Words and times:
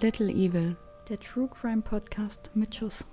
Little 0.00 0.30
Evil. 0.30 0.76
Der 1.08 1.18
True 1.18 1.48
Crime 1.48 1.82
Podcast 1.82 2.50
mit 2.54 2.74
Schuss. 2.74 3.04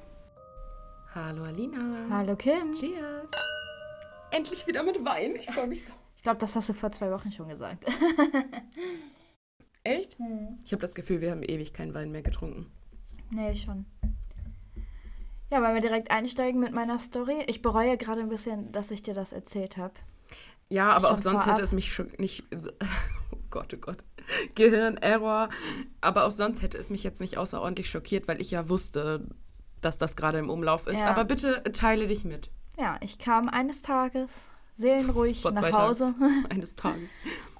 Hallo 1.14 1.44
Alina. 1.44 2.06
Hallo 2.10 2.36
Kim. 2.36 2.74
Cheers. 2.74 3.30
Endlich 4.32 4.66
wieder 4.68 4.84
mit 4.84 5.04
Wein. 5.04 5.36
Ich 5.36 5.50
freue 5.52 5.68
mich 5.68 5.86
so. 5.86 5.92
Ich 6.16 6.24
glaube, 6.24 6.38
das 6.40 6.56
hast 6.56 6.70
du 6.70 6.74
vor 6.74 6.92
zwei 6.92 7.12
Wochen 7.12 7.32
schon 7.32 7.48
gesagt. 7.50 7.86
Echt? 9.84 10.18
Ich 10.66 10.72
habe 10.72 10.82
das 10.82 10.96
Gefühl, 10.96 11.22
wir 11.22 11.32
haben 11.32 11.44
ewig 11.44 11.74
keinen 11.74 11.94
Wein 11.94 12.12
mehr 12.12 12.22
getrunken. 12.22 12.72
Nee, 13.32 13.56
schon. 13.56 13.86
Ja, 15.50 15.62
wollen 15.62 15.76
wir 15.76 15.82
direkt 15.82 16.12
einsteigen 16.12 16.60
mit 16.60 16.74
meiner 16.74 17.00
Story? 17.00 17.44
Ich 17.48 17.62
bereue 17.62 17.98
gerade 17.98 18.22
ein 18.22 18.30
bisschen, 18.30 18.72
dass 18.72 18.92
ich 18.92 19.02
dir 19.02 19.14
das 19.14 19.32
erzählt 19.32 19.78
habe. 19.78 19.94
Ja, 20.70 20.90
aber 20.90 21.08
Schon 21.08 21.16
auch 21.16 21.20
sonst 21.20 21.44
vorab. 21.44 21.56
hätte 21.56 21.64
es 21.64 21.72
mich 21.74 21.94
schon 21.94 22.12
nicht. 22.18 22.44
Gott, 23.58 23.74
oh 23.74 23.78
Gott. 23.78 24.04
Gehirnerror. 24.56 25.50
Aber 26.02 26.26
auch 26.26 26.32
sonst 26.32 26.62
hätte 26.62 26.78
es 26.78 26.90
mich 26.90 27.04
jetzt 27.04 27.22
nicht 27.22 27.38
außerordentlich 27.38 27.90
schockiert, 27.90 28.28
weil 28.28 28.40
ich 28.40 28.52
ja 28.52 28.70
wusste, 28.70 29.28
dass 29.82 29.98
das 29.98 30.16
gerade 30.16 30.38
im 30.38 30.50
Umlauf 30.50 30.86
ist. 30.86 31.00
Ja. 31.00 31.08
Aber 31.08 31.26
bitte 31.26 31.64
teile 31.74 32.06
dich 32.06 32.24
mit. 32.24 32.52
Ja, 32.78 32.98
ich 33.02 33.18
kam 33.18 33.50
eines 33.50 33.82
Tages 33.82 34.42
seelenruhig 34.76 35.42
Vor 35.42 35.52
nach 35.52 35.72
Hause 35.72 36.14
Eines 36.50 36.76
Tages. 36.76 37.10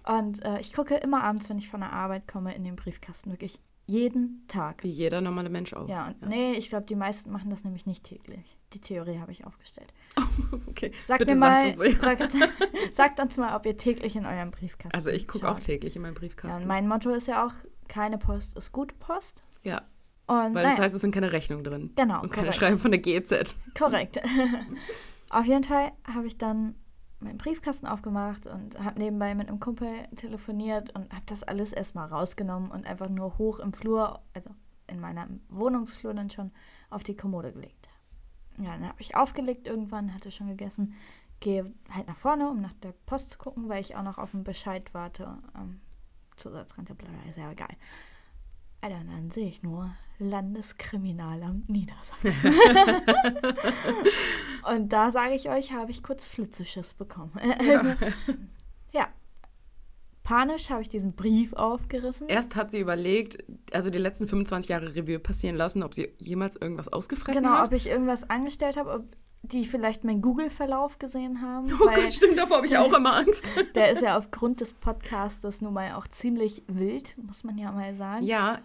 und 0.06 0.46
äh, 0.46 0.60
ich 0.60 0.72
gucke 0.72 0.96
immer 0.96 1.24
abends, 1.24 1.50
wenn 1.50 1.58
ich 1.58 1.70
von 1.70 1.80
der 1.80 1.92
Arbeit 1.92 2.28
komme, 2.28 2.54
in 2.54 2.64
den 2.64 2.76
Briefkasten. 2.76 3.32
Wirklich 3.32 3.60
jeden 3.88 4.46
Tag. 4.48 4.84
Wie 4.84 4.90
jeder 4.90 5.22
normale 5.22 5.50
Mensch 5.50 5.74
auch. 5.74 5.90
Ja, 5.90 6.10
und 6.10 6.30
nee, 6.30 6.52
ich 6.54 6.70
glaube, 6.70 6.86
die 6.86 6.96
meisten 6.96 7.32
machen 7.32 7.50
das 7.50 7.64
nämlich 7.64 7.88
nicht 7.88 8.04
täglich. 8.04 8.57
Die 8.74 8.82
Theorie 8.82 9.20
habe 9.20 9.32
ich 9.32 9.46
aufgestellt. 9.46 9.94
Okay. 10.68 10.92
Sagt 11.06 11.20
bitte 11.20 11.34
mir 11.34 11.40
mal, 11.40 11.76
sagt 11.76 12.22
uns. 12.22 12.34
ja. 12.40 12.48
sagt, 12.92 13.20
uns 13.20 13.38
mal, 13.38 13.56
ob 13.56 13.66
ihr 13.66 13.76
täglich 13.76 14.16
in 14.16 14.26
eurem 14.26 14.52
Briefkasten 14.52 14.94
Also 14.94 15.10
ich 15.10 15.28
gucke 15.28 15.50
auch 15.50 15.60
täglich 15.60 15.96
in 15.96 16.04
meinen 16.04 16.14
Ja, 16.14 16.20
Briefkasten. 16.20 16.62
und 16.62 16.68
mein 16.68 16.88
Motto 16.88 17.10
ist 17.12 17.28
ja 17.28 17.46
auch, 17.46 17.52
keine 17.88 18.18
Post 18.18 18.56
ist 18.56 18.72
gute 18.72 18.96
Post. 18.96 19.44
Ja, 19.64 19.80
Und 20.28 20.54
weil 20.54 20.64
das 20.64 20.74
naja, 20.74 20.84
heißt, 20.84 20.96
es 20.96 21.02
sind 21.02 21.14
keine 21.14 21.32
Rechnungen 21.32 21.64
drin. 21.64 21.92
genau, 21.96 22.22
Und 22.22 22.30
keine 22.32 22.48
korrekt. 22.48 22.56
Schreiben 22.56 22.78
von 22.80 22.92
der 22.92 23.00
GEZ. 23.02 23.56
korrekt. 23.78 24.22
Auf 25.30 25.46
jeden 25.46 25.64
Fall 25.64 25.92
habe 26.06 26.28
ich 26.28 26.38
dann 26.38 26.76
meinen 27.20 27.38
Briefkasten 27.40 27.88
aufgemacht 27.88 28.46
und 28.48 28.80
habe 28.80 29.00
nebenbei 29.00 29.34
mit 29.36 29.48
einem 29.50 29.60
Kumpel 29.60 29.90
telefoniert 30.16 30.94
und 30.96 31.12
habe 31.12 31.24
das 31.26 31.44
alles 31.44 31.74
erstmal 31.74 32.08
rausgenommen 32.08 32.70
und 32.72 32.86
einfach 32.86 33.10
nur 33.10 33.38
hoch 33.40 33.60
im 33.60 33.74
Flur, 33.74 34.22
also 34.34 34.52
in 34.88 35.00
meiner 35.00 35.28
Wohnungsflur 35.50 36.14
dann 36.14 36.30
schon, 36.30 36.52
auf 36.90 37.04
die 37.04 37.16
Kommode 37.18 37.52
gelegt. 37.52 37.87
Ja, 38.58 38.72
dann 38.72 38.88
habe 38.88 39.02
ich 39.02 39.16
aufgelegt 39.16 39.68
irgendwann, 39.68 40.14
hatte 40.14 40.32
schon 40.32 40.48
gegessen, 40.48 40.96
gehe 41.40 41.72
halt 41.90 42.08
nach 42.08 42.18
vorne, 42.18 42.50
um 42.50 42.62
nach 42.62 42.74
der 42.82 42.94
Post 43.06 43.32
zu 43.34 43.38
gucken, 43.38 43.70
weil 43.70 43.82
ich 43.82 43.96
auch 43.96 44.04
noch 44.04 44.18
auf 44.18 44.32
den 44.32 44.44
Bescheid 44.44 44.94
warte. 44.94 45.38
Ähm, 45.56 45.80
Zusatzrente, 46.38 46.96
bla, 46.96 47.10
ist 47.30 47.38
ja 47.38 47.52
egal. 47.52 47.76
Alter, 48.82 49.00
und 49.00 49.12
dann 49.12 49.32
sehe 49.32 49.48
ich 49.48 49.64
nur 49.64 49.92
Landeskriminalamt 50.20 51.70
Niedersachsen. 51.70 52.54
und 54.72 54.94
da 54.94 55.12
sage 55.12 55.34
ich 55.34 55.50
euch, 55.50 55.74
habe 55.74 55.92
ich 55.92 56.04
kurz 56.04 56.28
Flitzeschiss 56.28 56.94
bekommen. 56.94 57.32
Ja. 57.64 57.96
Panisch 60.28 60.70
habe 60.70 60.82
ich 60.82 60.90
diesen 60.90 61.14
Brief 61.14 61.54
aufgerissen. 61.54 62.28
Erst 62.28 62.58
hat 62.58 62.70
sie 62.70 62.82
überlegt, 62.82 63.46
also 63.72 63.90
die 63.90 63.98
letzten 63.98 64.28
25 64.28 64.68
Jahre 64.68 64.94
Revue 64.94 65.20
passieren 65.20 65.56
lassen, 65.56 65.84
ob 65.84 65.94
sie 65.94 66.10
jemals 66.18 66.58
irgendwas 66.58 66.90
ausgefressen 66.90 67.44
genau, 67.44 67.60
hat. 67.60 67.68
ob 67.68 67.74
ich 67.74 67.88
irgendwas 67.88 68.30
angestellt 68.30 68.76
habe, 68.76 68.92
ob 68.92 69.06
die 69.44 69.66
vielleicht 69.66 70.04
meinen 70.04 70.22
Google-Verlauf 70.22 71.00
gesehen 71.00 71.42
haben. 71.42 71.72
Oh 71.74 71.86
Gott, 71.86 72.12
stimmt, 72.12 72.38
davor 72.38 72.58
habe 72.58 72.68
ich 72.68 72.78
auch 72.78 72.92
immer 72.92 73.16
Angst. 73.16 73.54
der 73.76 73.92
ist 73.92 74.02
ja 74.02 74.18
aufgrund 74.18 74.60
des 74.60 74.74
Podcastes 74.74 75.62
nun 75.62 75.74
mal 75.74 75.94
auch 75.94 76.10
ziemlich 76.10 76.62
wild, 76.68 77.18
muss 77.18 77.46
man 77.46 77.58
ja 77.58 77.72
mal 77.72 77.96
sagen. 77.96 78.26
Ja, 78.26 78.60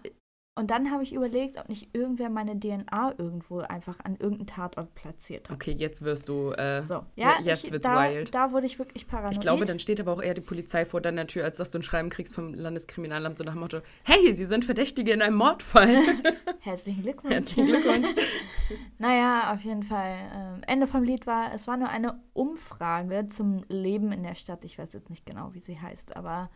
Und 0.55 0.69
dann 0.69 0.91
habe 0.91 1.01
ich 1.01 1.13
überlegt, 1.13 1.57
ob 1.57 1.67
nicht 1.67 1.95
irgendwer 1.95 2.29
meine 2.29 2.59
DNA 2.59 3.15
irgendwo 3.17 3.61
einfach 3.61 3.97
an 4.03 4.17
irgendeinen 4.17 4.45
Tatort 4.45 4.93
platziert 4.93 5.49
hat. 5.49 5.55
okay, 5.55 5.71
jetzt 5.71 6.03
wirst 6.03 6.29
du. 6.29 6.51
Äh, 6.51 6.83
So, 6.83 7.03
ja, 7.15 7.39
jetzt 7.41 7.65
ich, 7.65 7.71
wird's 7.71 7.87
da, 7.87 8.07
wild. 8.07 8.35
da 8.35 8.51
wurde 8.51 8.67
ich 8.67 8.77
wirklich 8.77 9.07
paranoid. 9.07 9.33
Ich 9.33 9.39
glaube, 9.39 9.65
dann 9.65 9.79
steht 9.79 9.99
aber 9.99 10.13
auch 10.13 10.21
eher 10.21 10.35
die 10.35 10.41
Polizei 10.41 10.85
vor 10.85 11.01
deiner 11.01 11.25
Tür, 11.25 11.43
als 11.45 11.57
dass 11.57 11.71
du 11.71 11.79
ein 11.79 11.81
Schreiben 11.81 12.11
kriegst 12.11 12.35
vom 12.35 12.53
Landeskriminalamt 12.53 13.39
so 13.39 13.43
nach 13.43 13.53
dem 13.53 13.61
Motto: 13.61 13.79
Hey, 14.03 14.31
Sie 14.31 14.45
sind 14.45 14.63
Verdächtige 14.63 15.11
in 15.11 15.23
einem 15.23 15.37
Mordfall. 15.37 15.97
Herzlichen 16.59 17.01
Glückwunsch. 17.01 17.33
Herzlichen 17.33 17.65
Glückwunsch. 17.65 18.07
naja, 18.99 19.53
auf 19.53 19.63
jeden 19.63 19.81
Fall. 19.81 20.17
Ähm, 20.35 20.61
Ende 20.67 20.85
vom 20.85 21.01
Lied 21.03 21.25
war, 21.25 21.51
es 21.55 21.67
war 21.67 21.77
nur 21.77 21.89
eine 21.89 22.21
Umfrage 22.33 23.27
zum 23.27 23.65
Leben 23.69 24.11
in 24.11 24.21
der 24.21 24.35
Stadt. 24.35 24.63
Ich 24.65 24.77
weiß 24.77 24.93
jetzt 24.93 25.09
nicht 25.09 25.25
genau, 25.25 25.55
wie 25.55 25.61
sie 25.61 25.79
heißt, 25.81 26.15
aber 26.15 26.51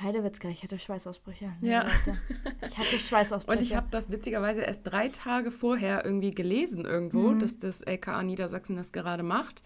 Heidewitzka, 0.00 0.48
ich 0.48 0.62
hatte 0.62 0.78
Schweißausbrüche. 0.78 1.52
Nee, 1.60 1.70
Ja. 1.70 1.82
Leute. 1.82 2.18
Ich 2.66 2.76
hatte 2.78 2.98
Schweißausbrüche. 2.98 3.58
Und 3.58 3.64
ich 3.64 3.74
habe 3.74 3.86
das 3.90 4.10
witzigerweise 4.10 4.62
erst 4.62 4.82
drei 4.86 5.08
Tage 5.08 5.50
vorher 5.50 6.04
irgendwie 6.04 6.30
gelesen 6.32 6.84
irgendwo, 6.84 7.30
Mhm. 7.30 7.38
dass 7.38 7.58
das 7.58 7.80
LKA 7.80 8.22
Niedersachsen 8.22 8.76
das 8.76 8.92
gerade 8.92 9.22
macht. 9.22 9.62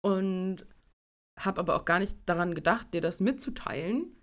Und 0.00 0.66
habe 1.38 1.60
aber 1.60 1.76
auch 1.76 1.84
gar 1.84 1.98
nicht 1.98 2.16
daran 2.26 2.54
gedacht, 2.54 2.92
dir 2.92 3.00
das 3.00 3.20
mitzuteilen. 3.20 4.14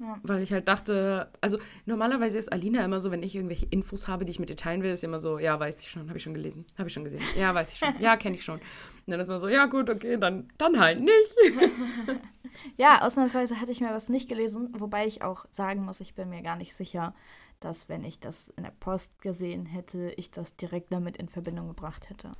Ja. 0.00 0.18
Weil 0.22 0.42
ich 0.42 0.52
halt 0.52 0.68
dachte, 0.68 1.28
also 1.40 1.58
normalerweise 1.84 2.38
ist 2.38 2.52
Alina 2.52 2.84
immer 2.84 3.00
so, 3.00 3.10
wenn 3.10 3.22
ich 3.22 3.34
irgendwelche 3.34 3.66
Infos 3.66 4.06
habe, 4.06 4.24
die 4.24 4.30
ich 4.30 4.38
mit 4.38 4.48
dir 4.48 4.56
teilen 4.56 4.82
will, 4.82 4.92
ist 4.92 5.02
immer 5.02 5.18
so, 5.18 5.38
ja, 5.38 5.58
weiß 5.58 5.82
ich 5.82 5.90
schon, 5.90 6.08
habe 6.08 6.18
ich 6.18 6.22
schon 6.22 6.34
gelesen, 6.34 6.66
habe 6.76 6.88
ich 6.88 6.94
schon 6.94 7.04
gesehen, 7.04 7.22
ja, 7.36 7.52
weiß 7.52 7.72
ich 7.72 7.78
schon, 7.78 7.94
ja, 8.00 8.16
kenne 8.16 8.36
ich 8.36 8.44
schon. 8.44 8.58
Und 8.58 8.62
dann 9.08 9.18
ist 9.18 9.28
man 9.28 9.38
so, 9.38 9.48
ja 9.48 9.66
gut, 9.66 9.90
okay, 9.90 10.16
dann, 10.16 10.48
dann 10.56 10.78
halt 10.78 11.00
nicht. 11.00 11.36
Ja, 12.76 13.02
ausnahmsweise 13.02 13.60
hatte 13.60 13.72
ich 13.72 13.80
mir 13.80 13.92
was 13.92 14.08
nicht 14.08 14.28
gelesen, 14.28 14.70
wobei 14.78 15.06
ich 15.06 15.22
auch 15.22 15.46
sagen 15.50 15.84
muss, 15.84 16.00
ich 16.00 16.14
bin 16.14 16.28
mir 16.28 16.42
gar 16.42 16.56
nicht 16.56 16.74
sicher, 16.74 17.14
dass 17.60 17.88
wenn 17.88 18.04
ich 18.04 18.20
das 18.20 18.48
in 18.56 18.64
der 18.64 18.72
Post 18.72 19.20
gesehen 19.20 19.66
hätte, 19.66 20.12
ich 20.16 20.30
das 20.30 20.56
direkt 20.56 20.92
damit 20.92 21.16
in 21.16 21.28
Verbindung 21.28 21.68
gebracht 21.68 22.10
hätte. 22.10 22.32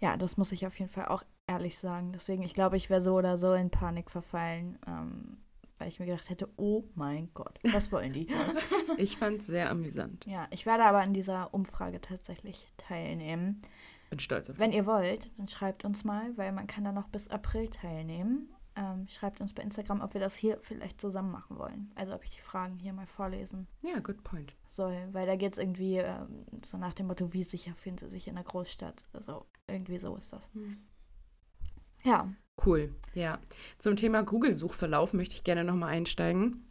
Ja, 0.00 0.16
das 0.16 0.36
muss 0.36 0.52
ich 0.52 0.66
auf 0.66 0.78
jeden 0.78 0.90
Fall 0.90 1.06
auch 1.06 1.22
ehrlich 1.46 1.78
sagen. 1.78 2.12
Deswegen, 2.12 2.42
ich 2.42 2.54
glaube, 2.54 2.76
ich 2.76 2.88
wäre 2.90 3.00
so 3.00 3.14
oder 3.14 3.36
so 3.36 3.52
in 3.52 3.70
Panik 3.70 4.10
verfallen, 4.10 4.78
ähm, 4.86 5.38
weil 5.80 5.88
ich 5.88 5.98
mir 5.98 6.06
gedacht 6.06 6.28
hätte, 6.30 6.48
oh 6.56 6.84
mein 6.94 7.30
Gott, 7.34 7.58
was 7.72 7.90
wollen 7.90 8.12
die? 8.12 8.28
Ich 8.98 9.16
fand 9.16 9.40
es 9.40 9.46
sehr 9.46 9.70
amüsant. 9.70 10.26
ja, 10.26 10.46
ich 10.50 10.66
werde 10.66 10.84
aber 10.84 11.00
an 11.00 11.14
dieser 11.14 11.52
Umfrage 11.54 12.00
tatsächlich 12.00 12.66
teilnehmen. 12.76 13.60
Bin 14.10 14.18
stolz 14.18 14.50
auf 14.50 14.56
dich. 14.56 14.60
Wenn 14.64 14.72
ihr 14.72 14.84
wollt, 14.86 15.30
dann 15.38 15.48
schreibt 15.48 15.84
uns 15.84 16.04
mal, 16.04 16.36
weil 16.36 16.52
man 16.52 16.66
kann 16.66 16.84
da 16.84 16.92
noch 16.92 17.08
bis 17.08 17.28
April 17.28 17.68
teilnehmen. 17.68 18.50
Ähm, 18.76 19.06
schreibt 19.08 19.40
uns 19.40 19.52
bei 19.52 19.62
Instagram, 19.62 20.00
ob 20.00 20.14
wir 20.14 20.20
das 20.20 20.36
hier 20.36 20.58
vielleicht 20.60 21.00
zusammen 21.00 21.30
machen 21.32 21.58
wollen. 21.58 21.90
Also 21.96 22.14
ob 22.14 22.24
ich 22.24 22.30
die 22.30 22.40
Fragen 22.40 22.78
hier 22.78 22.92
mal 22.92 23.06
vorlesen 23.06 23.66
Ja, 23.82 23.98
good 24.00 24.22
point. 24.22 24.54
soll. 24.66 24.96
Weil 25.12 25.26
da 25.26 25.36
geht 25.36 25.52
es 25.54 25.58
irgendwie 25.58 25.96
ähm, 25.98 26.44
so 26.64 26.76
nach 26.78 26.94
dem 26.94 27.06
Motto, 27.08 27.32
wie 27.32 27.42
sicher 27.42 27.74
fühlen 27.74 27.98
sie 27.98 28.08
sich 28.08 28.28
in 28.28 28.34
der 28.36 28.44
Großstadt. 28.44 29.04
Also 29.12 29.46
irgendwie 29.66 29.98
so 29.98 30.14
ist 30.16 30.32
das. 30.32 30.50
Ja, 32.04 32.28
Cool, 32.64 32.94
ja. 33.14 33.38
Zum 33.78 33.96
Thema 33.96 34.22
Google-Suchverlauf 34.22 35.14
möchte 35.14 35.34
ich 35.34 35.44
gerne 35.44 35.64
nochmal 35.64 35.94
einsteigen. 35.94 36.70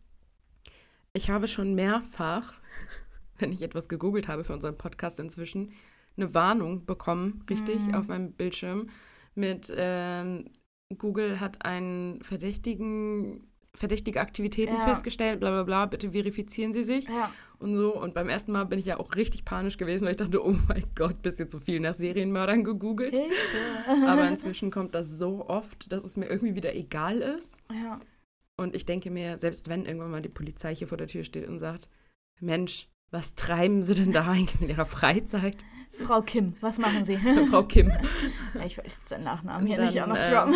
Ich 1.13 1.31
habe 1.31 1.47
schon 1.47 1.73
mehrfach, 1.73 2.59
wenn 3.39 3.51
ich 3.51 3.63
etwas 3.63 3.89
gegoogelt 3.89 4.27
habe 4.27 4.43
für 4.43 4.53
unseren 4.53 4.77
Podcast 4.77 5.19
inzwischen, 5.19 5.73
eine 6.15 6.33
Warnung 6.35 6.85
bekommen, 6.85 7.43
richtig, 7.49 7.87
Mhm. 7.87 7.95
auf 7.95 8.07
meinem 8.07 8.33
Bildschirm 8.33 8.89
mit 9.33 9.73
ähm, 9.75 10.51
Google 10.95 11.39
hat 11.39 11.65
einen 11.65 12.21
verdächtigen, 12.21 13.48
verdächtige 13.75 14.19
Aktivitäten 14.21 14.73
Ja. 14.73 14.81
festgestellt, 14.81 15.39
bla 15.39 15.51
bla 15.51 15.63
bla, 15.63 15.85
bitte 15.85 16.11
verifizieren 16.11 16.73
Sie 16.73 16.83
sich 16.83 17.07
ja, 17.07 17.31
und 17.59 17.75
so. 17.75 17.95
Und 17.95 18.13
beim 18.13 18.27
ersten 18.29 18.51
Mal 18.51 18.65
bin 18.65 18.79
ich 18.79 18.85
ja 18.87 18.99
auch 18.99 19.15
richtig 19.15 19.45
panisch 19.45 19.77
gewesen, 19.77 20.05
weil 20.05 20.11
ich 20.11 20.17
dachte, 20.17 20.43
oh 20.45 20.55
mein 20.67 20.83
Gott, 20.95 21.21
bist 21.21 21.39
du 21.39 21.47
zu 21.47 21.59
viel 21.59 21.79
nach 21.79 21.93
Serienmördern 21.93 22.63
gegoogelt. 22.63 23.13
Hilfe. 23.13 24.07
Aber 24.07 24.27
inzwischen 24.27 24.71
kommt 24.71 24.95
das 24.95 25.17
so 25.17 25.47
oft, 25.47 25.91
dass 25.91 26.03
es 26.03 26.17
mir 26.17 26.25
irgendwie 26.27 26.55
wieder 26.55 26.75
egal 26.75 27.19
ist. 27.19 27.57
ja, 27.71 27.99
Und 28.57 28.75
ich 28.75 28.85
denke 28.85 29.11
mir, 29.11 29.37
selbst 29.37 29.69
wenn 29.69 29.85
irgendwann 29.85 30.11
mal 30.11 30.21
die 30.21 30.29
Polizei 30.29 30.73
hier 30.75 30.87
vor 30.87 30.97
der 30.97 31.07
Tür 31.07 31.23
steht 31.23 31.47
und 31.47 31.59
sagt, 31.59 31.87
Mensch, 32.41 32.87
was 33.11 33.35
treiben 33.35 33.81
Sie 33.83 33.95
denn 33.95 34.11
da 34.11 34.27
eigentlich 34.31 34.61
in 34.61 34.69
Ihrer 34.69 34.85
Freizeit? 34.85 35.57
Frau 35.91 36.21
Kim, 36.21 36.53
was 36.61 36.77
machen 36.77 37.03
Sie? 37.03 37.17
Frau 37.49 37.63
Kim. 37.63 37.91
Ich 38.65 38.77
jetzt 38.77 39.11
den 39.11 39.23
Nachnamen 39.23 39.65
hier 39.67 39.77
Dann, 39.77 39.85
nicht 39.87 40.01
auch 40.01 40.07
noch 40.07 40.17
äh, 40.17 40.31
droppen. 40.31 40.55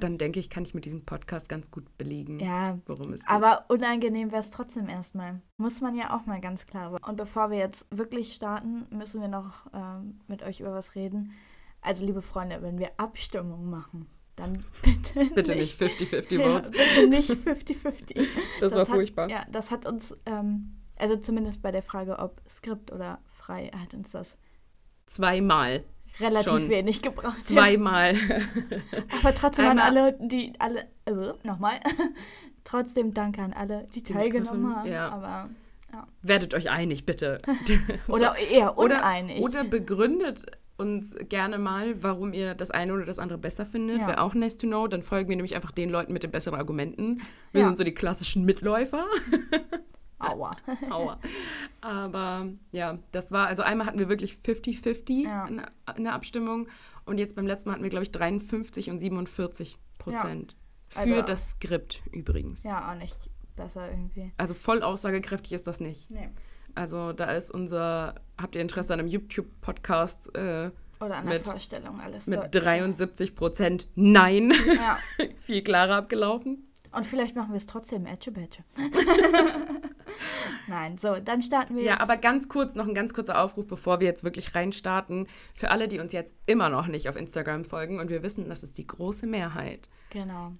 Dann 0.00 0.18
denke 0.18 0.38
ich, 0.40 0.50
kann 0.50 0.64
ich 0.64 0.74
mit 0.74 0.84
diesem 0.84 1.04
Podcast 1.04 1.48
ganz 1.48 1.70
gut 1.70 1.96
belegen, 1.98 2.40
Ja, 2.40 2.78
worum 2.86 3.12
es 3.12 3.20
geht. 3.20 3.30
Aber 3.30 3.64
unangenehm 3.68 4.30
wäre 4.30 4.40
es 4.40 4.50
trotzdem 4.50 4.88
erstmal. 4.88 5.40
Muss 5.56 5.80
man 5.80 5.94
ja 5.94 6.16
auch 6.16 6.26
mal 6.26 6.40
ganz 6.40 6.66
klar 6.66 6.90
sagen. 6.90 7.04
Und 7.04 7.16
bevor 7.16 7.50
wir 7.50 7.58
jetzt 7.58 7.86
wirklich 7.90 8.32
starten, 8.34 8.86
müssen 8.90 9.20
wir 9.20 9.28
noch 9.28 9.66
ähm, 9.72 10.20
mit 10.28 10.42
euch 10.42 10.60
über 10.60 10.72
was 10.72 10.94
reden. 10.94 11.32
Also, 11.80 12.04
liebe 12.04 12.22
Freunde, 12.22 12.60
wenn 12.62 12.78
wir 12.78 12.90
Abstimmung 12.96 13.70
machen, 13.70 14.06
dann 14.36 14.64
bitte, 14.82 15.34
Bitte 15.34 15.54
nicht 15.56 15.80
50-50 15.80 16.38
Ja, 16.38 16.52
Votes. 16.52 16.70
bitte 16.70 17.06
nicht 17.08 17.30
50-50. 17.30 18.26
Das, 18.60 18.72
war 18.72 18.80
hat, 18.80 18.88
furchtbar. 18.88 19.28
Ja, 19.28 19.44
das 19.50 19.70
hat 19.70 19.86
uns, 19.86 20.16
ähm, 20.26 20.76
also 20.96 21.16
zumindest 21.16 21.62
bei 21.62 21.70
der 21.72 21.82
Frage, 21.82 22.18
ob 22.18 22.40
Skript 22.48 22.92
oder 22.92 23.20
frei, 23.30 23.70
hat 23.74 23.94
uns 23.94 24.10
das 24.10 24.36
Zweimal. 25.06 25.84
Relativ 26.20 26.48
Schon. 26.50 26.68
wenig 26.68 27.02
gebraucht. 27.02 27.42
Zweimal. 27.44 28.14
Aber 29.20 29.34
trotzdem 29.34 29.66
an 29.66 29.78
Einmal- 29.78 29.86
alle, 30.14 30.18
die 30.20 30.52
alle, 30.58 30.80
äh, 31.06 31.32
nochmal, 31.44 31.80
trotzdem 32.64 33.12
danke 33.12 33.42
an 33.42 33.52
alle, 33.52 33.86
die 33.94 34.02
teilgenommen 34.02 34.74
haben. 34.76 34.88
ja. 34.90 35.08
Aber 35.10 35.50
Ja. 35.92 36.06
Werdet 36.22 36.52
euch 36.54 36.70
einig, 36.70 37.06
bitte. 37.06 37.38
Oder 38.08 38.36
eher 38.36 38.76
oder, 38.78 38.96
uneinig. 38.98 39.40
oder 39.40 39.64
begründet 39.64 40.44
uns 40.76 41.16
gerne 41.28 41.58
mal, 41.58 42.02
warum 42.04 42.32
ihr 42.32 42.54
das 42.54 42.70
eine 42.70 42.92
oder 42.92 43.04
das 43.04 43.18
andere 43.18 43.36
besser 43.38 43.66
findet. 43.66 43.98
Ja. 44.00 44.06
Wäre 44.06 44.20
auch 44.20 44.32
nice 44.34 44.56
to 44.58 44.66
know. 44.68 44.86
Dann 44.86 45.02
folgen 45.02 45.28
wir 45.28 45.34
nämlich 45.34 45.56
einfach 45.56 45.72
den 45.72 45.90
Leuten 45.90 46.12
mit 46.12 46.22
den 46.22 46.30
besseren 46.30 46.56
Argumenten. 46.58 47.20
Wir 47.50 47.62
Ja. 47.62 47.66
sind 47.66 47.78
so 47.78 47.82
die 47.84 47.94
klassischen 47.94 48.44
Mitläufer. 48.44 49.06
Aua. 50.18 50.56
Aua. 50.90 51.18
Aber 51.80 52.48
ja, 52.72 52.98
das 53.12 53.30
war, 53.32 53.46
also 53.46 53.62
einmal 53.62 53.86
hatten 53.86 53.98
wir 53.98 54.08
wirklich 54.08 54.34
50-50 54.44 55.24
Ja. 55.24 55.46
in, 55.46 55.62
in 55.96 56.04
der 56.04 56.14
Abstimmung 56.14 56.68
und 57.04 57.18
jetzt 57.18 57.36
beim 57.36 57.46
letzten 57.46 57.68
Mal 57.68 57.74
hatten 57.74 57.82
wir, 57.84 57.90
glaube 57.90 58.02
ich, 58.04 58.10
53 58.12 58.90
und 58.90 58.98
47 58.98 59.78
Prozent. 59.98 60.56
Für 60.88 61.00
Also- 61.00 61.22
das 61.22 61.50
Skript 61.50 62.02
übrigens. 62.12 62.64
Ja, 62.64 62.90
auch 62.90 62.96
nicht 62.96 63.16
besser 63.56 63.90
irgendwie. 63.90 64.32
Also 64.36 64.54
voll 64.54 64.82
aussagekräftig 64.82 65.52
ist 65.52 65.66
das 65.66 65.80
nicht. 65.80 66.10
Nee. 66.10 66.28
Also 66.74 67.12
da 67.12 67.26
ist 67.32 67.50
unser, 67.50 68.14
habt 68.40 68.54
ihr 68.54 68.60
Interesse 68.62 68.94
an 68.94 69.00
einem 69.00 69.08
YouTube-Podcast 69.08 70.34
äh, 70.36 70.70
Oder 71.00 71.16
an 71.16 71.26
der 71.26 71.34
Mit- 71.34 71.42
Vorstellung 71.42 72.00
alles 72.00 72.26
mit 72.26 72.38
deutlicher. 72.38 72.64
73 72.64 73.34
Prozent 73.34 73.88
Nein 73.96 74.52
Ja. 74.76 74.98
viel 75.38 75.62
klarer 75.62 75.96
abgelaufen? 75.96 76.64
Und 76.90 77.04
vielleicht 77.06 77.36
machen 77.36 77.50
wir 77.50 77.56
es 77.58 77.66
trotzdem 77.66 78.06
Edge 78.06 78.30
Badge. 78.32 78.62
Nein, 80.68 80.96
so, 80.96 81.16
dann 81.18 81.42
starten 81.42 81.76
wir 81.76 81.82
Ja, 81.82 81.92
jetzt. 81.94 82.02
aber 82.02 82.16
ganz 82.16 82.48
kurz, 82.48 82.74
noch 82.74 82.86
ein 82.86 82.94
ganz 82.94 83.14
kurzer 83.14 83.40
Aufruf, 83.42 83.66
bevor 83.66 84.00
wir 84.00 84.06
jetzt 84.06 84.24
wirklich 84.24 84.54
reinstarten. 84.54 85.26
Für 85.54 85.70
alle, 85.70 85.88
die 85.88 85.98
uns 85.98 86.12
jetzt 86.12 86.34
immer 86.46 86.68
noch 86.68 86.86
nicht 86.86 87.08
auf 87.08 87.16
Instagram 87.16 87.64
folgen 87.64 88.00
und 88.00 88.10
wir 88.10 88.22
wissen, 88.22 88.48
das 88.48 88.62
ist 88.62 88.78
die 88.78 88.86
große 88.86 89.26
Mehrheit. 89.26 89.88
Genau. 90.10 90.52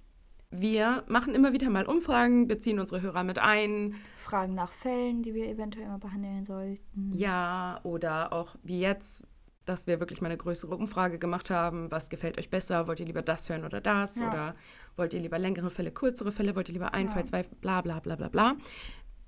Wir 0.51 1.03
machen 1.07 1.35
immer 1.35 1.53
wieder 1.53 1.69
mal 1.69 1.85
Umfragen, 1.85 2.47
beziehen 2.47 2.79
unsere 2.79 3.01
Hörer 3.01 3.23
mit 3.23 3.37
ein. 3.37 3.95
Fragen 4.17 4.55
nach 4.55 4.71
Fällen, 4.71 5.21
die 5.21 5.35
wir 5.35 5.47
eventuell 5.47 5.87
mal 5.87 5.99
behandeln 5.99 6.43
sollten. 6.43 7.11
Ja, 7.13 7.79
oder 7.83 8.33
auch 8.33 8.55
wie 8.63 8.79
jetzt, 8.79 9.21
dass 9.65 9.85
wir 9.85 9.99
wirklich 9.99 10.21
mal 10.21 10.29
eine 10.29 10.37
größere 10.37 10.75
Umfrage 10.75 11.19
gemacht 11.19 11.51
haben. 11.51 11.91
Was 11.91 12.09
gefällt 12.09 12.39
euch 12.39 12.49
besser? 12.49 12.87
Wollt 12.87 12.99
ihr 12.99 13.05
lieber 13.05 13.21
das 13.21 13.47
hören 13.47 13.63
oder 13.63 13.79
das? 13.79 14.17
Ja. 14.19 14.27
Oder 14.27 14.55
wollt 14.95 15.13
ihr 15.13 15.19
lieber 15.19 15.37
längere 15.37 15.69
Fälle, 15.69 15.91
kürzere 15.91 16.31
Fälle? 16.31 16.55
Wollt 16.55 16.67
ihr 16.69 16.73
lieber 16.73 16.95
ein 16.95 17.05
Ja. 17.05 17.11
Fall, 17.13 17.25
zwei, 17.27 17.43
bla 17.43 17.81
bla 17.81 17.99
bla 17.99 18.15
bla 18.15 18.29
bla. 18.29 18.55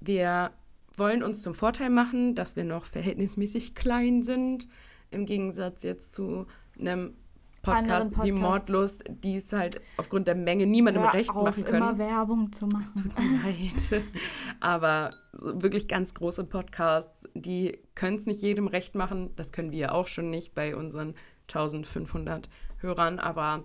Wir 0.02 0.52
wollen 0.96 1.24
uns 1.24 1.42
zum 1.42 1.54
Vorteil 1.54 1.90
machen, 1.90 2.36
dass 2.36 2.56
wir 2.56 2.64
noch 2.64 2.86
verhältnismäßig 2.86 3.76
klein 3.76 4.24
sind. 4.24 4.68
Im 5.12 5.26
Gegensatz 5.26 5.84
jetzt 5.84 6.14
zu 6.14 6.48
einem 6.80 7.16
Podcast, 7.62 8.12
wie. 8.24 8.32
Mordlust, 8.32 9.04
die 9.08 9.36
es 9.36 9.54
halt 9.54 9.80
aufgrund 9.98 10.28
der 10.28 10.36
Menge 10.36 10.66
niemandem 10.66 11.04
Hör 11.04 11.14
recht 11.14 11.30
auf, 11.30 11.44
machen 11.44 11.64
können. 11.64 11.78
immer 11.78 11.98
Werbung 11.98 12.52
zu 12.52 12.66
machen. 12.66 13.04
Tut 13.04 13.20
mir 13.20 13.44
leid. 13.44 14.04
Aber 14.60 15.12
wirklich 15.34 15.88
ganz 15.88 16.14
große 16.14 16.44
Podcasts, 16.46 17.28
die 17.36 17.78
können 17.94 18.18
es 18.18 18.26
nicht 18.26 18.42
jedem 18.42 18.68
recht 18.68 18.96
machen. 18.96 19.36
Das 19.36 19.52
können 19.52 19.72
wir 19.72 19.94
auch 19.94 20.08
schon 20.08 20.30
nicht 20.30 20.56
bei 20.56 20.76
unseren 20.76 21.14
1500 21.48 22.50
Hörern. 22.78 23.20
Aber 23.20 23.64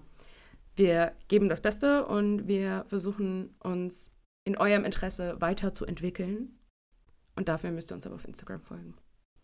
wir 0.74 1.12
geben 1.28 1.48
das 1.48 1.62
Beste 1.62 2.04
und 2.04 2.46
wir 2.46 2.84
versuchen 2.88 3.54
uns 3.60 4.12
in 4.46 4.56
eurem 4.56 4.84
Interesse 4.84 5.40
weiterzuentwickeln. 5.40 6.58
Und 7.34 7.48
dafür 7.48 7.70
müsst 7.72 7.90
ihr 7.90 7.96
uns 7.96 8.06
aber 8.06 8.14
auf 8.14 8.26
Instagram 8.26 8.62
folgen. 8.62 8.94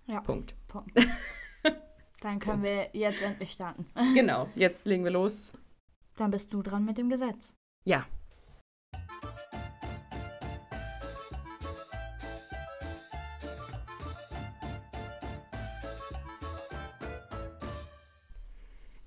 Ja. 0.06 0.20
Punkt. 0.20 0.54
Punkt. 0.68 0.92
Dann 2.20 2.38
können 2.38 2.62
wir 2.62 2.88
jetzt 2.92 3.20
endlich 3.20 3.50
starten. 3.50 3.86
Genau, 4.14 4.48
jetzt 4.54 4.86
legen 4.86 5.02
wir 5.02 5.10
los. 5.10 5.52
Dann 6.16 6.30
bist 6.30 6.54
du 6.54 6.62
dran 6.62 6.84
mit 6.84 6.96
dem 6.96 7.10
Gesetz. 7.10 7.52
Ja. 7.84 8.06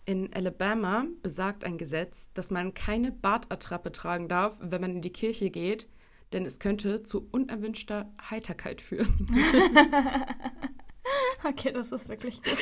In 0.05 0.31
Alabama 0.33 1.05
besagt 1.23 1.63
ein 1.63 1.77
Gesetz, 1.79 2.31
dass 2.33 2.51
man 2.51 2.73
keine 2.75 3.11
Bartattrappe 3.11 3.91
tragen 3.91 4.27
darf, 4.27 4.59
wenn 4.61 4.81
man 4.81 4.91
in 4.91 5.01
die 5.01 5.11
Kirche 5.11 5.49
geht, 5.49 5.89
denn 6.31 6.45
es 6.45 6.59
könnte 6.59 7.01
zu 7.01 7.27
unerwünschter 7.31 8.13
Heiterkeit 8.29 8.81
führen. 8.81 9.15
okay, 11.43 11.71
das 11.71 11.91
ist 11.91 12.07
wirklich 12.09 12.41
gut. 12.43 12.57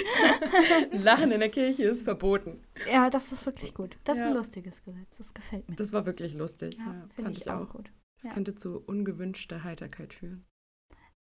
Lachen 1.03 1.31
in 1.31 1.39
der 1.39 1.49
Kirche 1.49 1.83
ist 1.83 2.03
verboten. 2.03 2.61
Ja, 2.89 3.09
das 3.09 3.31
ist 3.31 3.45
wirklich 3.45 3.73
gut. 3.73 3.97
Das 4.03 4.17
ist 4.17 4.23
Ja. 4.23 4.29
ein 4.29 4.35
lustiges 4.35 4.83
Gesetz. 4.83 5.17
Das 5.17 5.33
gefällt 5.33 5.67
mir. 5.69 5.75
Das 5.75 5.91
war 5.93 6.05
wirklich 6.05 6.33
lustig. 6.35 6.77
ja, 6.77 6.85
Ja, 6.85 6.91
finde 7.13 7.23
fand 7.23 7.37
ich, 7.37 7.41
ich 7.45 7.49
auch 7.51 7.61
auch. 7.67 7.73
gut. 7.73 7.91
Es 8.17 8.25
Ja. 8.25 8.33
könnte 8.33 8.55
zu 8.55 8.79
ungewünschter 8.79 9.63
Heiterkeit 9.63 10.13
führen. 10.13 10.45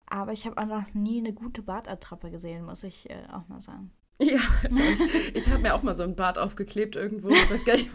Aber 0.06 0.32
ich 0.32 0.46
habe 0.46 0.56
auch 0.58 0.66
noch 0.66 0.94
nie 0.94 1.18
eine 1.18 1.32
gute 1.32 1.62
Bartattrappe 1.62 2.30
gesehen, 2.30 2.64
muss 2.64 2.84
ich 2.84 3.10
äh, 3.10 3.24
auch 3.32 3.48
mal 3.48 3.60
sagen. 3.60 3.90
Ja, 4.22 4.38
ich, 4.70 5.36
ich 5.36 5.48
habe 5.50 5.60
mir 5.62 5.74
auch 5.74 5.82
mal 5.82 5.94
so 5.94 6.02
ein 6.02 6.16
Bart 6.16 6.38
aufgeklebt 6.38 6.96
irgendwo. 6.96 7.28
Ich 7.28 7.50
weiß 7.50 7.64
gar 7.66 7.74
nicht, 7.76 7.90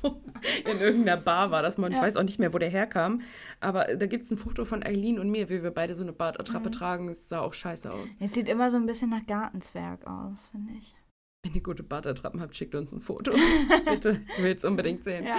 wo. 0.00 0.22
in 0.64 0.78
irgendeiner 0.78 1.20
Bar 1.20 1.50
war 1.50 1.60
das 1.62 1.76
mal. 1.76 1.86
Und 1.88 1.92
ich 1.92 1.98
Ja. 1.98 2.04
weiß 2.04 2.16
auch 2.16 2.22
nicht 2.22 2.38
mehr, 2.38 2.54
wo 2.54 2.58
der 2.58 2.70
herkam. 2.70 3.20
Aber 3.60 3.84
da 3.96 4.06
gibt 4.06 4.24
es 4.24 4.30
ein 4.30 4.38
Foto 4.38 4.64
von 4.64 4.82
Eileen 4.82 5.18
und 5.18 5.28
mir, 5.30 5.50
wie 5.50 5.62
wir 5.62 5.70
beide 5.70 5.94
so 5.94 6.02
eine 6.02 6.12
Bartattrappe 6.14 6.70
Mhm. 6.70 6.72
tragen. 6.72 7.08
Es 7.08 7.28
sah 7.28 7.40
auch 7.40 7.52
scheiße 7.52 7.92
aus. 7.92 8.16
Es 8.20 8.32
sieht 8.32 8.48
immer 8.48 8.70
so 8.70 8.78
ein 8.78 8.86
bisschen 8.86 9.10
nach 9.10 9.26
Gartenzwerg 9.26 10.06
aus, 10.06 10.48
finde 10.48 10.72
ich. 10.78 10.94
Wenn 11.44 11.54
ihr 11.54 11.62
gute 11.62 11.82
Bartattrappen 11.82 12.40
habt, 12.40 12.56
schickt 12.56 12.74
uns 12.74 12.92
ein 12.92 13.00
Foto. 13.02 13.32
Bitte, 13.84 14.22
ich 14.38 14.42
will 14.42 14.54
es 14.56 14.64
unbedingt 14.64 15.04
sehen. 15.04 15.26
Ja. 15.26 15.36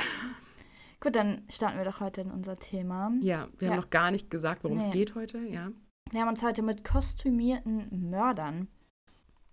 Gut, 1.00 1.16
dann 1.16 1.44
starten 1.50 1.80
wir 1.80 1.86
doch 1.86 2.00
heute 2.00 2.22
in 2.22 2.30
unser 2.32 2.58
Thema. 2.60 3.12
Ja, 3.22 3.48
wir 3.58 3.68
Ja. 3.70 3.74
haben 3.74 3.82
noch 3.82 3.90
gar 3.90 4.12
nicht 4.12 4.30
gesagt, 4.30 4.64
worum 4.64 4.78
es 4.78 4.86
Nee. 4.86 4.92
geht 4.94 5.16
heute. 5.16 5.40
Ja. 5.40 5.72
Wir 6.12 6.22
haben 6.22 6.30
uns 6.30 6.44
heute 6.44 6.62
mit 6.62 6.84
kostümierten 6.84 8.10
Mördern 8.10 8.68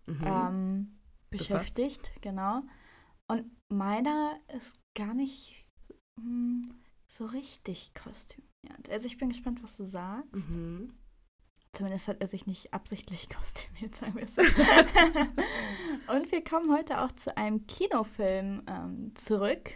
Mhm. 0.07 0.25
ähm, 0.25 0.99
Befasst. 1.31 1.49
beschäftigt, 1.49 2.13
genau. 2.21 2.63
Und 3.27 3.51
meiner 3.69 4.39
ist 4.55 4.79
gar 4.95 5.15
nicht 5.15 5.67
hm, 6.17 6.75
so 7.07 7.25
richtig 7.27 7.93
kostümiert. 7.95 8.91
Also 8.91 9.07
ich 9.07 9.19
bin 9.19 9.29
gespannt, 9.29 9.63
was 9.63 9.77
du 9.77 9.85
sagst. 9.85 10.51
Mhm. 10.51 10.95
Zumindest 11.73 12.07
hat 12.07 12.21
er 12.21 12.29
sich 12.29 12.47
nicht 12.47 12.73
absichtlich 12.73 13.29
kostümiert, 13.35 13.95
sagen 13.95 14.15
wir 14.15 14.23
es 14.23 14.35
so. 14.35 14.43
Und 16.13 16.31
wir 16.31 16.45
kommen 16.45 16.73
heute 16.73 17.01
auch 17.01 17.13
zu 17.13 17.37
einem 17.37 17.67
Kinofilm 17.67 18.63
ähm, 18.67 19.13
zurück, 19.17 19.73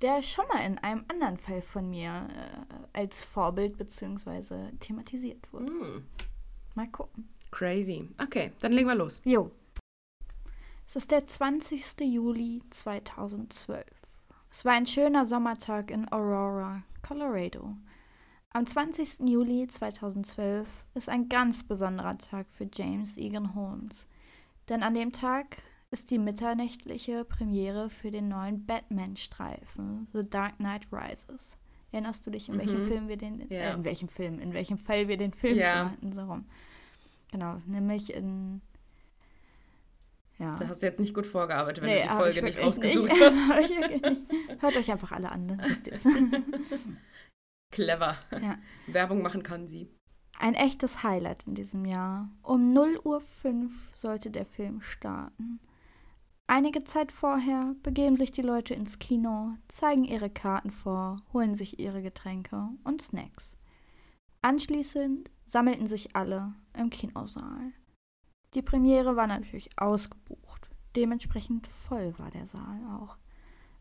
der 0.00 0.22
schon 0.22 0.46
mal 0.48 0.64
in 0.64 0.78
einem 0.78 1.04
anderen 1.08 1.38
Fall 1.38 1.62
von 1.62 1.88
mir 1.90 2.28
äh, 2.30 2.98
als 2.98 3.24
Vorbild 3.24 3.76
bzw. 3.76 4.72
thematisiert 4.80 5.52
wurde. 5.52 5.70
Mhm. 5.70 6.06
Mal 6.74 6.88
gucken. 6.88 7.28
Crazy. 7.50 8.08
Okay, 8.22 8.52
dann 8.60 8.72
legen 8.72 8.88
wir 8.88 8.94
los. 8.94 9.20
Jo. 9.24 9.50
Es 10.86 10.96
ist 10.96 11.10
der 11.10 11.24
20. 11.24 12.00
Juli 12.00 12.62
2012. 12.70 13.84
Es 14.50 14.64
war 14.64 14.72
ein 14.72 14.86
schöner 14.86 15.26
Sommertag 15.26 15.90
in 15.90 16.10
Aurora, 16.10 16.82
Colorado. 17.06 17.76
Am 18.50 18.66
20. 18.66 19.28
Juli 19.28 19.66
2012 19.68 20.66
ist 20.94 21.08
ein 21.10 21.28
ganz 21.28 21.62
besonderer 21.62 22.16
Tag 22.16 22.46
für 22.50 22.66
James 22.72 23.16
Egan 23.18 23.54
Holmes. 23.54 24.06
Denn 24.70 24.82
an 24.82 24.94
dem 24.94 25.12
Tag 25.12 25.58
ist 25.90 26.10
die 26.10 26.18
mitternächtliche 26.18 27.24
Premiere 27.24 27.90
für 27.90 28.10
den 28.10 28.28
neuen 28.28 28.64
Batman-Streifen 28.66 30.08
The 30.12 30.28
Dark 30.28 30.56
Knight 30.56 30.86
Rises. 30.92 31.58
Erinnerst 31.92 32.26
du 32.26 32.30
dich, 32.30 32.48
in 32.48 32.58
welchem 32.58 32.82
Mhm. 32.84 32.88
Film 32.88 33.08
wir 33.08 33.16
den, 33.16 33.40
Ja. 33.50 33.58
äh, 33.70 33.74
in 33.74 33.84
welchem 33.84 34.08
Film, 34.08 34.38
in 34.40 34.52
welchem 34.54 34.78
Fall 34.78 35.08
wir 35.08 35.16
den 35.16 35.32
Film 35.32 35.58
hatten, 35.62 36.12
so 36.12 36.22
rum. 36.22 36.44
Genau, 37.30 37.60
nämlich 37.66 38.12
in 38.14 38.60
ja. 40.38 40.56
Da 40.56 40.68
hast 40.68 40.82
du 40.82 40.86
jetzt 40.86 41.00
nicht 41.00 41.14
gut 41.14 41.26
vorgearbeitet, 41.26 41.82
wenn 41.82 41.90
Nee, 41.90 42.02
du 42.02 42.08
die 42.08 42.14
Folge 42.14 42.36
ich 42.38 42.42
nicht 42.42 42.58
rausgesucht 42.60 43.10
nicht. 43.10 43.20
hast. 43.50 43.70
Nicht. 43.70 44.62
Hört 44.62 44.76
euch 44.76 44.90
einfach 44.92 45.10
alle 45.12 45.32
an, 45.32 45.48
dann 45.48 45.60
wisst 45.64 45.88
ihr 45.88 45.94
es. 45.94 46.04
Clever. 47.72 48.16
Ja. 48.30 48.56
Werbung 48.86 49.20
machen 49.20 49.42
kann 49.42 49.66
sie. 49.66 49.88
Ein 50.38 50.54
echtes 50.54 51.02
Highlight 51.02 51.42
in 51.48 51.56
diesem 51.56 51.84
Jahr. 51.84 52.30
Um 52.42 52.72
0 52.72 53.00
Uhr 53.02 53.20
5 53.20 53.90
sollte 53.96 54.30
der 54.30 54.46
Film 54.46 54.80
starten. 54.80 55.58
Einige 56.46 56.84
Zeit 56.84 57.10
vorher 57.10 57.74
begeben 57.82 58.16
sich 58.16 58.30
die 58.30 58.42
Leute 58.42 58.72
ins 58.74 58.98
Kino, 59.00 59.56
zeigen 59.66 60.04
ihre 60.04 60.30
Karten 60.30 60.70
vor, 60.70 61.20
holen 61.32 61.56
sich 61.56 61.78
ihre 61.80 62.00
Getränke 62.00 62.68
und 62.84 63.02
Snacks. 63.02 63.56
Anschließend 64.40 65.30
sammelten 65.46 65.86
sich 65.88 66.14
alle 66.14 66.54
im 66.78 66.90
Kinosaal. 66.90 67.72
Die 68.54 68.62
Premiere 68.62 69.16
war 69.16 69.26
natürlich 69.26 69.70
ausgebucht. 69.78 70.70
Dementsprechend 70.96 71.66
voll 71.66 72.18
war 72.18 72.30
der 72.30 72.46
Saal 72.46 72.80
auch. 72.98 73.16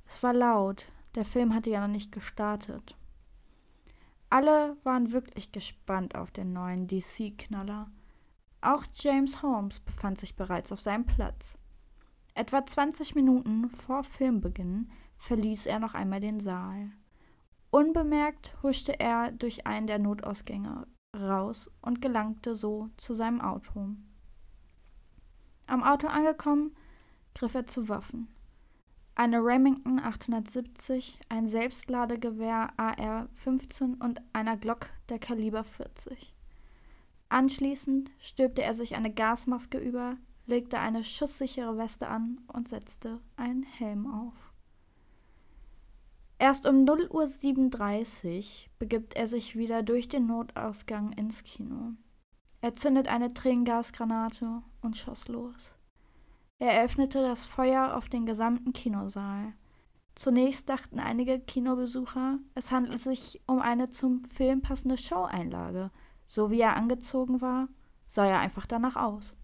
Es 0.05 0.21
war 0.23 0.33
laut, 0.33 0.91
der 1.15 1.25
Film 1.25 1.53
hatte 1.53 1.69
ja 1.69 1.81
noch 1.81 1.93
nicht 1.93 2.11
gestartet. 2.11 2.95
Alle 4.29 4.75
waren 4.83 5.13
wirklich 5.13 5.51
gespannt 5.51 6.15
auf 6.15 6.31
den 6.31 6.51
neuen 6.51 6.87
DC-Knaller. 6.87 7.89
Auch 8.61 8.83
James 8.93 9.41
Holmes 9.41 9.79
befand 9.79 10.19
sich 10.19 10.35
bereits 10.35 10.71
auf 10.71 10.81
seinem 10.81 11.05
Platz. 11.05 11.57
Etwa 12.33 12.65
20 12.65 13.15
Minuten 13.15 13.69
vor 13.69 14.03
Filmbeginn 14.03 14.91
verließ 15.17 15.65
er 15.65 15.79
noch 15.79 15.93
einmal 15.93 16.19
den 16.19 16.39
Saal. 16.39 16.91
Unbemerkt 17.69 18.55
huschte 18.63 18.99
er 18.99 19.31
durch 19.31 19.65
einen 19.65 19.87
der 19.87 19.99
Notausgänge 19.99 20.87
raus 21.19 21.69
und 21.81 22.01
gelangte 22.01 22.55
so 22.55 22.89
zu 22.97 23.13
seinem 23.13 23.41
Auto. 23.41 23.89
Am 25.67 25.83
Auto 25.83 26.07
angekommen, 26.07 26.75
griff 27.33 27.55
er 27.55 27.67
zu 27.67 27.89
Waffen. 27.89 28.29
Eine 29.15 29.39
Remington 29.39 29.99
870, 29.99 31.19
ein 31.27 31.47
Selbstladegewehr 31.47 32.69
AR-15 32.77 33.99
und 34.01 34.21
einer 34.31 34.57
Glock 34.57 34.89
der 35.09 35.19
Kaliber 35.19 35.63
40. 35.63 36.33
Anschließend 37.29 38.11
stülpte 38.19 38.61
er 38.61 38.73
sich 38.73 38.95
eine 38.95 39.11
Gasmaske 39.11 39.79
über, 39.79 40.17
legte 40.45 40.79
eine 40.79 41.03
schusssichere 41.03 41.77
Weste 41.77 42.07
an 42.07 42.39
und 42.47 42.69
setzte 42.69 43.19
einen 43.35 43.63
Helm 43.63 44.07
auf. 44.07 44.46
Erst 46.39 46.67
um 46.67 46.85
0.37 46.85 48.37
Uhr 48.37 48.69
begibt 48.77 49.15
er 49.15 49.27
sich 49.27 49.55
wieder 49.55 49.81
durch 49.81 50.07
den 50.07 50.27
Notausgang 50.27 51.11
ins 51.13 51.43
Kino. 51.43 51.93
Er 52.61 52.73
zündet 52.73 53.07
eine 53.07 53.33
Tränengasgranate 53.33 54.61
und 54.81 54.97
schoss 54.97 55.27
los. 55.27 55.73
Er 56.59 56.73
eröffnete 56.73 57.21
das 57.21 57.45
Feuer 57.45 57.95
auf 57.95 58.09
den 58.09 58.25
gesamten 58.25 58.73
Kinosaal. 58.73 59.53
Zunächst 60.15 60.67
dachten 60.69 60.99
einige 60.99 61.39
Kinobesucher, 61.39 62.39
es 62.55 62.71
handelt 62.71 62.99
sich 62.99 63.41
um 63.45 63.59
eine 63.59 63.89
zum 63.89 64.21
Film 64.21 64.61
passende 64.61 64.97
Showeinlage. 64.97 65.91
So 66.25 66.49
wie 66.49 66.61
er 66.61 66.75
angezogen 66.75 67.41
war, 67.41 67.67
sah 68.07 68.25
er 68.25 68.39
einfach 68.39 68.65
danach 68.65 68.95
aus. 68.95 69.35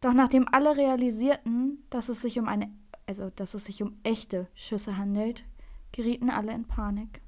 Doch 0.00 0.14
nachdem 0.14 0.48
alle 0.48 0.76
realisierten, 0.76 1.84
dass 1.90 2.08
es 2.08 2.22
sich 2.22 2.38
um 2.38 2.48
eine, 2.48 2.70
also 3.06 3.30
dass 3.30 3.54
es 3.54 3.64
sich 3.64 3.82
um 3.82 3.98
echte 4.02 4.48
Schüsse 4.54 4.96
handelt, 4.96 5.44
gerieten 5.92 6.30
alle 6.30 6.52
in 6.52 6.64
Panik. 6.64 7.22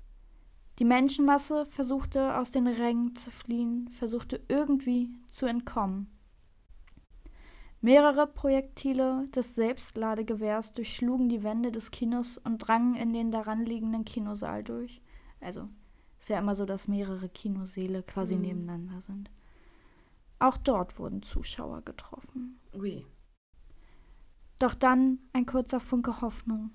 Die 0.78 0.84
Menschenmasse 0.84 1.64
versuchte 1.66 2.36
aus 2.36 2.50
den 2.50 2.66
Rängen 2.66 3.14
zu 3.14 3.30
fliehen, 3.30 3.88
versuchte 3.90 4.42
irgendwie 4.48 5.08
zu 5.30 5.46
entkommen. 5.46 6.08
Mehrere 7.80 8.26
Projektile 8.26 9.28
des 9.34 9.54
Selbstladegewehrs 9.54 10.74
durchschlugen 10.74 11.28
die 11.28 11.42
Wände 11.42 11.70
des 11.70 11.90
Kinos 11.90 12.38
und 12.38 12.58
drangen 12.58 12.94
in 12.94 13.12
den 13.12 13.30
daran 13.30 13.64
liegenden 13.64 14.04
Kinosaal 14.04 14.64
durch. 14.64 15.00
Also 15.40 15.68
ist 16.18 16.28
ja 16.28 16.38
immer 16.38 16.54
so, 16.54 16.66
dass 16.66 16.88
mehrere 16.88 17.28
Kinosäle 17.28 18.02
quasi 18.02 18.36
mhm. 18.36 18.42
nebeneinander 18.42 19.00
sind. 19.02 19.30
Auch 20.38 20.56
dort 20.56 20.98
wurden 20.98 21.22
Zuschauer 21.22 21.82
getroffen. 21.82 22.58
Ui. 22.74 23.06
Doch 24.58 24.74
dann 24.74 25.18
ein 25.32 25.46
kurzer 25.46 25.80
Funke 25.80 26.20
Hoffnung. 26.20 26.70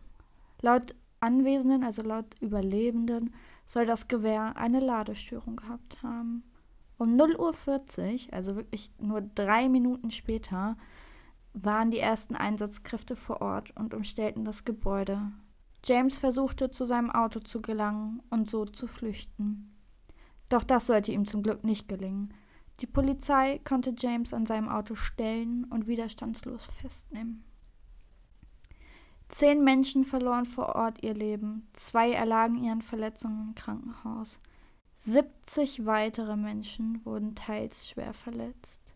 Laut 0.61 0.95
Anwesenden, 1.19 1.83
also 1.83 2.01
laut 2.01 2.35
Überlebenden, 2.39 3.33
soll 3.65 3.85
das 3.85 4.07
Gewehr 4.07 4.57
eine 4.57 4.79
Ladestörung 4.79 5.55
gehabt 5.55 6.01
haben. 6.03 6.43
Um 6.97 7.15
0.40 7.15 8.27
Uhr, 8.27 8.33
also 8.33 8.55
wirklich 8.55 8.91
nur 8.99 9.21
drei 9.21 9.69
Minuten 9.69 10.11
später, 10.11 10.77
waren 11.53 11.91
die 11.91 11.99
ersten 11.99 12.35
Einsatzkräfte 12.35 13.15
vor 13.15 13.41
Ort 13.41 13.71
und 13.75 13.93
umstellten 13.93 14.45
das 14.45 14.65
Gebäude. 14.65 15.31
James 15.83 16.17
versuchte 16.17 16.69
zu 16.69 16.85
seinem 16.85 17.09
Auto 17.09 17.39
zu 17.39 17.61
gelangen 17.61 18.21
und 18.29 18.49
so 18.49 18.65
zu 18.65 18.87
flüchten. 18.87 19.75
Doch 20.49 20.63
das 20.63 20.87
sollte 20.87 21.11
ihm 21.11 21.25
zum 21.25 21.43
Glück 21.43 21.63
nicht 21.63 21.87
gelingen. 21.87 22.33
Die 22.81 22.87
Polizei 22.87 23.59
konnte 23.63 23.93
James 23.97 24.33
an 24.33 24.45
seinem 24.45 24.69
Auto 24.69 24.95
stellen 24.95 25.65
und 25.65 25.87
widerstandslos 25.87 26.65
festnehmen. 26.65 27.43
Zehn 29.31 29.63
Menschen 29.63 30.03
verloren 30.03 30.45
vor 30.45 30.75
Ort 30.75 31.01
ihr 31.03 31.13
Leben, 31.13 31.65
zwei 31.73 32.11
erlagen 32.11 32.61
ihren 32.61 32.81
Verletzungen 32.81 33.47
im 33.47 33.55
Krankenhaus. 33.55 34.37
70 34.97 35.85
weitere 35.85 36.35
Menschen 36.35 37.03
wurden 37.05 37.33
teils 37.33 37.89
schwer 37.89 38.13
verletzt. 38.13 38.93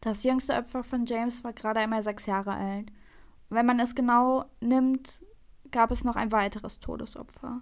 Das 0.00 0.22
jüngste 0.22 0.54
Opfer 0.54 0.84
von 0.84 1.04
James 1.04 1.42
war 1.42 1.52
gerade 1.52 1.80
einmal 1.80 2.02
sechs 2.02 2.26
Jahre 2.26 2.52
alt. 2.52 2.92
Wenn 3.50 3.66
man 3.66 3.80
es 3.80 3.94
genau 3.96 4.44
nimmt, 4.60 5.20
gab 5.72 5.90
es 5.90 6.04
noch 6.04 6.16
ein 6.16 6.30
weiteres 6.30 6.78
Todesopfer. 6.78 7.60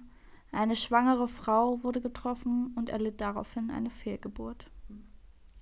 Eine 0.53 0.77
schwangere 0.77 1.27
Frau 1.27 1.83
wurde 1.83 2.03
getroffen 2.03 2.75
und 2.77 2.91
erlitt 2.91 3.21
daraufhin 3.21 3.71
eine 3.71 3.91
Fehlgeburt. 3.91 4.71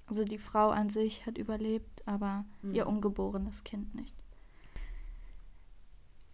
Also 0.06 0.24
die 0.24 0.38
Frau 0.38 0.70
an 0.70 0.90
sich 0.90 1.24
hat 1.24 1.38
überlebt, 1.38 2.02
aber 2.06 2.44
mhm. 2.62 2.74
ihr 2.74 2.86
ungeborenes 2.88 3.62
Kind 3.62 3.94
nicht. 3.94 4.16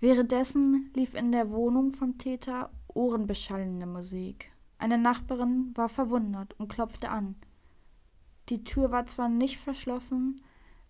Währenddessen 0.04 0.90
lief 0.94 1.14
in 1.14 1.32
der 1.32 1.50
Wohnung 1.50 1.90
vom 1.90 2.18
Täter 2.18 2.68
ohrenbeschallende 2.88 3.86
Musik. 3.86 4.52
Eine 4.76 4.98
Nachbarin 4.98 5.72
war 5.74 5.88
verwundert 5.88 6.52
und 6.60 6.68
klopfte 6.68 7.08
an. 7.08 7.36
Die 8.50 8.64
Tür 8.64 8.90
war 8.90 9.06
zwar 9.06 9.30
nicht 9.30 9.56
verschlossen, 9.56 10.42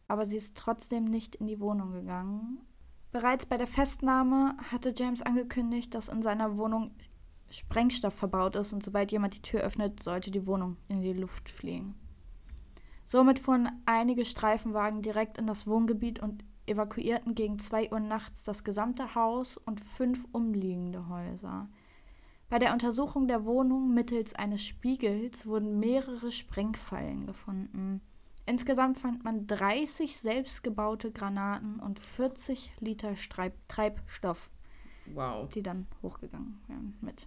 aber 0.08 0.26
sie 0.26 0.36
ist 0.36 0.56
trotzdem 0.56 1.04
nicht 1.04 1.36
in 1.36 1.46
die 1.46 1.60
Wohnung 1.60 1.92
gegangen. 1.92 2.58
Bereits 3.12 3.46
bei 3.46 3.56
der 3.56 3.68
Festnahme 3.68 4.56
hatte 4.72 4.92
James 4.96 5.22
angekündigt, 5.22 5.94
dass 5.94 6.08
in 6.08 6.20
seiner 6.20 6.56
Wohnung 6.56 6.90
Sprengstoff 7.50 8.14
verbaut 8.14 8.56
ist 8.56 8.72
und 8.72 8.82
sobald 8.82 9.12
jemand 9.12 9.36
die 9.36 9.42
Tür 9.42 9.60
öffnet, 9.60 10.02
sollte 10.02 10.32
die 10.32 10.44
Wohnung 10.44 10.76
in 10.88 11.02
die 11.02 11.12
Luft 11.12 11.48
fliegen. 11.50 11.94
Somit 13.04 13.38
fuhren 13.38 13.70
einige 13.86 14.24
Streifenwagen 14.24 15.02
direkt 15.02 15.38
in 15.38 15.46
das 15.46 15.68
Wohngebiet 15.68 16.18
und 16.18 16.42
evakuierten 16.66 17.34
gegen 17.34 17.58
2 17.58 17.92
Uhr 17.92 18.00
nachts 18.00 18.44
das 18.44 18.64
gesamte 18.64 19.14
Haus 19.14 19.56
und 19.56 19.80
fünf 19.80 20.26
umliegende 20.32 21.08
Häuser. 21.08 21.68
Bei 22.48 22.58
der 22.58 22.72
Untersuchung 22.72 23.26
der 23.26 23.44
Wohnung 23.44 23.94
mittels 23.94 24.34
eines 24.34 24.64
Spiegels 24.64 25.46
wurden 25.46 25.80
mehrere 25.80 26.30
Sprengfallen 26.30 27.26
gefunden. 27.26 28.00
Insgesamt 28.46 28.98
fand 28.98 29.24
man 29.24 29.46
30 29.46 30.16
selbstgebaute 30.16 31.10
Granaten 31.10 31.80
und 31.80 31.98
40 31.98 32.72
Liter 32.80 33.16
Streib 33.16 33.54
Treibstoff, 33.68 34.50
wow. 35.06 35.48
die 35.48 35.62
dann 35.62 35.86
hochgegangen 36.02 36.60
wären 36.66 36.96
mit. 37.00 37.26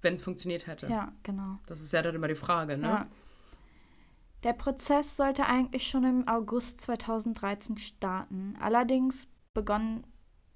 Wenn 0.00 0.14
es 0.14 0.22
funktioniert 0.22 0.66
hätte. 0.66 0.86
Ja, 0.86 1.12
genau. 1.22 1.58
Das 1.66 1.80
ist 1.80 1.92
ja 1.92 2.02
dann 2.02 2.14
immer 2.14 2.28
die 2.28 2.34
Frage, 2.34 2.78
ne? 2.78 2.86
Ja. 2.86 3.06
Der 4.44 4.52
Prozess 4.52 5.16
sollte 5.16 5.46
eigentlich 5.46 5.88
schon 5.88 6.04
im 6.04 6.28
August 6.28 6.80
2013 6.82 7.78
starten. 7.78 8.54
Allerdings 8.60 9.26
begann 9.52 10.04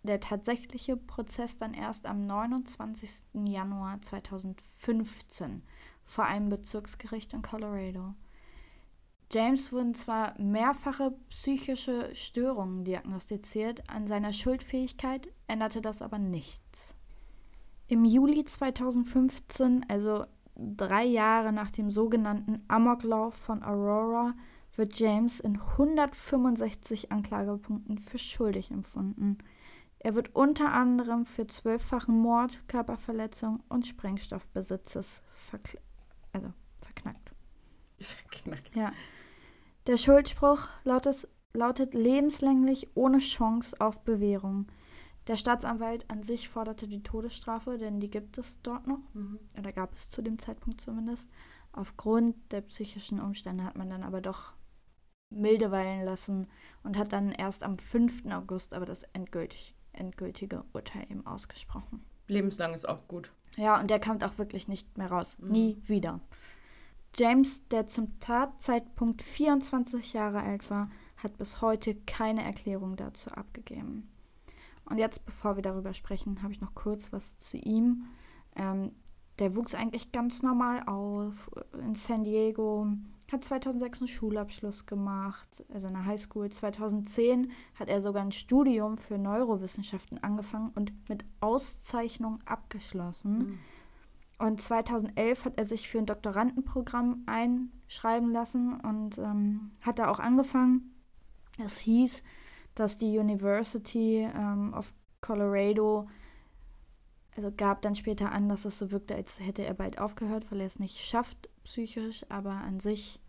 der 0.04 0.20
tatsächliche 0.20 0.96
Prozess 0.96 1.58
dann 1.58 1.74
erst 1.74 2.06
am 2.06 2.26
29. 2.26 3.24
Januar 3.46 4.00
2015 4.00 5.62
vor 6.04 6.24
einem 6.24 6.48
Bezirksgericht 6.48 7.32
in 7.32 7.42
Colorado. 7.42 8.14
James 9.32 9.72
wurden 9.72 9.94
zwar 9.94 10.38
mehrfache 10.38 11.14
psychische 11.30 12.14
Störungen 12.14 12.84
diagnostiziert, 12.84 13.88
an 13.88 14.06
seiner 14.06 14.32
Schuldfähigkeit 14.32 15.28
änderte 15.46 15.80
das 15.80 16.02
aber 16.02 16.18
nichts. 16.18 16.94
Im 17.88 18.04
Juli 18.04 18.44
2015, 18.44 19.86
also 19.88 20.26
drei 20.76 21.04
Jahre 21.04 21.52
nach 21.52 21.70
dem 21.70 21.90
sogenannten 21.90 22.64
Amoklauf 22.68 23.34
von 23.34 23.62
Aurora, 23.62 24.34
wird 24.76 24.98
James 24.98 25.40
in 25.40 25.60
165 25.60 27.12
Anklagepunkten 27.12 27.98
für 27.98 28.18
schuldig 28.18 28.70
empfunden. 28.70 29.38
Er 29.98 30.14
wird 30.14 30.34
unter 30.34 30.72
anderem 30.72 31.26
für 31.26 31.46
zwölffachen 31.46 32.18
Mord, 32.18 32.66
Körperverletzung 32.68 33.62
und 33.68 33.86
Sprengstoffbesitzes 33.86 35.22
verkl 35.34 35.78
also 36.32 36.52
verknackt. 36.80 37.32
Verknackt. 38.00 38.74
Ja. 38.74 38.92
Der 39.86 39.96
Schuldspruch 39.96 40.68
lautet, 40.84 41.28
lautet 41.52 41.94
lebenslänglich 41.94 42.88
ohne 42.94 43.18
Chance 43.18 43.76
auf 43.78 44.00
Bewährung. 44.02 44.66
Der 45.28 45.36
Staatsanwalt 45.36 46.10
an 46.10 46.22
sich 46.22 46.48
forderte 46.48 46.88
die 46.88 47.02
Todesstrafe, 47.02 47.78
denn 47.78 48.00
die 48.00 48.10
gibt 48.10 48.38
es 48.38 48.60
dort 48.62 48.86
noch, 48.86 48.98
mhm. 49.14 49.38
oder 49.58 49.72
gab 49.72 49.94
es 49.94 50.10
zu 50.10 50.20
dem 50.22 50.38
Zeitpunkt 50.38 50.80
zumindest. 50.80 51.28
Aufgrund 51.72 52.36
der 52.52 52.60
psychischen 52.62 53.20
Umstände 53.20 53.64
hat 53.64 53.76
man 53.76 53.88
dann 53.88 54.02
aber 54.02 54.20
doch 54.20 54.52
milde 55.30 55.70
weilen 55.70 56.04
lassen 56.04 56.48
und 56.82 56.98
hat 56.98 57.12
dann 57.12 57.30
erst 57.30 57.62
am 57.62 57.78
5. 57.78 58.26
August 58.26 58.74
aber 58.74 58.84
das 58.84 59.04
endgültig 59.14 59.74
endgültige 59.92 60.64
Urteil 60.72 61.04
eben 61.10 61.26
ausgesprochen. 61.26 62.04
Lebenslang 62.28 62.74
ist 62.74 62.88
auch 62.88 63.06
gut. 63.08 63.30
Ja, 63.56 63.78
und 63.78 63.90
der 63.90 64.00
kommt 64.00 64.24
auch 64.24 64.38
wirklich 64.38 64.68
nicht 64.68 64.96
mehr 64.96 65.10
raus. 65.10 65.36
Mhm. 65.38 65.50
Nie 65.50 65.82
wieder. 65.86 66.20
James, 67.16 67.66
der 67.68 67.86
zum 67.86 68.18
Tatzeitpunkt 68.20 69.20
24 69.20 70.14
Jahre 70.14 70.40
alt 70.40 70.70
war, 70.70 70.90
hat 71.18 71.36
bis 71.36 71.60
heute 71.60 71.94
keine 71.94 72.42
Erklärung 72.42 72.96
dazu 72.96 73.30
abgegeben. 73.30 74.08
Und 74.92 74.98
jetzt, 74.98 75.24
bevor 75.24 75.56
wir 75.56 75.62
darüber 75.62 75.94
sprechen, 75.94 76.42
habe 76.42 76.52
ich 76.52 76.60
noch 76.60 76.74
kurz 76.74 77.14
was 77.14 77.38
zu 77.38 77.56
ihm. 77.56 78.04
Ähm, 78.54 78.92
der 79.38 79.56
wuchs 79.56 79.74
eigentlich 79.74 80.12
ganz 80.12 80.42
normal 80.42 80.82
auf 80.84 81.50
in 81.80 81.94
San 81.94 82.24
Diego, 82.24 82.88
hat 83.32 83.42
2006 83.42 84.00
einen 84.02 84.08
Schulabschluss 84.08 84.84
gemacht, 84.84 85.48
also 85.72 85.86
eine 85.86 86.04
Highschool. 86.04 86.50
2010 86.50 87.52
hat 87.74 87.88
er 87.88 88.02
sogar 88.02 88.22
ein 88.22 88.32
Studium 88.32 88.98
für 88.98 89.16
Neurowissenschaften 89.16 90.22
angefangen 90.22 90.72
und 90.74 90.92
mit 91.08 91.24
Auszeichnung 91.40 92.40
abgeschlossen. 92.44 93.38
Mhm. 93.38 93.58
Und 94.46 94.60
2011 94.60 95.46
hat 95.46 95.56
er 95.56 95.64
sich 95.64 95.88
für 95.88 96.00
ein 96.00 96.06
Doktorandenprogramm 96.06 97.24
einschreiben 97.24 98.30
lassen 98.30 98.78
und 98.78 99.16
ähm, 99.16 99.70
hat 99.80 99.98
da 99.98 100.10
auch 100.10 100.18
angefangen. 100.18 100.94
Es 101.58 101.78
hieß, 101.78 102.22
dass 102.74 102.96
die 102.96 103.18
University 103.18 104.28
ähm, 104.34 104.72
of 104.74 104.92
Colorado, 105.20 106.08
also 107.36 107.50
gab 107.56 107.82
dann 107.82 107.94
später 107.94 108.32
an, 108.32 108.48
dass 108.48 108.64
es 108.64 108.78
so 108.78 108.90
wirkte, 108.90 109.14
als 109.14 109.40
hätte 109.40 109.64
er 109.64 109.74
bald 109.74 109.98
aufgehört, 109.98 110.46
weil 110.50 110.60
er 110.60 110.66
es 110.66 110.78
nicht 110.78 110.98
schafft 111.04 111.48
psychisch, 111.64 112.24
aber 112.28 112.52
an 112.52 112.80
sich 112.80 113.20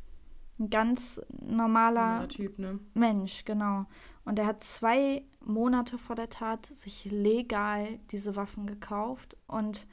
ein 0.59 0.69
ganz 0.69 1.21
normaler 1.29 2.27
Typ, 2.27 2.59
ne? 2.59 2.79
Mensch, 2.93 3.43
genau. 3.45 3.85
Und 4.25 4.39
er 4.39 4.45
hat 4.45 4.63
zwei 4.63 5.23
Monate 5.43 5.97
vor 5.97 6.15
der 6.15 6.29
Tat 6.29 6.65
sich 6.65 7.05
legal 7.05 7.99
diese 8.11 8.35
Waffen 8.35 8.67
gekauft 8.67 9.35
und 9.47 9.85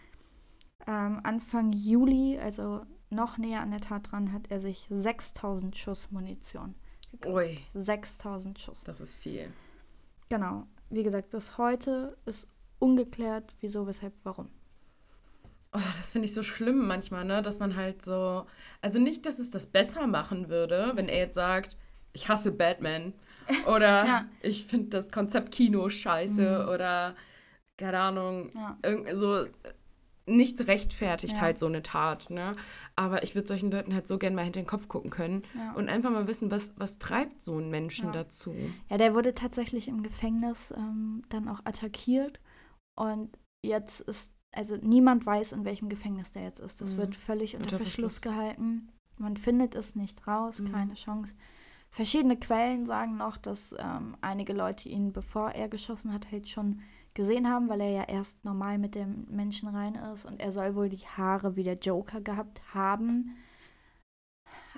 ähm, 0.87 1.21
Anfang 1.23 1.73
Juli, 1.73 2.38
also 2.38 2.83
noch 3.11 3.38
näher 3.38 3.61
an 3.61 3.71
der 3.71 3.80
Tat 3.80 4.11
dran, 4.11 4.33
hat 4.33 4.50
er 4.50 4.61
sich 4.61 4.87
6000 4.90 5.76
Schuss 5.76 6.11
Munition 6.11 6.75
gekauft. 7.12 7.35
Ui. 7.35 7.59
6000 7.75 8.59
Schuss. 8.59 8.85
Das 8.85 9.00
ist 9.00 9.14
viel. 9.17 9.52
Genau. 10.29 10.67
Wie 10.90 11.02
gesagt, 11.02 11.31
bis 11.31 11.57
heute 11.59 12.17
ist 12.26 12.47
ungeklärt, 12.79 13.55
wieso, 13.61 13.87
weshalb, 13.87 14.12
warum. 14.25 14.49
Oh, 15.73 15.79
das 15.99 16.11
finde 16.11 16.26
ich 16.26 16.35
so 16.35 16.43
schlimm 16.43 16.87
manchmal, 16.88 17.25
ne? 17.25 17.43
Dass 17.43 17.61
man 17.61 17.76
halt 17.76 18.02
so. 18.02 18.45
Also 18.81 18.99
nicht, 18.99 19.25
dass 19.25 19.38
es 19.38 19.50
das 19.50 19.67
besser 19.67 20.07
machen 20.09 20.49
würde, 20.49 20.93
wenn 20.95 21.09
er 21.09 21.19
jetzt 21.19 21.35
sagt, 21.35 21.76
ich 22.12 22.29
hasse 22.29 22.50
Batman. 22.50 23.12
Oder 23.67 24.05
Ja. 24.05 24.25
ich 24.43 24.64
finde 24.67 24.88
das 24.88 25.11
Konzept 25.11 25.52
Kino 25.52 25.88
scheiße. 25.88 26.62
Mhm. 26.64 26.69
Oder 26.71 27.14
keine 27.76 28.00
Ahnung. 28.00 28.50
Ja. 28.55 28.76
Irgend 28.83 29.17
so. 29.17 29.47
Nichts 30.37 30.67
rechtfertigt 30.67 31.35
Ja. 31.35 31.41
halt 31.41 31.59
so 31.59 31.67
eine 31.67 31.83
Tat, 31.83 32.31
ne? 32.31 32.55
Aber 32.97 33.23
ich 33.23 33.35
würde 33.35 33.47
solchen 33.49 33.71
Leuten 33.71 33.93
halt 33.95 34.07
so 34.07 34.19
gern 34.19 34.35
mal 34.35 34.45
hinter 34.45 34.61
den 34.61 34.67
Kopf 34.67 34.89
gucken 34.89 35.11
können 35.11 35.43
Ja. 35.55 35.73
und 35.73 35.89
einfach 35.89 36.11
mal 36.11 36.27
wissen, 36.27 36.51
was, 36.51 36.73
was 36.77 36.99
treibt 36.99 37.43
so 37.43 37.57
einen 37.57 37.71
Menschen 37.71 38.07
Ja. 38.07 38.13
dazu. 38.13 38.55
Ja, 38.89 38.97
der 38.99 39.15
wurde 39.15 39.35
tatsächlich 39.35 39.89
im 39.89 40.03
Gefängnis 40.03 40.73
ähm, 40.77 41.23
dann 41.29 41.49
auch 41.49 41.61
attackiert. 41.65 42.41
Und 42.99 43.37
jetzt 43.65 44.01
ist, 44.01 44.33
also 44.53 44.77
niemand 44.77 45.27
weiß, 45.27 45.53
in 45.53 45.65
welchem 45.65 45.89
Gefängnis 45.89 46.31
der 46.33 46.43
jetzt 46.45 46.61
ist. 46.61 46.81
Das 46.81 46.95
Mhm. 46.95 46.99
wird 46.99 47.17
völlig 47.17 47.55
unter, 47.55 47.65
Unter 47.67 47.77
Verschluss, 47.79 48.19
Verschluss. 48.19 48.21
gehalten. 48.37 48.89
Man 49.19 49.37
findet 49.37 49.75
es 49.75 49.97
nicht 49.97 50.27
raus, 50.27 50.61
Mhm. 50.61 50.73
keine 50.73 50.95
Chance. 50.95 51.35
Verschiedene 51.91 52.39
Quellen 52.39 52.87
sagen 52.87 53.17
noch, 53.17 53.37
dass 53.37 53.75
ähm, 53.79 54.17
einige 54.21 54.53
Leute 54.53 54.89
ihn, 54.89 55.13
bevor 55.13 55.51
er 55.51 55.69
geschossen 55.69 56.13
hat, 56.13 56.31
halt 56.31 56.49
schon 56.49 56.81
gesehen 57.14 57.49
haben, 57.49 57.69
weil 57.69 57.81
er 57.81 57.90
ja 57.90 58.05
erst 58.05 58.45
normal 58.45 58.79
mit 58.79 58.95
dem 58.95 59.26
Menschen 59.31 59.69
rein 59.69 59.95
ist. 60.12 60.25
Und 60.25 60.40
er 60.40 60.52
soll 60.52 60.75
wohl 60.75 60.88
die 60.88 60.99
Haare 60.99 61.57
wie 61.57 61.62
der 61.64 61.79
Joker 61.79 62.21
gehabt 62.21 62.61
haben. 62.75 63.37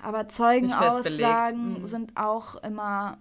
Aber 0.01 0.27
Zeugenaussagen 0.27 1.79
Mhm. 1.79 1.85
sind 1.85 2.11
auch 2.17 2.55
immer 2.63 3.17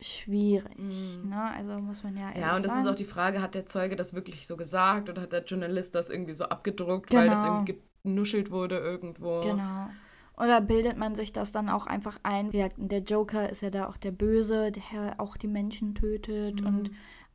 schwierig. 0.00 0.78
Mhm. 0.78 1.28
Ne? 1.28 1.50
Also 1.56 1.78
muss 1.80 2.02
man 2.04 2.16
ja 2.16 2.30
Ja, 2.38 2.54
und 2.56 2.62
das 2.64 2.72
sagen. 2.72 2.84
ist 2.84 2.86
auch 2.92 2.94
die 2.94 3.04
Frage, 3.04 3.42
hat 3.42 3.54
der 3.54 3.66
Zeuge 3.66 3.96
das 3.96 4.14
wirklich 4.14 4.46
so 4.46 4.56
gesagt 4.56 5.08
oder 5.10 5.22
hat 5.22 5.32
der 5.32 5.44
Journalist 5.44 5.94
das 5.94 6.08
irgendwie 6.10 6.34
so 6.34 6.44
abgedruckt, 6.44 7.12
weil 7.12 7.26
das 7.28 7.42
Genau. 7.42 7.54
irgendwie 7.56 7.82
genuschelt 8.04 8.50
wurde 8.50 8.78
irgendwo? 8.78 9.40
Genau. 9.40 9.88
Oder 10.36 10.60
bildet 10.60 10.96
man 10.96 11.16
sich 11.16 11.32
das 11.32 11.50
dann 11.50 11.68
auch 11.68 11.86
einfach 11.88 12.18
ein? 12.22 12.52
Der 12.52 13.00
Joker 13.00 13.50
ist 13.50 13.60
ja 13.60 13.70
da 13.70 13.88
auch 13.88 13.96
der 13.96 14.12
Böse, 14.12 14.70
der 14.70 15.16
auch 15.18 15.36
die 15.36 15.48
Menschen 15.48 15.96
tötet. 15.96 16.60
Mhm. 16.60 16.66
Und 16.66 16.90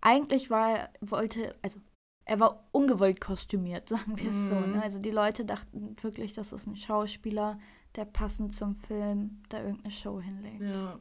eigentlich 0.05 0.49
war 0.49 0.69
er, 0.77 0.89
wollte, 1.01 1.55
also 1.61 1.79
er 2.25 2.39
war 2.39 2.67
ungewollt 2.71 3.19
kostümiert, 3.21 3.87
sagen 3.89 4.17
wir 4.19 4.29
es 4.29 4.49
so. 4.49 4.55
Mhm. 4.55 4.73
Ne? 4.73 4.83
Also 4.83 4.99
die 4.99 5.11
Leute 5.11 5.45
dachten 5.45 5.95
wirklich, 6.01 6.33
das 6.33 6.51
ist 6.53 6.67
ein 6.67 6.75
Schauspieler, 6.75 7.57
der 7.95 8.05
passend 8.05 8.53
zum 8.53 8.75
Film 8.75 9.41
da 9.49 9.59
irgendeine 9.61 9.91
Show 9.91 10.19
hinlegt. 10.21 10.61
Ja. 10.61 10.99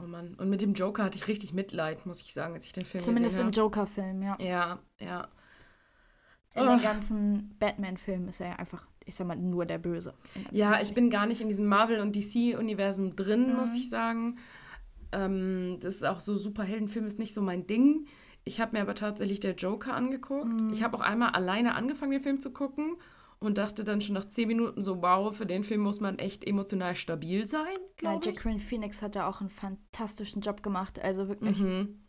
Oh 0.00 0.06
Mann. 0.06 0.34
Und 0.34 0.48
mit 0.48 0.60
dem 0.62 0.74
Joker 0.74 1.02
hatte 1.04 1.18
ich 1.18 1.26
richtig 1.26 1.52
Mitleid, 1.52 2.06
muss 2.06 2.20
ich 2.20 2.32
sagen, 2.32 2.54
als 2.54 2.64
ich 2.66 2.72
den 2.72 2.84
Film 2.84 3.02
Zumindest 3.02 3.40
im 3.40 3.48
gesehen 3.48 3.62
Joker-Film, 3.62 4.22
ja. 4.22 4.28
habe. 4.30 4.44
Ja, 4.44 4.78
ja. 5.00 5.28
In 6.54 6.62
Oh. 6.66 6.70
den 6.70 6.82
ganzen 6.82 7.56
Batman-Filmen 7.58 8.28
ist 8.28 8.40
er 8.40 8.48
ja 8.50 8.56
einfach, 8.56 8.86
ich 9.04 9.14
sag 9.14 9.26
mal, 9.26 9.36
nur 9.36 9.66
der 9.66 9.78
Böse. 9.78 10.14
Ja, 10.50 10.80
ich 10.80 10.94
bin 10.94 11.10
gar 11.10 11.26
nicht 11.26 11.40
in 11.40 11.48
diesem 11.48 11.66
Marvel- 11.66 12.00
und 12.00 12.14
DC-Universum 12.14 13.16
drin, 13.16 13.54
muss 13.56 13.70
Mhm. 13.72 13.76
ich 13.76 13.90
sagen. 13.90 14.38
Ähm, 15.12 15.78
das 15.80 15.96
ist 15.96 16.04
auch 16.04 16.20
so 16.20 16.36
Superheldenfilm 16.36 17.06
ist 17.06 17.18
nicht 17.18 17.34
so 17.34 17.42
mein 17.42 17.66
Ding. 17.66 18.06
Ich 18.44 18.60
habe 18.60 18.76
mir 18.76 18.82
aber 18.82 18.94
tatsächlich 18.94 19.40
der 19.40 19.54
Joker 19.54 19.94
angeguckt. 19.94 20.46
Mhm. 20.46 20.70
Ich 20.72 20.82
habe 20.82 20.96
auch 20.96 21.02
einmal 21.02 21.30
alleine 21.30 21.74
angefangen, 21.74 22.12
den 22.12 22.20
Film 22.20 22.40
zu 22.40 22.50
gucken 22.52 22.96
und 23.40 23.58
dachte 23.58 23.84
dann 23.84 24.00
schon 24.00 24.14
nach 24.14 24.28
zehn 24.28 24.48
Minuten 24.48 24.82
so, 24.82 25.02
wow, 25.02 25.34
für 25.36 25.46
den 25.46 25.64
Film 25.64 25.82
muss 25.82 26.00
man 26.00 26.18
echt 26.18 26.46
emotional 26.46 26.94
stabil 26.96 27.46
sein, 27.46 27.76
Ja. 28.00 28.18
Jacqueline 28.20 28.60
Phoenix 28.60 29.02
hat 29.02 29.16
da 29.16 29.28
auch 29.28 29.40
einen 29.40 29.50
fantastischen 29.50 30.40
Job 30.42 30.62
gemacht. 30.62 30.98
Also 30.98 31.28
wirklich. 31.28 31.58
Mhm. 31.58 32.00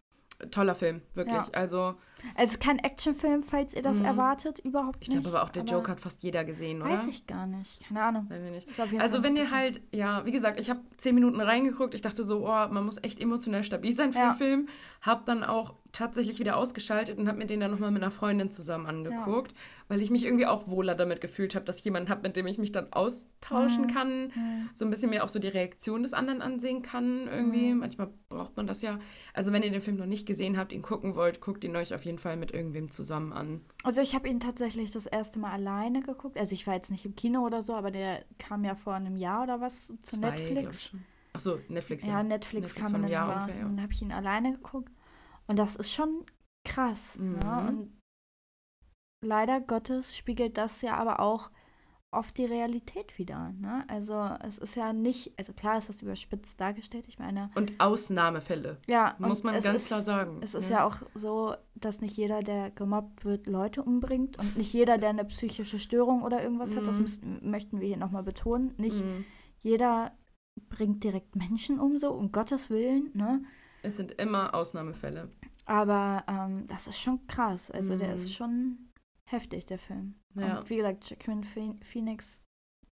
Toller 0.52 0.74
Film, 0.76 1.02
wirklich. 1.16 1.36
Ja. 1.36 1.48
Also, 1.54 1.96
Also 2.36 2.44
es 2.44 2.52
ist 2.52 2.60
kein 2.62 2.80
Actionfilm, 2.80 3.44
falls 3.44 3.74
ihr 3.74 3.82
das 3.82 4.00
Mhm. 4.00 4.06
erwartet. 4.06 4.60
Überhaupt 4.60 4.98
ich 5.02 5.10
nicht. 5.10 5.22
glaube 5.22 5.38
aber 5.38 5.46
auch, 5.46 5.50
der 5.52 5.64
Joker 5.64 5.92
hat 5.92 6.00
fast 6.02 6.24
jeder 6.24 6.44
gesehen, 6.46 6.82
oder? 6.82 6.92
Weiß 6.92 7.08
ich 7.08 7.28
gar 7.28 7.46
nicht. 7.46 7.82
Keine 7.88 8.02
Ahnung. 8.02 8.28
Ich 8.58 9.00
Also 9.00 9.18
Fall 9.18 9.24
wenn 9.24 9.36
ihr 9.38 9.52
halt, 9.52 9.82
ja, 9.92 10.26
wie 10.26 10.32
gesagt, 10.32 10.60
ich 10.60 10.70
habe 10.70 10.80
zehn 10.98 11.16
Minuten 11.16 11.40
reingeguckt, 11.42 11.94
ich 11.96 12.02
dachte 12.02 12.24
so, 12.24 12.46
oh, 12.48 12.68
man 12.70 12.86
muss 12.86 13.02
echt 13.04 13.20
emotional 13.22 13.64
stabil 13.64 13.92
sein 13.94 14.12
für 14.14 14.20
Ja. 14.20 14.32
den 14.34 14.38
Film. 14.38 14.70
Hab 15.02 15.26
dann 15.26 15.44
auch 15.46 15.76
tatsächlich 15.92 16.40
wieder 16.40 16.58
ausgeschaltet 16.58 17.18
und 17.18 17.28
habe 17.28 17.38
mir 17.40 17.48
den 17.48 17.62
dann 17.62 17.72
nochmal 17.72 17.90
mit 17.90 18.04
einer 18.04 18.12
Freundin 18.12 18.52
zusammen 18.52 18.86
angeguckt, 18.86 19.54
weil 19.88 20.02
ich 20.02 20.12
mich 20.12 20.24
irgendwie 20.24 20.46
auch 20.46 20.68
wohler 20.68 20.94
damit 20.94 21.20
gefühlt 21.22 21.56
habe, 21.56 21.66
dass 21.66 21.80
ich 21.80 21.86
jemanden 21.86 22.10
habe, 22.10 22.22
mit 22.22 22.36
dem 22.36 22.46
ich 22.46 22.58
mich 22.60 22.72
dann 22.72 22.92
austauschen 22.94 23.86
Mhm. 23.86 23.88
kann, 23.94 24.24
Mhm. 24.28 24.70
so 24.74 24.86
ein 24.86 24.92
bisschen 24.92 25.10
mehr 25.10 25.24
auch 25.24 25.30
so 25.30 25.40
die 25.40 25.48
Reaktion 25.48 26.04
des 26.04 26.14
anderen 26.14 26.42
ansehen 26.42 26.82
kann 26.84 27.28
irgendwie. 27.28 27.74
Mhm. 27.74 27.80
Manchmal 27.80 28.10
braucht 28.28 28.56
man 28.58 28.68
das 28.68 28.82
ja. 28.82 29.00
Also 29.34 29.52
wenn 29.52 29.64
ihr 29.64 29.72
den 29.72 29.82
Film 29.82 29.98
noch 29.98 30.06
nicht 30.06 30.26
gesehen 30.28 30.58
habt, 30.58 30.72
ihn 30.74 30.82
gucken 30.84 31.16
wollt, 31.16 31.42
guckt 31.42 31.64
ihn 31.64 31.76
euch 31.76 31.94
auf 31.96 32.06
jeden 32.06 32.20
Fall 32.20 32.38
mit 32.38 32.52
irgendwem 32.54 32.92
zusammen 32.92 33.34
an. 33.34 33.62
Also 33.84 34.02
ich 34.02 34.14
habe 34.14 34.28
ihn 34.30 34.40
tatsächlich 34.40 34.92
das 34.92 35.06
erste 35.08 35.40
Mal 35.40 35.52
alleine 35.54 36.02
geguckt. 36.02 36.38
Also 36.38 36.54
ich 36.54 36.68
war 36.68 36.76
jetzt 36.76 36.92
nicht 36.92 37.06
im 37.06 37.16
Kino 37.16 37.46
oder 37.46 37.64
so, 37.64 37.74
aber 37.74 37.90
der 37.90 38.24
kam 38.38 38.64
ja 38.64 38.76
vor 38.76 38.94
einem 38.94 39.16
Jahr 39.16 39.44
oder 39.44 39.60
was 39.62 39.88
zu 39.88 39.98
Zwei, 40.04 40.32
glaub 40.36 40.72
ich 40.72 40.92
Netflix. 41.40 41.54
schon. 41.54 41.56
Ach 41.62 41.68
so, 41.68 41.74
Netflix, 41.74 42.04
Ja, 42.06 42.10
ja. 42.12 42.24
Netflix, 42.24 42.74
Netflix 42.74 42.76
kam 42.94 43.02
dann 43.02 43.14
raus 43.14 43.42
ungefähr, 43.44 43.66
und 43.66 43.70
ja. 43.72 43.76
dann 43.76 43.82
habe 43.84 43.94
ich 43.94 44.02
ihn 44.02 44.12
alleine 44.12 44.52
geguckt. 44.54 44.92
Und 45.48 45.58
das 45.60 45.76
ist 45.76 45.92
schon 45.92 46.26
krass. 46.68 47.18
Mhm. 47.18 47.40
Ne? 47.40 47.66
Und 47.70 48.00
leider 49.26 49.60
Gottes 49.62 50.16
spiegelt 50.16 50.58
das 50.58 50.82
ja 50.82 50.96
aber 50.96 51.20
auch 51.20 51.50
oft 52.12 52.38
die 52.40 52.46
Realität 52.46 53.20
wieder. 53.20 53.52
Ne? 53.60 53.86
Also 53.88 54.16
es 54.44 54.58
ist 54.58 54.74
ja 54.74 54.94
nicht, 54.94 55.32
also 55.38 55.54
klar 55.54 55.78
ist 55.78 55.90
das 55.90 56.02
überspitzt 56.02 56.60
dargestellt. 56.60 57.06
Ich 57.08 57.20
meine, 57.20 57.52
Und 57.54 57.80
Ausnahmefälle. 57.80 58.78
ja, 58.88 59.16
Muss 59.20 59.40
und 59.42 59.46
man 59.46 59.54
ganz 59.62 59.76
ist, 59.84 59.88
klar 59.88 60.02
sagen. 60.02 60.40
Es 60.42 60.56
ist 60.56 60.70
ne? 60.70 60.78
ja 60.78 60.88
auch 60.88 60.98
so, 61.14 61.54
dass 61.76 62.02
nicht 62.02 62.18
jeder, 62.18 62.42
der 62.42 62.72
gemobbt 62.72 63.26
wird, 63.26 63.46
Leute 63.46 63.84
umbringt 63.84 64.40
und 64.40 64.58
nicht 64.58 64.74
jeder, 64.74 64.98
der 64.98 65.10
eine 65.10 65.26
psychische 65.26 65.78
Störung 65.78 66.24
oder 66.24 66.42
irgendwas 66.42 66.76
hat, 66.76 66.88
das 66.88 66.96
Mhm. 66.96 67.02
müssen, 67.04 67.50
möchten 67.52 67.80
wir 67.80 67.88
hier 67.88 67.98
nochmal 67.98 68.24
betonen. 68.24 68.74
Nicht 68.78 69.06
Mhm. 69.06 69.26
jeder 69.60 70.12
bringt 70.70 71.04
direkt 71.04 71.36
Menschen 71.36 71.80
um, 71.80 71.98
so 71.98 72.12
um 72.12 72.32
Gottes 72.32 72.70
Willen, 72.70 73.12
ne? 73.14 73.44
Es 73.82 73.96
sind 73.98 74.12
immer 74.14 74.54
Ausnahmefälle. 74.54 75.30
Aber 75.66 76.24
ähm, 76.28 76.68
das 76.68 76.88
ist 76.88 77.00
schon 77.00 77.26
krass. 77.28 77.72
Also 77.72 77.96
der 77.98 78.10
Mhm. 78.10 78.16
ist 78.16 78.34
schon 78.34 78.90
heftig, 79.26 79.66
der 79.68 79.78
Film. 79.80 80.16
Ja. 80.36 80.60
Und 80.60 80.70
wie 80.70 80.78
gesagt, 80.78 81.16
Phe- 81.24 81.78
Phoenix, 81.84 82.44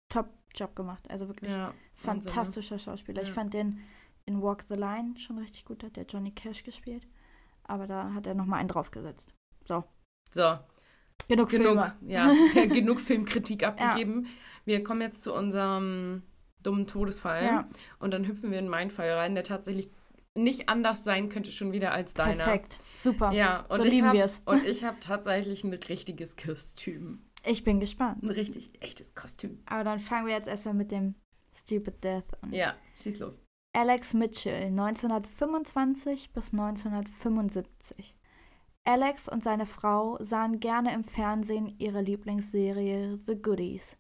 top 0.10 0.30
Job 0.56 0.76
gemacht. 0.76 1.10
Also 1.12 1.28
wirklich 1.28 1.52
Ja, 1.52 1.74
fantastischer 1.96 2.80
Schauspieler. 2.80 3.22
Ich 3.24 3.30
Ja. 3.30 3.34
fand 3.34 3.54
den 3.54 3.80
in 4.26 4.42
Walk 4.42 4.66
the 4.70 4.76
Line 4.76 5.18
schon 5.18 5.38
richtig 5.40 5.66
gut, 5.66 5.84
hat 5.84 5.96
der 5.98 6.06
Johnny 6.06 6.32
Cash 6.32 6.64
gespielt. 6.64 7.08
Aber 7.64 7.86
da 7.88 8.14
hat 8.14 8.26
er 8.28 8.36
nochmal 8.36 8.60
einen 8.60 8.70
draufgesetzt. 8.70 9.34
So, 9.68 9.84
Genug, 11.28 11.50
genug, 11.50 11.50
Filme. 11.50 11.96
ja, 12.08 12.32
genug 12.68 13.00
Filmkritik 13.02 13.64
abgegeben. 13.64 14.28
Wir 14.66 14.84
kommen 14.84 15.02
jetzt 15.02 15.22
zu 15.24 15.34
unserem 15.34 16.24
dummen 16.64 16.88
Todesfall. 16.88 17.44
Ja, 17.44 17.70
Und 18.00 18.12
dann 18.12 18.26
hüpfen 18.28 18.52
wir 18.52 18.60
in 18.60 18.68
meinen 18.70 18.90
Fall 18.90 19.12
rein, 19.12 19.36
der 19.36 19.44
tatsächlich 19.44 19.90
nicht 20.36 20.70
anders 20.70 21.04
sein 21.04 21.28
könnte 21.30 21.52
schon 21.52 21.72
wieder 21.72 21.92
als 21.92 22.14
deiner. 22.14 22.44
perfekt. 22.44 22.80
Super. 22.98 23.32
Ja, 23.32 23.62
und 23.70 23.78
So 23.78 23.84
ich 23.84 23.92
lieben 23.94 24.08
hab- 24.08 24.14
wir's. 24.16 24.42
Und 24.46 24.66
ich 24.66 24.84
habe 24.84 24.98
tatsächlich 25.00 25.64
ein 25.64 25.74
richtiges 25.74 26.38
Kostüm. 26.38 27.24
Ich 27.46 27.64
bin 27.64 27.80
gespannt. 27.80 28.22
Ein 28.24 28.30
richtig 28.30 28.82
echtes 28.82 29.14
Kostüm. 29.16 29.60
Aber 29.66 29.84
dann 29.84 30.00
fangen 30.00 30.28
wir 30.28 30.34
jetzt 30.34 30.48
erstmal 30.48 30.76
mit 30.76 30.92
dem 30.92 31.16
Stupid 31.56 32.04
Death 32.04 32.26
an. 32.42 32.52
Ja, 32.54 32.76
schieß 33.02 33.20
los. 33.20 33.42
Alex 33.74 34.14
Mitchell, 34.14 34.66
1925 34.66 36.32
bis 36.34 36.52
1975. 36.54 38.16
Alex 38.86 39.28
und 39.30 39.44
seine 39.44 39.66
Frau 39.66 40.18
sahen 40.24 40.60
gerne 40.60 40.94
im 40.94 41.04
Fernsehen 41.04 41.76
ihre 41.80 42.02
Lieblingsserie 42.02 43.18
The 43.18 43.36
Goodies. 43.36 43.98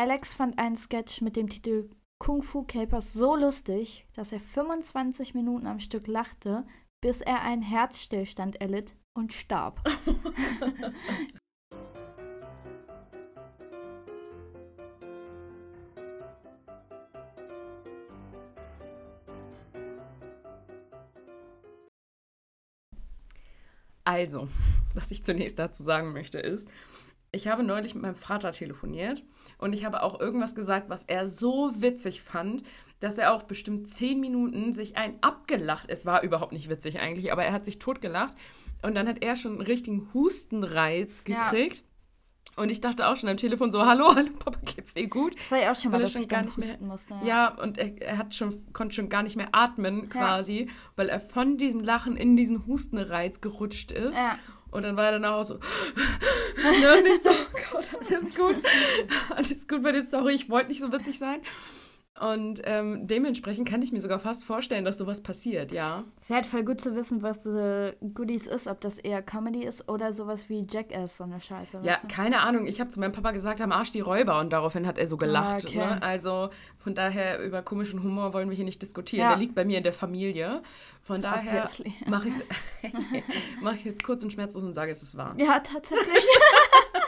Alex 0.00 0.32
fand 0.32 0.60
einen 0.60 0.76
Sketch 0.76 1.22
mit 1.22 1.34
dem 1.34 1.48
Titel 1.48 1.90
Kung 2.20 2.44
Fu 2.44 2.62
Capers 2.62 3.12
so 3.12 3.34
lustig, 3.34 4.06
dass 4.14 4.30
er 4.30 4.38
25 4.38 5.34
Minuten 5.34 5.66
am 5.66 5.80
Stück 5.80 6.06
lachte, 6.06 6.64
bis 7.00 7.20
er 7.20 7.42
einen 7.42 7.62
Herzstillstand 7.62 8.60
erlitt 8.60 8.94
und 9.12 9.32
starb. 9.32 9.82
Also, 24.04 24.48
was 24.94 25.10
ich 25.10 25.22
zunächst 25.22 25.58
dazu 25.58 25.82
sagen 25.82 26.14
möchte, 26.14 26.38
ist, 26.38 26.66
ich 27.30 27.46
habe 27.46 27.62
neulich 27.62 27.94
mit 27.94 28.04
meinem 28.04 28.14
Vater 28.14 28.52
telefoniert 28.52 29.22
und 29.58 29.72
ich 29.74 29.84
habe 29.84 30.02
auch 30.02 30.18
irgendwas 30.20 30.54
gesagt, 30.54 30.88
was 30.88 31.04
er 31.04 31.26
so 31.28 31.70
witzig 31.76 32.22
fand, 32.22 32.62
dass 33.00 33.18
er 33.18 33.32
auch 33.32 33.44
bestimmt 33.44 33.86
zehn 33.88 34.18
Minuten 34.18 34.72
sich 34.72 34.96
ein 34.96 35.18
abgelacht. 35.20 35.88
Es 35.90 36.04
war 36.06 36.22
überhaupt 36.22 36.52
nicht 36.52 36.68
witzig 36.68 36.98
eigentlich, 36.98 37.32
aber 37.32 37.44
er 37.44 37.52
hat 37.52 37.64
sich 37.64 37.78
totgelacht. 37.78 38.36
Und 38.82 38.94
dann 38.96 39.06
hat 39.08 39.22
er 39.22 39.36
schon 39.36 39.52
einen 39.52 39.60
richtigen 39.62 40.08
Hustenreiz 40.14 41.22
Ja. 41.28 41.50
gekriegt. 41.50 41.84
Und 42.56 42.70
ich 42.70 42.80
dachte 42.80 43.06
auch 43.06 43.16
schon 43.16 43.28
am 43.28 43.36
Telefon 43.36 43.70
so, 43.70 43.86
hallo, 43.86 44.12
hallo, 44.16 44.30
Papa, 44.40 44.58
geht's 44.64 44.94
dir 44.94 45.06
gut? 45.06 45.36
Das 45.38 45.50
war 45.52 45.58
ja 45.60 45.70
auch 45.70 45.76
schon 45.76 45.92
mal, 45.92 46.00
dass 46.00 46.10
schon 46.12 46.22
ich 46.22 46.28
gar 46.28 46.42
nicht 46.42 46.58
mehr- 46.58 46.76
musste. 46.80 47.14
Ja, 47.24 47.54
und 47.54 47.78
er, 47.78 48.02
er 48.02 48.18
hat 48.18 48.34
schon, 48.34 48.72
konnte 48.72 48.96
schon 48.96 49.08
gar 49.08 49.22
nicht 49.22 49.36
mehr 49.36 49.50
atmen 49.52 50.08
quasi, 50.08 50.68
weil 50.96 51.08
er 51.08 51.20
von 51.20 51.56
diesem 51.56 51.78
Lachen 51.80 52.16
in 52.16 52.36
diesen 52.36 52.66
Hustenreiz 52.66 53.40
gerutscht 53.40 53.92
ist. 53.92 54.16
Ja. 54.16 54.38
Und 54.70 54.82
dann 54.82 54.96
war 54.96 55.06
er 55.06 55.12
danach 55.12 55.34
auch 55.34 55.44
so, 55.44 55.54
ne, 56.56 56.98
und 56.98 57.06
ich 57.06 57.22
so, 57.22 57.30
oh 57.30 57.58
Gott, 57.72 57.90
alles 58.10 58.34
gut, 58.34 58.56
alles 59.30 59.68
gut 59.68 59.82
bei 59.82 59.92
dir, 59.92 60.04
sorry, 60.04 60.34
ich 60.34 60.48
wollte 60.50 60.68
nicht 60.68 60.80
so 60.80 60.92
witzig 60.92 61.18
sein. 61.18 61.40
Und 62.20 62.60
ähm, 62.64 63.06
dementsprechend 63.06 63.68
kann 63.68 63.82
ich 63.82 63.92
mir 63.92 64.00
sogar 64.00 64.18
fast 64.18 64.44
vorstellen, 64.44 64.84
dass 64.84 64.98
sowas 64.98 65.20
passiert, 65.20 65.72
ja. 65.72 66.04
Es 66.20 66.28
wäre 66.28 66.38
halt 66.38 66.46
voll 66.46 66.64
gut 66.64 66.80
zu 66.80 66.94
wissen, 66.96 67.22
was 67.22 67.46
äh, 67.46 67.94
Goodies 68.14 68.46
ist, 68.46 68.66
ob 68.66 68.80
das 68.80 68.98
eher 68.98 69.22
Comedy 69.22 69.64
ist 69.64 69.88
oder 69.88 70.12
sowas 70.12 70.48
wie 70.48 70.66
Jackass, 70.68 71.18
so 71.18 71.24
eine 71.24 71.40
Scheiße. 71.40 71.80
Ja, 71.82 71.96
du? 72.00 72.08
keine 72.08 72.40
Ahnung. 72.40 72.66
Ich 72.66 72.80
habe 72.80 72.90
zu 72.90 73.00
meinem 73.00 73.12
Papa 73.12 73.30
gesagt, 73.30 73.60
am 73.60 73.72
Arsch 73.72 73.90
die 73.90 74.00
Räuber 74.00 74.40
und 74.40 74.50
daraufhin 74.52 74.86
hat 74.86 74.98
er 74.98 75.06
so 75.06 75.16
gelacht. 75.16 75.64
okay. 75.64 75.78
Ne? 75.78 76.02
Also 76.02 76.50
von 76.78 76.94
daher 76.94 77.40
über 77.42 77.62
komischen 77.62 78.02
Humor 78.02 78.32
wollen 78.32 78.48
wir 78.48 78.56
hier 78.56 78.64
nicht 78.64 78.82
diskutieren. 78.82 79.22
Ja. 79.22 79.28
Der 79.30 79.38
liegt 79.38 79.54
bei 79.54 79.64
mir 79.64 79.78
in 79.78 79.84
der 79.84 79.92
Familie. 79.92 80.62
Von 81.02 81.22
daher 81.22 81.68
mache 82.06 82.28
ich 82.28 82.34
es 82.34 82.42
mach 83.62 83.76
jetzt 83.84 84.04
kurz 84.04 84.22
und 84.22 84.32
schmerzlos 84.32 84.62
und 84.62 84.74
sage, 84.74 84.90
es 84.90 85.02
ist 85.02 85.16
wahr. 85.16 85.34
Ja, 85.38 85.60
tatsächlich. 85.60 86.24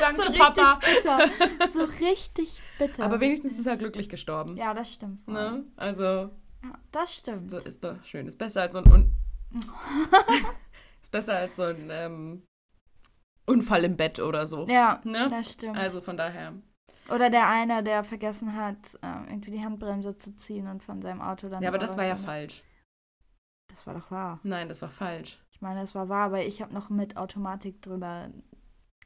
Danke, 0.00 0.22
so 0.22 0.32
Papa. 0.32 0.72
richtig 0.82 1.02
bitter. 1.02 1.68
So 1.68 1.84
richtig 1.84 2.62
bitter. 2.78 3.04
Aber 3.04 3.20
wenigstens 3.20 3.58
ist 3.58 3.66
er 3.66 3.76
glücklich 3.76 4.08
gestorben. 4.08 4.56
Ja, 4.56 4.74
das 4.74 4.92
stimmt. 4.92 5.26
Ne? 5.28 5.64
Also 5.76 6.04
Ja, 6.04 6.78
das 6.92 7.14
stimmt. 7.16 7.52
ist, 7.52 7.66
ist 7.66 7.84
doch 7.84 8.02
schön. 8.04 8.26
Ist 8.26 8.38
besser 8.38 8.62
als 8.62 8.72
so 8.72 8.78
ein 8.78 8.92
Un 8.92 9.12
ist 11.02 11.12
besser 11.12 11.36
als 11.36 11.56
so 11.56 11.62
ein 11.62 11.88
ähm, 11.90 12.42
Unfall 13.46 13.84
im 13.84 13.96
Bett 13.96 14.18
oder 14.20 14.46
so. 14.46 14.66
Ja, 14.66 15.00
Ne? 15.04 15.28
das 15.28 15.52
stimmt. 15.52 15.76
Also 15.76 16.00
von 16.00 16.16
daher. 16.16 16.52
Oder 17.08 17.30
der 17.30 17.48
eine, 17.48 17.84
der 17.84 18.02
vergessen 18.02 18.56
hat, 18.56 18.76
ähm, 19.02 19.26
irgendwie 19.28 19.52
die 19.52 19.64
Handbremse 19.64 20.16
zu 20.16 20.34
ziehen 20.36 20.66
und 20.66 20.82
von 20.82 21.00
seinem 21.02 21.20
Auto 21.20 21.48
dann. 21.48 21.62
Ja, 21.62 21.68
aber 21.68 21.78
das 21.78 21.96
war 21.96 22.04
ja 22.04 22.16
falsch. 22.16 22.62
Das 23.68 23.86
war 23.86 23.94
doch 23.94 24.10
wahr. 24.10 24.40
Nein, 24.42 24.68
das 24.68 24.82
war 24.82 24.88
falsch. 24.88 25.38
Ich 25.52 25.60
meine, 25.60 25.80
das 25.80 25.94
war 25.94 26.08
wahr, 26.08 26.26
aber 26.26 26.44
ich 26.44 26.60
habe 26.60 26.74
noch 26.74 26.90
mit 26.90 27.16
Automatik 27.16 27.80
drüber 27.80 28.28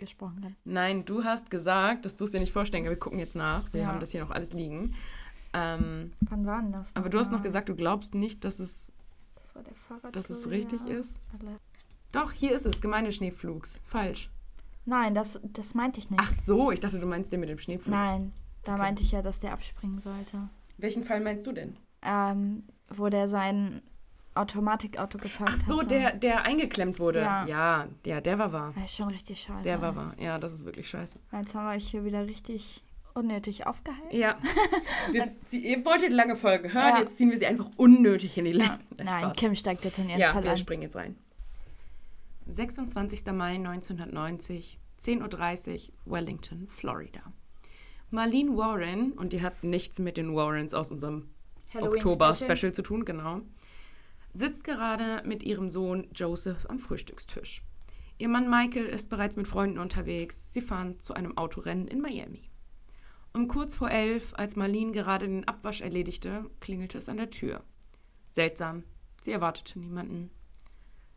gesprochen. 0.00 0.40
Dann. 0.42 0.56
Nein, 0.64 1.04
du 1.04 1.22
hast 1.22 1.50
gesagt, 1.50 2.04
dass 2.04 2.16
du 2.16 2.24
es 2.24 2.32
dir 2.32 2.40
nicht 2.40 2.52
vorstellen 2.52 2.82
kannst. 2.84 2.96
Wir 2.96 2.98
gucken 3.00 3.18
jetzt 3.20 3.36
nach. 3.36 3.72
Wir 3.72 3.82
Ja. 3.82 3.86
haben 3.86 4.00
das 4.00 4.10
hier 4.10 4.20
noch 4.22 4.30
alles 4.32 4.52
liegen. 4.52 4.94
Ähm, 5.52 6.12
Wann 6.22 6.44
war 6.46 6.60
denn 6.60 6.72
das? 6.72 6.94
aber 6.96 7.08
du 7.08 7.18
hast 7.18 7.30
noch 7.30 7.42
gesagt, 7.42 7.68
du 7.68 7.74
glaubst 7.76 8.14
nicht, 8.14 8.44
dass 8.44 8.58
es, 8.60 8.92
Das 9.36 9.54
war 9.54 9.62
der 9.62 9.74
Fahrrad. 9.74 10.14
dass 10.16 10.30
es 10.30 10.48
richtig 10.50 10.84
ist. 10.86 11.20
Alle- 11.38 11.58
Doch, 12.12 12.32
hier 12.32 12.52
ist 12.52 12.66
es. 12.66 12.80
Gemeindeschneeflugs. 12.80 13.80
Falsch. 13.84 14.30
Nein, 14.84 15.14
das, 15.14 15.38
das 15.42 15.74
meinte 15.74 15.98
ich 16.00 16.10
nicht. 16.10 16.20
Ach 16.20 16.30
so, 16.30 16.70
ich 16.72 16.80
dachte, 16.80 16.98
du 16.98 17.06
meinst 17.06 17.32
den 17.32 17.40
mit 17.40 17.48
dem 17.48 17.58
Schneeflug. 17.58 17.94
Nein, 17.94 18.32
da 18.64 18.72
Okay. 18.74 18.82
meinte 18.82 19.02
ich 19.02 19.12
ja, 19.12 19.22
dass 19.22 19.38
der 19.40 19.52
abspringen 19.52 20.00
sollte. 20.00 20.48
Welchen 20.78 21.04
Fall 21.04 21.20
meinst 21.20 21.46
du 21.46 21.52
denn? 21.52 21.76
Ähm, 22.02 22.62
wo 22.88 23.08
der 23.08 23.28
sein 23.28 23.82
Automatikauto 24.34 25.18
geparkt 25.18 25.52
Ach 25.54 25.56
so, 25.56 25.78
hatte. 25.78 25.88
der, 25.88 26.12
der 26.14 26.42
eingeklemmt 26.44 26.98
wurde. 27.00 27.20
Ja. 27.20 27.44
ja, 27.46 27.88
der, 28.04 28.20
der 28.20 28.38
war 28.38 28.52
wahr. 28.52 28.72
Das 28.76 28.84
ist 28.84 28.96
schon 28.96 29.08
richtig 29.08 29.40
scheiße. 29.40 29.62
Der 29.64 29.82
war 29.82 29.96
wahr. 29.96 30.14
Ja, 30.18 30.38
das 30.38 30.52
ist 30.52 30.64
wirklich 30.64 30.88
scheiße. 30.88 31.18
Jetzt 31.32 31.54
haben 31.54 31.66
wir 31.66 31.76
euch 31.76 31.88
hier 31.88 32.04
wieder 32.04 32.26
richtig 32.26 32.82
unnötig 33.12 33.66
aufgehalten. 33.66 34.16
Ja. 34.16 34.38
Wir, 35.12 35.28
sie, 35.48 35.58
ihr 35.66 35.84
wolltet 35.84 36.12
lange 36.12 36.36
Folgen 36.36 36.72
hören, 36.72 36.94
Ja. 36.94 37.00
jetzt 37.00 37.16
ziehen 37.16 37.28
wir 37.30 37.36
sie 37.38 37.46
einfach 37.46 37.68
unnötig 37.76 38.38
in 38.38 38.44
die 38.44 38.52
Länge. 38.52 38.78
Nein, 38.98 39.24
Spaß. 39.24 39.36
Kim 39.36 39.54
steigt 39.56 39.84
jetzt 39.84 39.98
in 39.98 40.08
ihren 40.08 40.20
Ja, 40.20 40.32
Fall 40.32 40.44
wir 40.44 40.52
ein. 40.52 40.56
springen 40.56 40.82
jetzt 40.82 40.94
rein. 40.94 41.16
26. 42.46 43.26
Mai 43.32 43.54
1990, 43.56 44.78
10.30 45.00 45.88
Uhr, 46.06 46.12
Wellington, 46.14 46.66
Florida. 46.68 47.20
Marlene 48.10 48.56
Warren, 48.56 49.12
und 49.12 49.32
die 49.32 49.42
hat 49.42 49.62
nichts 49.64 49.98
mit 49.98 50.16
den 50.16 50.34
Warrens 50.34 50.74
aus 50.74 50.90
unserem 50.92 51.28
Oktober-Special 51.74 52.72
zu 52.72 52.82
tun, 52.82 53.04
genau, 53.04 53.40
sitzt 54.32 54.64
gerade 54.64 55.22
mit 55.26 55.42
ihrem 55.42 55.68
Sohn 55.68 56.08
Joseph 56.14 56.66
am 56.68 56.78
Frühstückstisch. 56.78 57.62
Ihr 58.18 58.28
Mann 58.28 58.50
Michael 58.50 58.86
ist 58.86 59.08
bereits 59.08 59.36
mit 59.36 59.48
Freunden 59.48 59.78
unterwegs. 59.78 60.52
Sie 60.52 60.60
fahren 60.60 60.98
zu 61.00 61.14
einem 61.14 61.38
Autorennen 61.38 61.88
in 61.88 62.00
Miami. 62.00 62.50
Um 63.32 63.48
kurz 63.48 63.76
vor 63.76 63.90
elf, 63.90 64.34
als 64.36 64.56
Marlene 64.56 64.92
gerade 64.92 65.26
den 65.26 65.46
Abwasch 65.46 65.80
erledigte, 65.80 66.50
klingelte 66.60 66.98
es 66.98 67.08
an 67.08 67.16
der 67.16 67.30
Tür. 67.30 67.62
Seltsam, 68.28 68.84
sie 69.22 69.32
erwartete 69.32 69.78
niemanden. 69.78 70.30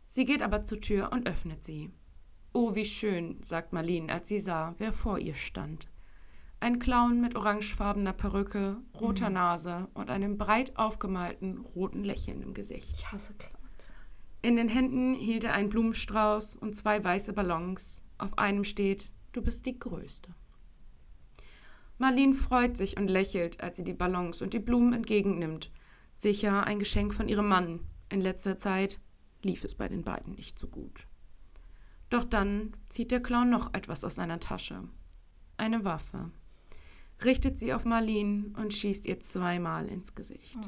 Sie 0.06 0.24
geht 0.24 0.42
aber 0.42 0.64
zur 0.64 0.80
Tür 0.80 1.12
und 1.12 1.28
öffnet 1.28 1.64
sie. 1.64 1.90
Oh, 2.52 2.74
wie 2.74 2.84
schön, 2.84 3.42
sagt 3.42 3.72
Marlene, 3.72 4.12
als 4.12 4.28
sie 4.28 4.38
sah, 4.38 4.74
wer 4.78 4.92
vor 4.92 5.18
ihr 5.18 5.34
stand. 5.34 5.88
Ein 6.60 6.78
Clown 6.78 7.20
mit 7.20 7.36
orangefarbener 7.36 8.12
Perücke, 8.12 8.78
roter 8.98 9.30
Nase 9.30 9.88
und 9.94 10.10
einem 10.10 10.38
breit 10.38 10.76
aufgemalten 10.76 11.58
roten 11.58 12.04
Lächeln 12.04 12.42
im 12.42 12.54
Gesicht. 12.54 12.88
Ich 12.96 13.12
hasse 13.12 13.34
Clowns. 13.34 13.58
In 14.40 14.56
den 14.56 14.68
Händen 14.68 15.14
hielt 15.14 15.44
er 15.44 15.54
einen 15.54 15.68
Blumenstrauß 15.68 16.56
und 16.56 16.74
zwei 16.74 17.02
weiße 17.02 17.32
Ballons. 17.32 18.02
Auf 18.18 18.38
einem 18.38 18.64
steht, 18.64 19.10
du 19.32 19.42
bist 19.42 19.66
die 19.66 19.78
Größte. 19.78 20.34
Marlene 21.98 22.34
freut 22.34 22.76
sich 22.76 22.96
und 22.98 23.08
lächelt, 23.08 23.62
als 23.62 23.76
sie 23.76 23.84
die 23.84 23.94
Ballons 23.94 24.42
und 24.42 24.52
die 24.52 24.58
Blumen 24.58 24.92
entgegennimmt. 24.92 25.70
Sicher 26.16 26.64
ein 26.64 26.78
Geschenk 26.78 27.14
von 27.14 27.28
ihrem 27.28 27.48
Mann. 27.48 27.80
In 28.08 28.20
letzter 28.20 28.56
Zeit 28.56 29.00
lief 29.42 29.64
es 29.64 29.74
bei 29.74 29.88
den 29.88 30.02
beiden 30.02 30.34
nicht 30.34 30.58
so 30.58 30.68
gut. 30.68 31.06
Doch 32.10 32.24
dann 32.24 32.76
zieht 32.88 33.10
der 33.10 33.22
Clown 33.22 33.50
noch 33.50 33.72
etwas 33.74 34.04
aus 34.04 34.16
seiner 34.16 34.40
Tasche. 34.40 34.88
Eine 35.56 35.84
Waffe. 35.84 36.30
Richtet 37.22 37.58
sie 37.58 37.72
auf 37.72 37.84
Marlene 37.84 38.52
und 38.56 38.72
schießt 38.72 39.06
ihr 39.06 39.20
zweimal 39.20 39.86
ins 39.86 40.14
Gesicht. 40.14 40.58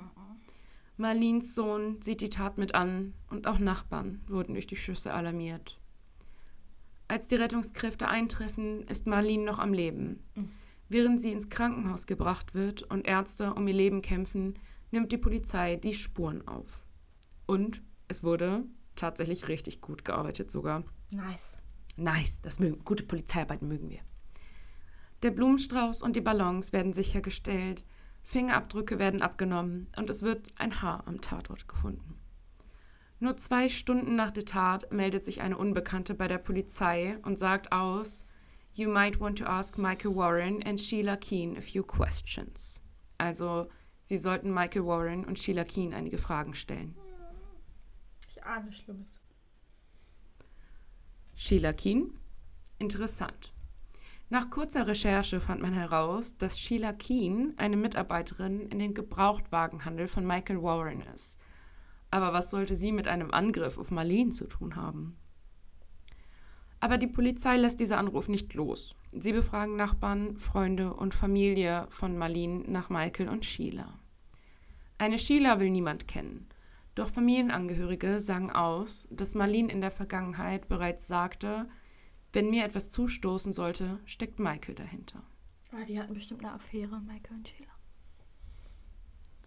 Marlins 0.96 1.54
Sohn 1.54 2.00
sieht 2.00 2.20
die 2.20 2.28
Tat 2.28 2.56
mit 2.56 2.74
an 2.74 3.12
und 3.30 3.46
auch 3.46 3.58
Nachbarn 3.58 4.22
wurden 4.28 4.54
durch 4.54 4.66
die 4.66 4.76
Schüsse 4.76 5.12
alarmiert. 5.12 5.78
Als 7.08 7.28
die 7.28 7.34
Rettungskräfte 7.36 8.08
eintreffen, 8.08 8.86
ist 8.88 9.06
Marlene 9.06 9.44
noch 9.44 9.58
am 9.58 9.72
Leben. 9.72 10.22
Während 10.88 11.20
sie 11.20 11.32
ins 11.32 11.48
Krankenhaus 11.48 12.06
gebracht 12.06 12.54
wird 12.54 12.82
und 12.82 13.06
Ärzte 13.06 13.54
um 13.54 13.66
ihr 13.68 13.74
Leben 13.74 14.02
kämpfen, 14.02 14.58
nimmt 14.90 15.12
die 15.12 15.18
Polizei 15.18 15.76
die 15.76 15.94
Spuren 15.94 16.46
auf. 16.48 16.86
Und 17.46 17.82
es 18.08 18.22
wurde 18.22 18.64
tatsächlich 18.94 19.48
richtig 19.48 19.80
gut 19.80 20.04
gearbeitet 20.04 20.50
sogar. 20.50 20.84
Nice. 21.10 21.58
Nice, 21.96 22.40
das 22.40 22.58
mögen, 22.58 22.84
gute 22.84 23.04
Polizeiarbeit 23.04 23.62
mögen 23.62 23.90
wir. 23.90 24.00
Der 25.22 25.30
Blumenstrauß 25.30 26.02
und 26.02 26.14
die 26.14 26.20
Ballons 26.20 26.72
werden 26.72 26.92
sichergestellt, 26.92 27.84
Fingerabdrücke 28.22 28.98
werden 28.98 29.22
abgenommen 29.22 29.86
und 29.96 30.10
es 30.10 30.22
wird 30.22 30.48
ein 30.56 30.82
Haar 30.82 31.06
am 31.06 31.20
Tatort 31.20 31.68
gefunden. 31.68 32.18
Nur 33.18 33.36
zwei 33.38 33.68
Stunden 33.68 34.14
nach 34.14 34.30
der 34.30 34.44
Tat 34.44 34.92
meldet 34.92 35.24
sich 35.24 35.40
eine 35.40 35.56
Unbekannte 35.56 36.14
bei 36.14 36.28
der 36.28 36.38
Polizei 36.38 37.18
und 37.22 37.38
sagt 37.38 37.72
aus, 37.72 38.24
You 38.74 38.90
might 38.90 39.18
want 39.20 39.38
to 39.38 39.46
ask 39.46 39.78
Michael 39.78 40.14
Warren 40.14 40.62
and 40.64 40.78
Sheila 40.78 41.16
Keen 41.16 41.56
a 41.56 41.62
few 41.62 41.82
questions. 41.82 42.78
Also, 43.16 43.70
sie 44.02 44.18
sollten 44.18 44.52
Michael 44.52 44.84
Warren 44.84 45.24
und 45.24 45.38
Sheila 45.38 45.64
Keen 45.64 45.94
einige 45.94 46.18
Fragen 46.18 46.52
stellen. 46.52 46.94
Ich 48.28 48.44
ahne 48.44 48.70
Schlimmes. 48.70 49.08
Sheila 51.34 51.72
Keen? 51.72 52.18
Interessant. 52.78 53.54
Nach 54.28 54.50
kurzer 54.50 54.88
Recherche 54.88 55.40
fand 55.40 55.62
man 55.62 55.72
heraus, 55.72 56.36
dass 56.36 56.58
Sheila 56.58 56.92
Keen 56.92 57.54
eine 57.58 57.76
Mitarbeiterin 57.76 58.68
in 58.68 58.80
den 58.80 58.92
Gebrauchtwagenhandel 58.92 60.08
von 60.08 60.26
Michael 60.26 60.62
Warren 60.62 61.02
ist. 61.14 61.38
Aber 62.10 62.32
was 62.32 62.50
sollte 62.50 62.74
sie 62.74 62.90
mit 62.90 63.06
einem 63.06 63.30
Angriff 63.30 63.78
auf 63.78 63.92
Marlene 63.92 64.30
zu 64.30 64.46
tun 64.46 64.74
haben? 64.74 65.16
Aber 66.80 66.98
die 66.98 67.06
Polizei 67.06 67.56
lässt 67.56 67.78
dieser 67.78 67.98
Anruf 67.98 68.28
nicht 68.28 68.52
los. 68.54 68.96
Sie 69.12 69.32
befragen 69.32 69.76
Nachbarn, 69.76 70.36
Freunde 70.36 70.92
und 70.92 71.14
Familie 71.14 71.86
von 71.88 72.18
Marlene 72.18 72.64
nach 72.66 72.90
Michael 72.90 73.28
und 73.28 73.44
Sheila. 73.44 73.98
Eine 74.98 75.18
Sheila 75.18 75.60
will 75.60 75.70
niemand 75.70 76.08
kennen. 76.08 76.48
Doch 76.96 77.08
Familienangehörige 77.08 78.18
sagen 78.18 78.50
aus, 78.50 79.06
dass 79.10 79.34
Marlene 79.34 79.70
in 79.70 79.80
der 79.80 79.90
Vergangenheit 79.90 80.68
bereits 80.68 81.06
sagte, 81.06 81.68
wenn 82.36 82.50
mir 82.50 82.66
etwas 82.66 82.90
zustoßen 82.90 83.54
sollte, 83.54 83.98
steckt 84.04 84.38
Michael 84.38 84.74
dahinter. 84.74 85.22
Ah, 85.72 85.86
die 85.88 85.98
hatten 85.98 86.12
bestimmt 86.12 86.44
eine 86.44 86.52
Affäre, 86.52 87.00
Michael 87.00 87.38
und 87.38 87.48
Sheila. 87.48 87.72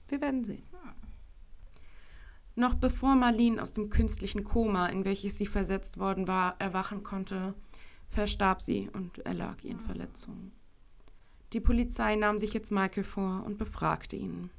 Wir 0.08 0.20
werden 0.22 0.44
sehen. 0.44 0.64
Noch 2.56 2.74
bevor 2.74 3.14
Marlene 3.14 3.62
aus 3.62 3.74
dem 3.74 3.92
künstlichen 3.92 4.44
Koma, 4.44 4.88
in 4.88 5.06
welches 5.06 5.38
sie 5.38 5.46
versetzt 5.46 6.00
worden 6.00 6.28
war, 6.28 6.60
erwachen 6.60 7.04
konnte, 7.04 7.54
verstarb 8.08 8.60
sie 8.60 8.90
und 8.92 9.20
erlag 9.20 9.64
ihren 9.64 9.82
Verletzungen. 9.82 10.52
Die 11.54 11.62
Polizei 11.62 12.16
nahm 12.16 12.40
sich 12.40 12.54
jetzt 12.54 12.72
Michael 12.72 13.04
vor 13.04 13.44
und 13.46 13.60
befragte 13.60 14.16
ihn. 14.16 14.50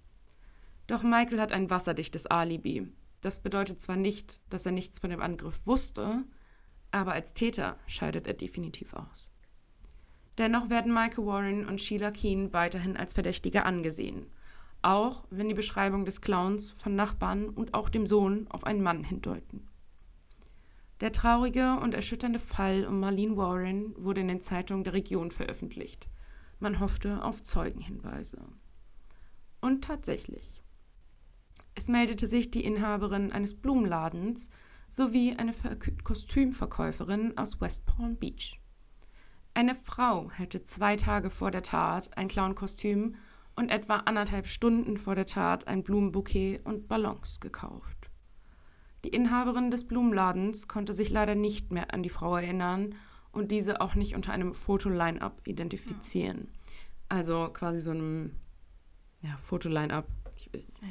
Doch 0.87 1.03
Michael 1.03 1.41
hat 1.41 1.51
ein 1.51 1.69
wasserdichtes 1.69 2.27
Alibi. 2.27 2.93
Das 3.23 3.43
bedeutet 3.43 3.81
zwar 3.81 3.97
nicht, 3.97 4.39
dass 4.51 4.67
er 4.67 4.73
nichts 4.73 5.01
von 5.01 5.11
dem 5.11 5.21
Angriff 5.21 5.61
wusste, 5.67 6.25
aber 6.93 7.13
als 7.13 7.35
Täter 7.35 7.77
scheidet 7.87 8.27
er 8.27 8.35
definitiv 8.35 8.95
aus. 8.95 9.31
Dennoch 10.39 10.71
werden 10.71 10.93
Michael 10.93 11.27
Warren 11.27 11.67
und 11.67 11.81
Sheila 11.81 12.11
Keen 12.11 12.53
weiterhin 12.53 12.97
als 12.97 13.13
Verdächtige 13.13 13.65
angesehen, 13.65 14.27
auch 14.83 15.25
wenn 15.31 15.49
die 15.49 15.55
Beschreibung 15.55 16.05
des 16.05 16.21
Clowns 16.21 16.71
von 16.71 16.95
Nachbarn 16.95 17.49
und 17.49 17.75
auch 17.75 17.89
dem 17.89 18.07
Sohn 18.07 18.47
auf 18.49 18.65
einen 18.65 18.83
Mann 18.83 19.05
hindeuten. 19.05 19.69
Der 21.01 21.13
traurige 21.13 21.79
und 21.81 21.95
erschütternde 21.95 22.39
Fall 22.39 22.87
um 22.87 23.01
Marlene 23.01 23.37
Warren 23.37 23.95
wurde 23.97 24.21
in 24.21 24.29
den 24.29 24.41
Zeitungen 24.41 24.85
der 24.85 24.93
Region 24.93 25.31
veröffentlicht. 25.31 26.09
Man 26.59 26.79
hoffte 26.79 27.23
auf 27.25 27.43
Zeugenhinweise. 27.43 28.43
Und 29.63 29.85
tatsächlich. 29.85 30.63
Es 31.75 31.89
meldete 31.89 32.27
sich 32.27 32.51
die 32.51 32.65
Inhaberin 32.65 33.33
eines 33.33 33.55
Blumenladens 33.55 34.51
sowie 34.91 35.35
eine 35.37 35.53
Ver 35.53 35.77
Kostümverkäuferin 36.03 37.39
aus 37.39 37.61
West 37.61 37.87
Palm 37.87 38.17
Beach. 38.17 38.61
Eine 39.55 39.75
Frau 39.75 40.31
hätte 40.33 40.65
zwei 40.65 40.97
Tage 40.97 41.31
vor 41.31 41.51
der 41.51 41.63
Tat 41.63 42.17
ein 42.17 42.29
Clownkostüm 42.29 43.15
und 43.55 43.69
etwa 43.69 43.97
anderthalb 43.99 44.47
Stunden 44.47 44.97
vor 44.97 45.15
der 45.15 45.27
Tat 45.27 45.69
ein 45.69 45.85
Blumenbouquet 45.85 46.61
und 46.65 46.89
Ballons 46.89 47.41
gekauft. 47.41 48.11
Die 49.05 49.09
Inhaberin 49.09 49.71
des 49.71 49.87
Blumenladens 49.87 50.67
konnte 50.67 50.93
sich 50.93 51.11
leider 51.11 51.35
nicht 51.35 51.71
mehr 51.71 51.95
an 51.95 52.03
die 52.03 52.11
Frau 52.11 52.37
erinnern 52.37 52.97
und 53.33 53.51
diese 53.51 53.81
auch 53.81 53.95
nicht 53.95 54.15
unter 54.17 54.33
einem 54.33 54.55
Fotoline-up 54.55 55.41
identifizieren. 55.47 56.49
Also 57.09 57.49
quasi 57.53 57.81
so 57.81 57.93
einem 57.93 58.33
ja, 59.23 59.37
Fotoline-up. 59.39 60.07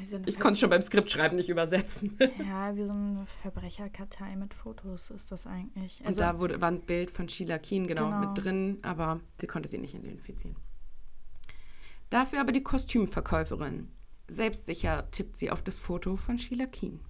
Ich, 0.02 0.12
ich 0.26 0.38
konnte 0.38 0.52
es 0.52 0.60
schon 0.60 0.70
beim 0.70 0.82
Skriptschreiben 0.82 1.36
nicht 1.36 1.48
übersetzen. 1.48 2.16
Ja, 2.38 2.74
wie 2.76 2.84
so 2.84 2.92
eine 2.92 3.26
Verbrecherkartei 3.42 4.36
mit 4.36 4.54
Fotos 4.54 5.10
ist 5.10 5.32
das 5.32 5.46
eigentlich. 5.46 6.00
Also, 6.04 6.20
und 6.20 6.26
da 6.26 6.38
wurde, 6.38 6.60
war 6.60 6.70
ein 6.70 6.80
Bild 6.80 7.10
von 7.10 7.28
Sheila 7.28 7.58
Keen 7.58 7.86
genau, 7.86 8.06
genau 8.06 8.20
mit 8.20 8.44
drin, 8.44 8.78
aber 8.82 9.20
sie 9.40 9.46
konnte 9.46 9.68
sie 9.68 9.78
nicht 9.78 9.94
identifizieren. 9.94 10.56
Dafür 12.10 12.40
aber 12.40 12.52
die 12.52 12.62
Kostümverkäuferin. 12.62 13.88
Selbstsicher 14.28 15.10
tippt 15.10 15.36
sie 15.36 15.50
auf 15.50 15.62
das 15.62 15.78
Foto 15.78 16.16
von 16.16 16.38
Sheila 16.38 16.66
Keen. 16.66 17.00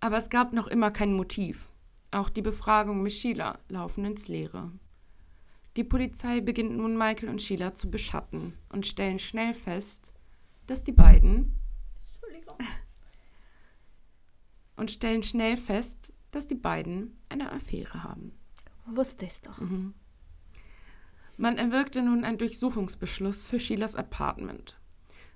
Aber 0.00 0.16
es 0.16 0.30
gab 0.30 0.52
noch 0.52 0.66
immer 0.66 0.90
kein 0.90 1.12
Motiv. 1.12 1.70
Auch 2.10 2.30
die 2.30 2.42
Befragungen 2.42 3.02
mit 3.02 3.12
Sheila 3.12 3.58
laufen 3.68 4.04
ins 4.04 4.28
Leere. 4.28 4.72
Die 5.76 5.84
Polizei 5.84 6.40
beginnt 6.40 6.76
nun 6.76 6.96
Michael 6.98 7.28
und 7.28 7.40
Sheila 7.40 7.74
zu 7.74 7.90
beschatten 7.90 8.54
und 8.70 8.86
stellen 8.86 9.20
schnell 9.20 9.54
fest, 9.54 10.12
dass 10.70 10.84
die 10.84 10.92
beiden 10.92 11.58
und 14.76 14.92
stellen 14.92 15.24
schnell 15.24 15.56
fest, 15.56 16.12
dass 16.30 16.46
die 16.46 16.54
beiden 16.54 17.18
eine 17.28 17.50
Affäre 17.50 18.04
haben. 18.04 18.38
Wusste 18.86 19.24
ich's 19.24 19.40
doch. 19.40 19.58
Mhm. 19.58 19.94
Man 21.36 21.58
erwirkte 21.58 22.02
nun 22.02 22.22
einen 22.22 22.38
Durchsuchungsbeschluss 22.38 23.42
für 23.42 23.58
Sheilas 23.58 23.96
Apartment. 23.96 24.78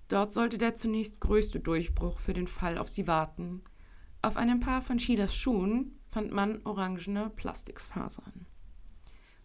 Dort 0.06 0.32
sollte 0.32 0.56
der 0.56 0.76
zunächst 0.76 1.20
größte 1.20 1.58
Durchbruch 1.58 2.20
für 2.20 2.32
den 2.32 2.46
Fall 2.46 2.78
auf 2.78 2.88
sie 2.88 3.08
warten. 3.08 3.64
Auf 4.22 4.36
einem 4.36 4.60
Paar 4.60 4.82
von 4.82 5.00
Sheilas 5.00 5.34
Schuhen 5.34 5.98
fand 6.12 6.30
man 6.30 6.64
orangene 6.64 7.28
Plastikfasern. 7.30 8.46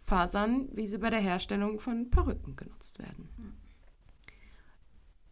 Fasern, 0.02 0.70
wie 0.72 0.86
sie 0.86 1.00
bei 1.00 1.10
der 1.10 1.20
Herstellung 1.20 1.80
von 1.80 2.12
Perücken 2.12 2.56
genutzt 2.56 3.00
werden. 3.00 3.30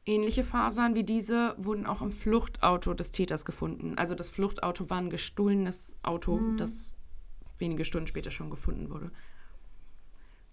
Ähnliche 0.07 0.43
Fasern 0.43 0.95
wie 0.95 1.03
diese 1.03 1.55
wurden 1.57 1.85
auch 1.85 2.01
im 2.01 2.11
Fluchtauto 2.11 2.93
des 2.93 3.11
Täters 3.11 3.45
gefunden. 3.45 3.97
Also 3.97 4.15
das 4.15 4.29
Fluchtauto 4.29 4.89
war 4.89 4.99
ein 4.99 5.09
gestohlenes 5.09 5.95
Auto, 6.01 6.37
mhm. 6.37 6.57
das 6.57 6.93
wenige 7.57 7.85
Stunden 7.85 8.07
später 8.07 8.31
schon 8.31 8.49
gefunden 8.49 8.89
wurde. 8.89 9.11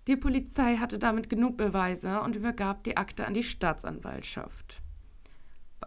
Die 0.06 0.16
Polizei 0.16 0.76
hatte 0.76 0.98
damit 0.98 1.30
genug 1.30 1.56
Beweise 1.56 2.20
und 2.20 2.36
übergab 2.36 2.84
die 2.84 2.96
Akte 2.96 3.26
an 3.26 3.34
die 3.34 3.42
Staatsanwaltschaft. 3.42 4.82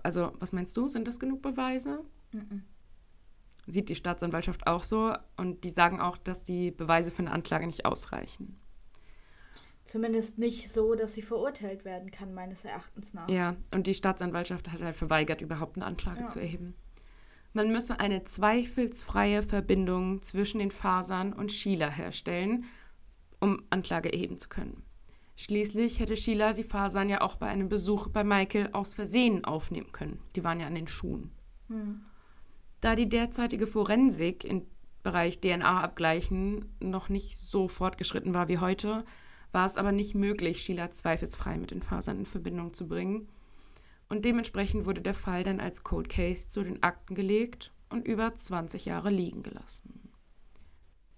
Also, 0.01 0.31
was 0.39 0.53
meinst 0.53 0.75
du? 0.77 0.87
Sind 0.89 1.07
das 1.07 1.19
genug 1.19 1.41
Beweise? 1.41 2.03
Mhm 2.31 2.63
sieht 3.67 3.89
die 3.89 3.95
Staatsanwaltschaft 3.95 4.65
auch 4.65 4.83
so 4.83 5.13
und 5.35 5.63
die 5.63 5.69
sagen 5.69 5.99
auch, 5.99 6.17
dass 6.17 6.43
die 6.43 6.71
Beweise 6.71 7.11
für 7.11 7.19
eine 7.19 7.31
Anklage 7.31 7.67
nicht 7.67 7.85
ausreichen. 7.85 8.57
Zumindest 9.87 10.37
nicht 10.37 10.71
so, 10.71 10.95
dass 10.95 11.13
sie 11.13 11.21
verurteilt 11.21 11.85
werden 11.85 12.11
kann, 12.11 12.33
meines 12.33 12.65
Erachtens 12.65 13.13
nach. 13.13 13.29
Ja, 13.29 13.55
und 13.73 13.87
die 13.87 13.93
Staatsanwaltschaft 13.93 14.71
hat 14.71 14.81
halt 14.81 14.95
verweigert, 14.95 15.41
überhaupt 15.41 15.77
eine 15.77 15.85
Anklage 15.85 16.21
ja. 16.21 16.27
zu 16.27 16.39
erheben. 16.39 16.75
Man 17.53 17.71
müsse 17.71 17.99
eine 17.99 18.23
zweifelsfreie 18.23 19.41
Verbindung 19.41 20.21
zwischen 20.21 20.59
den 20.59 20.71
Fasern 20.71 21.33
und 21.33 21.51
Sheila 21.51 21.89
herstellen, 21.89 22.65
um 23.39 23.63
Anklage 23.69 24.11
erheben 24.11 24.37
zu 24.37 24.49
können. 24.49 24.83
Schließlich 25.37 25.99
hätte 25.99 26.17
Sheila 26.17 26.53
die 26.53 26.63
Fasern 26.63 27.09
ja 27.09 27.21
auch 27.21 27.35
bei 27.35 27.47
einem 27.47 27.69
Besuch 27.69 28.09
bei 28.09 28.23
Michael 28.23 28.69
aus 28.73 28.93
Versehen 28.93 29.45
aufnehmen 29.45 29.91
können. 29.91 30.19
Die 30.35 30.43
waren 30.43 30.59
ja 30.59 30.67
an 30.67 30.75
den 30.75 30.87
Schuhen. 30.87 31.31
Hm. 31.67 32.01
Da 32.81 32.95
die 32.95 33.07
derzeitige 33.07 33.67
Forensik 33.67 34.43
im 34.43 34.65
Bereich 35.03 35.39
DNA-Abgleichen 35.39 36.65
noch 36.79 37.07
nicht 37.07 37.39
so 37.39 37.67
fortgeschritten 37.67 38.33
war 38.33 38.49
wie 38.49 38.57
heute, 38.57 39.05
war 39.51 39.65
es 39.65 39.77
aber 39.77 39.91
nicht 39.91 40.15
möglich, 40.15 40.61
Sheila 40.61 40.91
zweifelsfrei 40.91 41.57
mit 41.57 41.71
den 41.71 41.81
Fasern 41.81 42.19
in 42.19 42.25
Verbindung 42.25 42.73
zu 42.73 42.87
bringen. 42.87 43.29
Und 44.09 44.23
dementsprechend 44.25 44.85
wurde 44.85 45.01
der 45.01 45.13
Fall 45.13 45.43
dann 45.43 45.59
als 45.59 45.83
Cold 45.83 46.09
Case 46.09 46.49
zu 46.49 46.63
den 46.63 46.81
Akten 46.83 47.15
gelegt 47.15 47.73
und 47.89 48.07
über 48.07 48.33
20 48.33 48.85
Jahre 48.85 49.09
liegen 49.09 49.43
gelassen. 49.43 50.11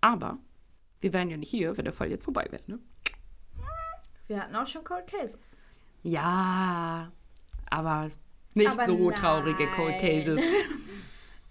Aber 0.02 0.38
wir 1.00 1.14
wären 1.14 1.30
ja 1.30 1.38
nicht 1.38 1.50
hier, 1.50 1.78
wenn 1.78 1.86
der 1.86 1.94
Fall 1.94 2.10
jetzt 2.10 2.24
vorbei 2.24 2.48
wäre, 2.50 2.64
ne? 2.68 2.80
Wir 4.28 4.44
hatten 4.44 4.56
auch 4.56 4.68
schon 4.68 4.84
Cold 4.84 5.08
Cases. 5.08 5.52
Ja, 6.04 7.12
aber 7.70 8.12
nicht 8.54 8.72
aber 8.72 8.86
so 8.86 9.10
nein. 9.10 9.16
traurige 9.16 9.68
Cold 9.72 10.00
Cases. 10.00 10.40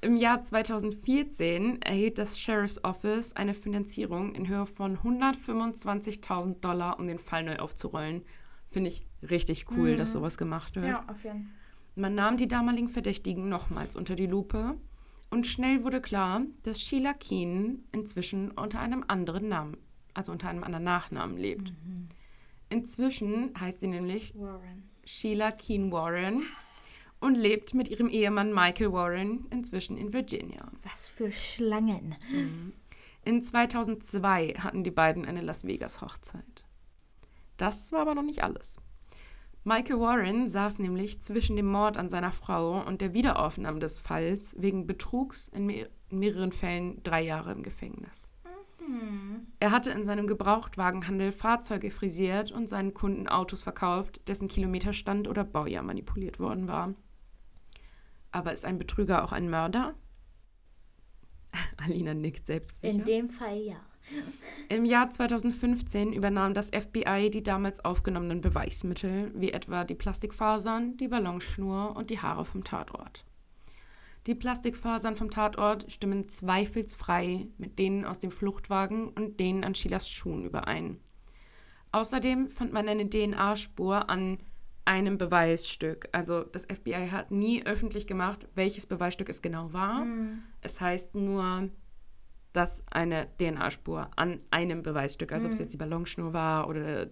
Im 0.00 0.16
Jahr 0.16 0.42
2014 0.42 1.82
erhielt 1.82 2.18
das 2.18 2.38
Sheriff's 2.38 2.82
Office 2.84 3.32
eine 3.32 3.52
Finanzierung 3.52 4.32
in 4.34 4.46
Höhe 4.46 4.66
von 4.66 4.96
125.000 4.98 6.60
Dollar, 6.60 7.00
um 7.00 7.08
den 7.08 7.18
Fall 7.18 7.42
neu 7.42 7.56
aufzurollen. 7.56 8.22
Finde 8.68 8.90
ich 8.90 9.04
richtig 9.28 9.66
cool, 9.72 9.94
mhm. 9.94 9.98
dass 9.98 10.12
sowas 10.12 10.38
gemacht 10.38 10.76
wird. 10.76 10.86
Ja, 10.86 11.04
auf 11.08 11.24
jeden 11.24 11.42
Fall. 11.44 11.52
Man 11.96 12.14
nahm 12.14 12.36
die 12.36 12.46
damaligen 12.46 12.88
Verdächtigen 12.88 13.48
nochmals 13.48 13.96
unter 13.96 14.14
die 14.14 14.26
Lupe 14.26 14.76
und 15.30 15.48
schnell 15.48 15.82
wurde 15.82 16.00
klar, 16.00 16.42
dass 16.62 16.80
Sheila 16.80 17.12
Keen 17.12 17.84
inzwischen 17.90 18.52
unter 18.52 18.78
einem 18.78 19.04
anderen 19.08 19.48
Namen, 19.48 19.76
also 20.14 20.30
unter 20.30 20.48
einem 20.48 20.62
anderen 20.62 20.84
Nachnamen 20.84 21.36
lebt. 21.36 21.70
Mhm. 21.70 22.08
Inzwischen 22.70 23.52
heißt 23.58 23.80
sie 23.80 23.88
nämlich 23.88 24.32
Warren. 24.36 24.88
Sheila 25.04 25.50
Keen 25.50 25.90
Warren 25.90 26.42
und 27.20 27.34
lebt 27.34 27.74
mit 27.74 27.88
ihrem 27.88 28.08
Ehemann 28.08 28.52
Michael 28.52 28.92
Warren 28.92 29.46
inzwischen 29.50 29.96
in 29.96 30.12
Virginia. 30.12 30.70
Was 30.82 31.08
für 31.08 31.30
Schlangen. 31.32 32.14
Mhm. 32.30 32.72
In 33.24 33.42
2002 33.42 34.54
hatten 34.58 34.84
die 34.84 34.90
beiden 34.90 35.24
eine 35.24 35.40
Las 35.42 35.66
Vegas 35.66 36.00
Hochzeit. 36.00 36.64
Das 37.56 37.92
war 37.92 38.00
aber 38.00 38.14
noch 38.14 38.22
nicht 38.22 38.42
alles. 38.42 38.76
Michael 39.64 40.00
Warren 40.00 40.48
saß 40.48 40.78
nämlich 40.78 41.20
zwischen 41.20 41.56
dem 41.56 41.66
Mord 41.66 41.98
an 41.98 42.08
seiner 42.08 42.32
Frau 42.32 42.82
und 42.82 43.00
der 43.00 43.12
Wiederaufnahme 43.12 43.80
des 43.80 43.98
Falls 43.98 44.56
wegen 44.58 44.86
Betrugs 44.86 45.48
in, 45.48 45.66
me 45.66 45.88
in 46.10 46.20
mehreren 46.20 46.52
Fällen 46.52 47.02
drei 47.02 47.22
Jahre 47.22 47.52
im 47.52 47.62
Gefängnis. 47.62 48.32
Mhm. 48.80 49.46
Er 49.60 49.70
hatte 49.70 49.90
in 49.90 50.04
seinem 50.04 50.26
Gebrauchtwagenhandel 50.26 51.32
Fahrzeuge 51.32 51.90
frisiert 51.90 52.50
und 52.50 52.68
seinen 52.68 52.94
Kunden 52.94 53.28
Autos 53.28 53.62
verkauft, 53.62 54.26
dessen 54.26 54.48
Kilometerstand 54.48 55.28
oder 55.28 55.44
Baujahr 55.44 55.82
manipuliert 55.82 56.40
worden 56.40 56.66
war. 56.68 56.94
Aber 58.30 58.52
ist 58.52 58.64
ein 58.64 58.78
Betrüger 58.78 59.24
auch 59.24 59.32
ein 59.32 59.48
Mörder? 59.48 59.94
Alina 61.76 62.14
nickt 62.14 62.46
selbst. 62.46 62.82
In 62.84 63.04
dem 63.04 63.28
Fall 63.28 63.58
ja. 63.58 63.76
Im 64.68 64.84
Jahr 64.84 65.10
2015 65.10 66.12
übernahm 66.12 66.54
das 66.54 66.70
FBI 66.70 67.30
die 67.30 67.42
damals 67.42 67.84
aufgenommenen 67.84 68.40
Beweismittel, 68.40 69.32
wie 69.34 69.52
etwa 69.52 69.84
die 69.84 69.94
Plastikfasern, 69.94 70.96
die 70.96 71.08
Ballonschnur 71.08 71.94
und 71.96 72.10
die 72.10 72.20
Haare 72.20 72.44
vom 72.44 72.64
Tatort. 72.64 73.24
Die 74.26 74.34
Plastikfasern 74.34 75.16
vom 75.16 75.30
Tatort 75.30 75.90
stimmen 75.90 76.28
zweifelsfrei 76.28 77.48
mit 77.56 77.78
denen 77.78 78.04
aus 78.04 78.18
dem 78.18 78.30
Fluchtwagen 78.30 79.08
und 79.08 79.40
denen 79.40 79.64
an 79.64 79.74
Sheilas 79.74 80.08
Schuhen 80.10 80.44
überein. 80.44 81.00
Außerdem 81.92 82.48
fand 82.48 82.72
man 82.72 82.88
eine 82.88 83.08
DNA-Spur 83.08 84.10
an 84.10 84.38
einem 84.88 85.18
Beweisstück. 85.18 86.08
Also 86.12 86.44
das 86.44 86.64
FBI 86.64 87.08
hat 87.10 87.30
nie 87.30 87.62
öffentlich 87.66 88.06
gemacht, 88.06 88.48
welches 88.54 88.86
Beweisstück 88.86 89.28
es 89.28 89.42
genau 89.42 89.72
war. 89.74 90.06
Mhm. 90.06 90.42
Es 90.62 90.80
heißt 90.80 91.14
nur, 91.14 91.68
dass 92.54 92.82
eine 92.90 93.28
DNA-Spur 93.38 94.10
an 94.16 94.40
einem 94.50 94.82
Beweisstück, 94.82 95.30
also 95.32 95.46
ob 95.46 95.52
es 95.52 95.58
Mhm. 95.58 95.64
jetzt 95.64 95.72
die 95.74 95.76
Ballonschnur 95.76 96.32
war 96.32 96.68
oder 96.68 97.10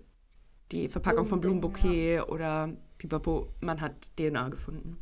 die 0.73 0.89
Verpackung 0.89 1.27
Blumending, 1.29 1.61
Blumenbouquet 1.61 2.21
oder 2.29 2.73
pipapo, 2.97 3.47
man 3.61 3.83
hat 3.83 4.11
DNA 4.17 4.49
gefunden. 4.49 4.99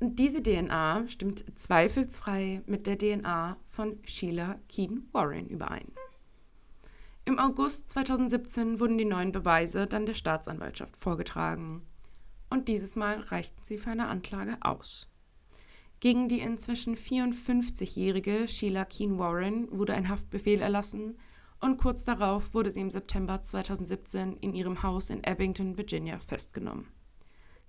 Und 0.00 0.18
diese 0.18 0.42
DNA 0.42 1.06
stimmt 1.06 1.44
zweifelsfrei 1.56 2.62
mit 2.66 2.88
der 2.88 2.98
DNA 2.98 3.56
von 3.70 3.98
Sheila 4.04 4.58
Keen 4.68 5.08
Warren 5.12 5.46
überein. 5.46 5.92
Im 7.24 7.38
August 7.38 7.88
2017 7.90 8.80
wurden 8.80 8.98
die 8.98 9.04
neuen 9.04 9.30
Beweise 9.30 9.86
dann 9.86 10.06
der 10.06 10.14
Staatsanwaltschaft 10.14 10.96
vorgetragen. 10.96 11.86
Und 12.50 12.66
dieses 12.66 12.96
Mal 12.96 13.20
reichten 13.20 13.62
sie 13.62 13.78
für 13.78 13.90
eine 13.90 14.08
Anklage 14.08 14.58
aus. 14.60 15.08
Gegen 16.00 16.28
die 16.28 16.40
inzwischen 16.40 16.96
54-jährige 16.96 18.48
Sheila 18.48 18.84
Keen 18.84 19.18
Warren 19.18 19.70
wurde 19.70 19.94
ein 19.94 20.08
Haftbefehl 20.08 20.60
erlassen 20.60 21.16
und 21.60 21.78
kurz 21.78 22.04
darauf 22.04 22.54
wurde 22.54 22.72
sie 22.72 22.80
im 22.80 22.90
September 22.90 23.40
2017 23.40 24.36
in 24.38 24.52
ihrem 24.52 24.82
Haus 24.82 25.08
in 25.08 25.24
Abington, 25.24 25.78
Virginia, 25.78 26.18
festgenommen. 26.18 26.88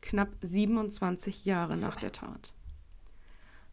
Knapp 0.01 0.35
27 0.41 1.45
Jahre 1.45 1.77
nach 1.77 1.97
der 1.97 2.11
Tat. 2.11 2.53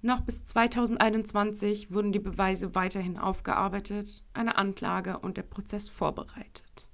Noch 0.03 0.23
bis 0.23 0.45
2021 0.47 1.93
wurden 1.93 2.13
die 2.13 2.21
Beweise 2.21 2.75
weiterhin 2.75 3.19
aufgearbeitet, 3.19 4.23
eine 4.33 4.57
Anklage 4.57 5.19
und 5.19 5.37
der 5.37 5.43
Prozess 5.43 5.91
vorbereitet. 5.91 6.87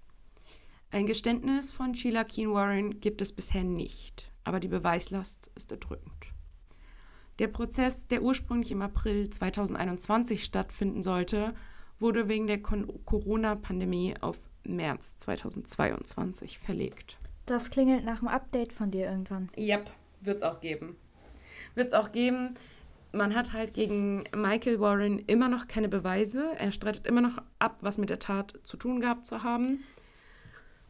Ein 0.91 1.07
Geständnis 1.07 1.71
von 1.71 1.95
Sheila 1.95 2.25
Keen 2.25 2.53
Warren 2.53 3.01
gibt 3.01 3.21
es 3.21 3.33
bisher 3.33 3.63
nicht, 3.63 4.31
aber 4.43 4.59
die 4.59 4.69
Beweislast 4.69 5.53
ist 5.55 5.71
erdrückend. 5.71 6.13
Der 7.39 7.49
Prozess, 7.49 8.09
der 8.09 8.23
ursprünglich 8.23 8.73
im 8.73 8.83
April 8.83 9.31
2021 9.31 10.43
stattfinden 10.43 11.03
sollte, 11.03 11.55
wurde 12.01 12.29
wegen 12.29 12.47
der 12.47 12.61
Corona-Pandemie 12.61 14.15
auf 14.21 14.39
März 14.65 15.19
2022 15.19 16.59
verlegt. 16.59 17.19
Das 17.45 17.71
klingelt 17.71 18.05
nach 18.05 18.19
dem 18.19 18.29
Update 18.29 18.73
von 18.73 18.91
dir 18.91 19.07
irgendwann. 19.07 19.49
Yep, 19.57 19.91
wird 20.23 20.39
es 20.39 20.43
auch 20.43 20.61
geben. 20.61 20.97
Wird 21.75 21.89
es 21.89 21.93
auch 21.93 22.11
geben. 22.11 22.57
Man 23.17 23.35
hat 23.35 23.53
halt 23.53 23.73
gegen 23.75 24.25
Michael 24.35 24.79
Warren 24.81 25.19
immer 25.21 25.49
noch 25.49 25.67
keine 25.69 25.89
Beweise. 25.89 26.53
Er 26.59 26.71
streitet 26.71 27.07
immer 27.07 27.23
noch 27.23 27.43
ab, 27.59 27.79
was 27.81 27.99
mit 27.99 28.11
der 28.11 28.19
Tat 28.19 28.55
zu 28.65 28.77
tun 28.77 29.01
gehabt 29.01 29.27
zu 29.27 29.43
haben. 29.43 29.83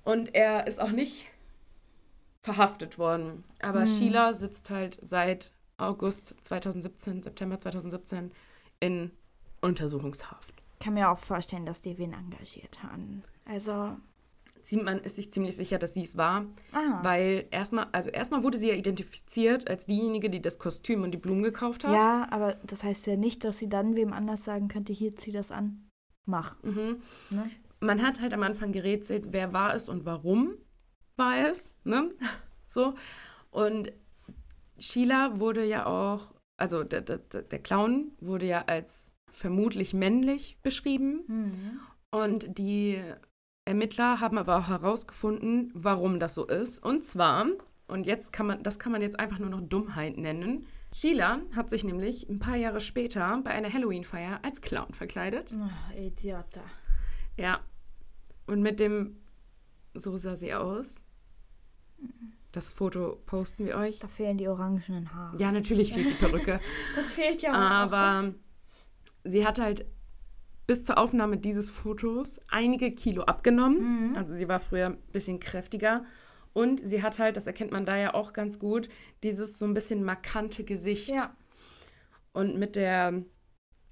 Und 0.04 0.34
er 0.34 0.66
ist 0.66 0.80
auch 0.80 0.90
nicht 0.90 1.26
verhaftet 2.42 2.98
worden. 2.98 3.44
Aber 3.60 3.80
Hm. 3.80 3.86
Sheila 3.86 4.32
sitzt 4.32 4.70
halt 4.70 4.98
seit 5.02 5.52
August 5.78 6.34
2017, 6.42 7.22
September 7.22 7.58
2017 7.60 8.32
in 8.80 9.10
Untersuchungshaft. 9.60 10.52
Ich 10.78 10.84
kann 10.84 10.94
mir 10.94 11.10
auch 11.10 11.18
vorstellen, 11.18 11.66
dass 11.66 11.80
die 11.82 11.98
wen 11.98 12.12
engagiert 12.12 12.82
haben. 12.82 13.24
Also, 13.44 13.96
Man 14.72 14.98
ist 14.98 15.16
sich 15.16 15.32
ziemlich 15.32 15.54
sicher, 15.54 15.78
dass 15.78 15.94
sie 15.94 16.02
es 16.02 16.16
war. 16.16 16.46
ah. 16.72 17.00
Weil 17.02 17.46
erstmal, 17.50 17.86
also 17.92 18.10
erstmal 18.10 18.42
wurde 18.42 18.58
sie 18.58 18.68
ja 18.68 18.74
identifiziert 18.74 19.68
als 19.68 19.86
diejenige, 19.86 20.28
die 20.30 20.42
das 20.42 20.58
Kostüm 20.58 21.02
und 21.02 21.12
die 21.12 21.18
Blumen 21.18 21.42
gekauft 21.42 21.84
hat. 21.84 21.94
Ja, 21.94 22.26
aber 22.30 22.54
das 22.64 22.82
heißt 22.82 23.06
ja 23.06 23.16
nicht, 23.16 23.44
dass 23.44 23.58
sie 23.58 23.68
dann 23.68 23.94
wem 23.94 24.12
anders 24.12 24.44
sagen 24.44 24.68
könnte, 24.68 24.92
hier 24.92 25.14
zieh 25.14 25.32
das 25.32 25.52
an. 25.52 25.88
Mach. 26.24 26.60
Mhm. 26.62 27.02
Ne? 27.30 27.50
Man 27.80 28.02
hat 28.02 28.20
halt 28.20 28.34
am 28.34 28.42
Anfang 28.42 28.72
gerätselt, 28.72 29.26
wer 29.30 29.52
war 29.52 29.74
es 29.74 29.88
und 29.88 30.04
warum 30.04 30.54
war 31.16 31.48
es, 31.48 31.74
ne? 31.84 32.10
So. 32.68 32.94
Und 33.50 33.92
Sheila 34.78 35.38
wurde 35.38 35.64
ja 35.64 35.86
auch, 35.86 36.34
also 36.58 36.82
der, 36.82 37.00
der, 37.00 37.18
der 37.18 37.58
Clown 37.60 38.10
wurde 38.20 38.46
ja 38.46 38.64
als 38.66 39.12
vermutlich 39.30 39.94
männlich 39.94 40.58
beschrieben. 40.62 41.24
Mhm. 41.28 41.80
Und 42.10 42.58
die 42.58 43.00
Ermittler 43.66 44.20
haben 44.20 44.38
aber 44.38 44.58
auch 44.58 44.68
herausgefunden, 44.68 45.72
warum 45.74 46.20
das 46.20 46.34
so 46.34 46.46
ist. 46.46 46.82
Und 46.84 47.04
zwar, 47.04 47.46
und 47.88 48.06
jetzt 48.06 48.32
kann 48.32 48.46
man, 48.46 48.62
das 48.62 48.78
kann 48.78 48.92
man 48.92 49.02
jetzt 49.02 49.18
einfach 49.18 49.40
nur 49.40 49.50
noch 49.50 49.60
Dummheit 49.60 50.16
nennen. 50.16 50.66
Sheila 50.94 51.40
hat 51.54 51.68
sich 51.68 51.82
nämlich 51.82 52.28
ein 52.28 52.38
paar 52.38 52.54
Jahre 52.54 52.80
später 52.80 53.40
bei 53.42 53.50
einer 53.50 53.72
Halloween-Feier 53.72 54.38
als 54.42 54.60
Clown 54.60 54.94
verkleidet. 54.94 55.52
Oh, 55.52 55.98
Idiota. 55.98 56.62
Ja. 57.36 57.60
Und 58.46 58.62
mit 58.62 58.78
dem, 58.78 59.16
so 59.94 60.16
sah 60.16 60.36
sie 60.36 60.54
aus. 60.54 61.02
Das 62.52 62.70
Foto 62.70 63.20
posten 63.26 63.66
wir 63.66 63.76
euch. 63.76 63.98
Da 63.98 64.06
fehlen 64.06 64.38
die 64.38 64.46
orangenen 64.46 65.12
Haare. 65.12 65.36
Ja, 65.38 65.50
natürlich 65.50 65.92
fehlt 65.92 66.10
die 66.10 66.14
Perücke. 66.14 66.60
Das 66.94 67.10
fehlt 67.10 67.42
ja 67.42 67.52
Aber 67.52 68.32
sie 69.24 69.44
hat 69.44 69.58
halt 69.58 69.86
bis 70.66 70.84
zur 70.84 70.98
Aufnahme 70.98 71.36
dieses 71.38 71.70
Fotos 71.70 72.40
einige 72.48 72.92
Kilo 72.92 73.22
abgenommen. 73.22 74.10
Mhm. 74.10 74.16
Also 74.16 74.34
sie 74.34 74.48
war 74.48 74.60
früher 74.60 74.86
ein 74.86 74.98
bisschen 75.12 75.40
kräftiger. 75.40 76.04
Und 76.52 76.80
sie 76.82 77.02
hat 77.02 77.18
halt, 77.18 77.36
das 77.36 77.46
erkennt 77.46 77.70
man 77.70 77.84
da 77.84 77.96
ja 77.96 78.14
auch 78.14 78.32
ganz 78.32 78.58
gut, 78.58 78.88
dieses 79.22 79.58
so 79.58 79.66
ein 79.66 79.74
bisschen 79.74 80.02
markante 80.02 80.64
Gesicht. 80.64 81.10
Ja. 81.10 81.36
Und 82.32 82.56
mit 82.56 82.76
der, 82.76 83.22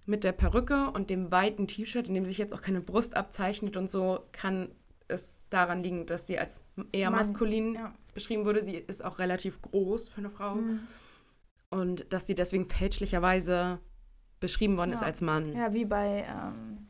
mit 0.07 0.25
der 0.25 0.33
Perücke 0.33 0.91
und 0.91 1.11
dem 1.11 1.31
weiten 1.31 1.67
T-Shirt, 1.67 2.09
in 2.09 2.15
dem 2.15 2.27
sich 2.27 2.39
jetzt 2.39 2.55
auch 2.55 2.63
keine 2.63 2.81
Brust 2.81 3.17
abzeichnet 3.17 3.77
und 3.77 3.91
so, 3.91 4.21
kann 4.33 4.71
es 5.09 5.47
daran 5.51 5.83
liegen, 5.83 6.07
dass 6.07 6.27
sie 6.27 6.39
als 6.39 6.65
eher 6.93 7.11
Mann, 7.11 7.21
maskulin 7.21 7.75
ja. 7.75 7.95
beschrieben 8.15 8.45
wurde. 8.47 8.63
Sie 8.63 8.77
ist 8.77 9.05
auch 9.05 9.19
relativ 9.19 9.61
groß 9.63 10.09
für 10.09 10.19
eine 10.19 10.31
Frau. 10.31 10.57
Mhm. 10.57 10.81
Und 11.71 12.13
dass 12.13 12.27
sie 12.27 12.35
deswegen 12.35 12.67
fälschlicherweise 12.67 13.79
beschrieben 14.45 14.77
worden 14.77 14.93
ist 14.93 15.01
Ja. 15.01 15.07
als 15.07 15.21
Mann. 15.21 15.53
Ja, 15.55 15.73
wie 15.73 15.85
bei 15.85 16.25
ähm, 16.29 16.87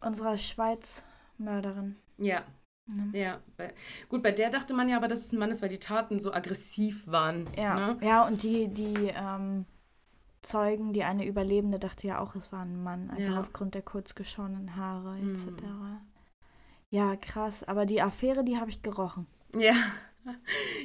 unserer 0.00 0.36
Schweiz-Mörderin. 0.38 1.96
Ja, 2.18 2.42
Ne? 2.86 3.18
ja. 3.18 3.38
Bei, 3.56 3.72
gut, 4.10 4.22
bei 4.22 4.30
der 4.30 4.50
dachte 4.50 4.74
man 4.74 4.90
ja 4.90 4.98
aber, 4.98 5.08
dass 5.08 5.24
es 5.24 5.32
ein 5.32 5.38
Mann 5.38 5.50
ist, 5.50 5.62
weil 5.62 5.70
die 5.70 5.78
Taten 5.78 6.20
so 6.20 6.34
aggressiv 6.34 7.06
waren. 7.06 7.48
Ja, 7.56 7.74
Ne? 7.94 7.98
ja 8.02 8.26
und 8.26 8.42
die, 8.42 8.68
die 8.68 9.10
ähm, 9.16 9.64
Zeugen, 10.42 10.92
die 10.92 11.02
eine 11.02 11.24
Überlebende 11.24 11.78
dachte 11.78 12.06
ja 12.06 12.18
auch, 12.20 12.34
es 12.34 12.52
war 12.52 12.60
ein 12.60 12.82
Mann, 12.82 13.08
einfach 13.10 13.32
Ja. 13.36 13.40
aufgrund 13.40 13.74
der 13.74 13.80
kurz 13.80 14.14
geschorenen 14.14 14.76
Haare 14.76 15.16
etc. 15.18 15.62
Ja, 16.90 17.16
krass. 17.16 17.64
Aber 17.64 17.86
die 17.86 18.02
Affäre, 18.02 18.44
die 18.44 18.58
habe 18.58 18.68
ich 18.68 18.82
gerochen. 18.82 19.26
Ja. 19.58 19.72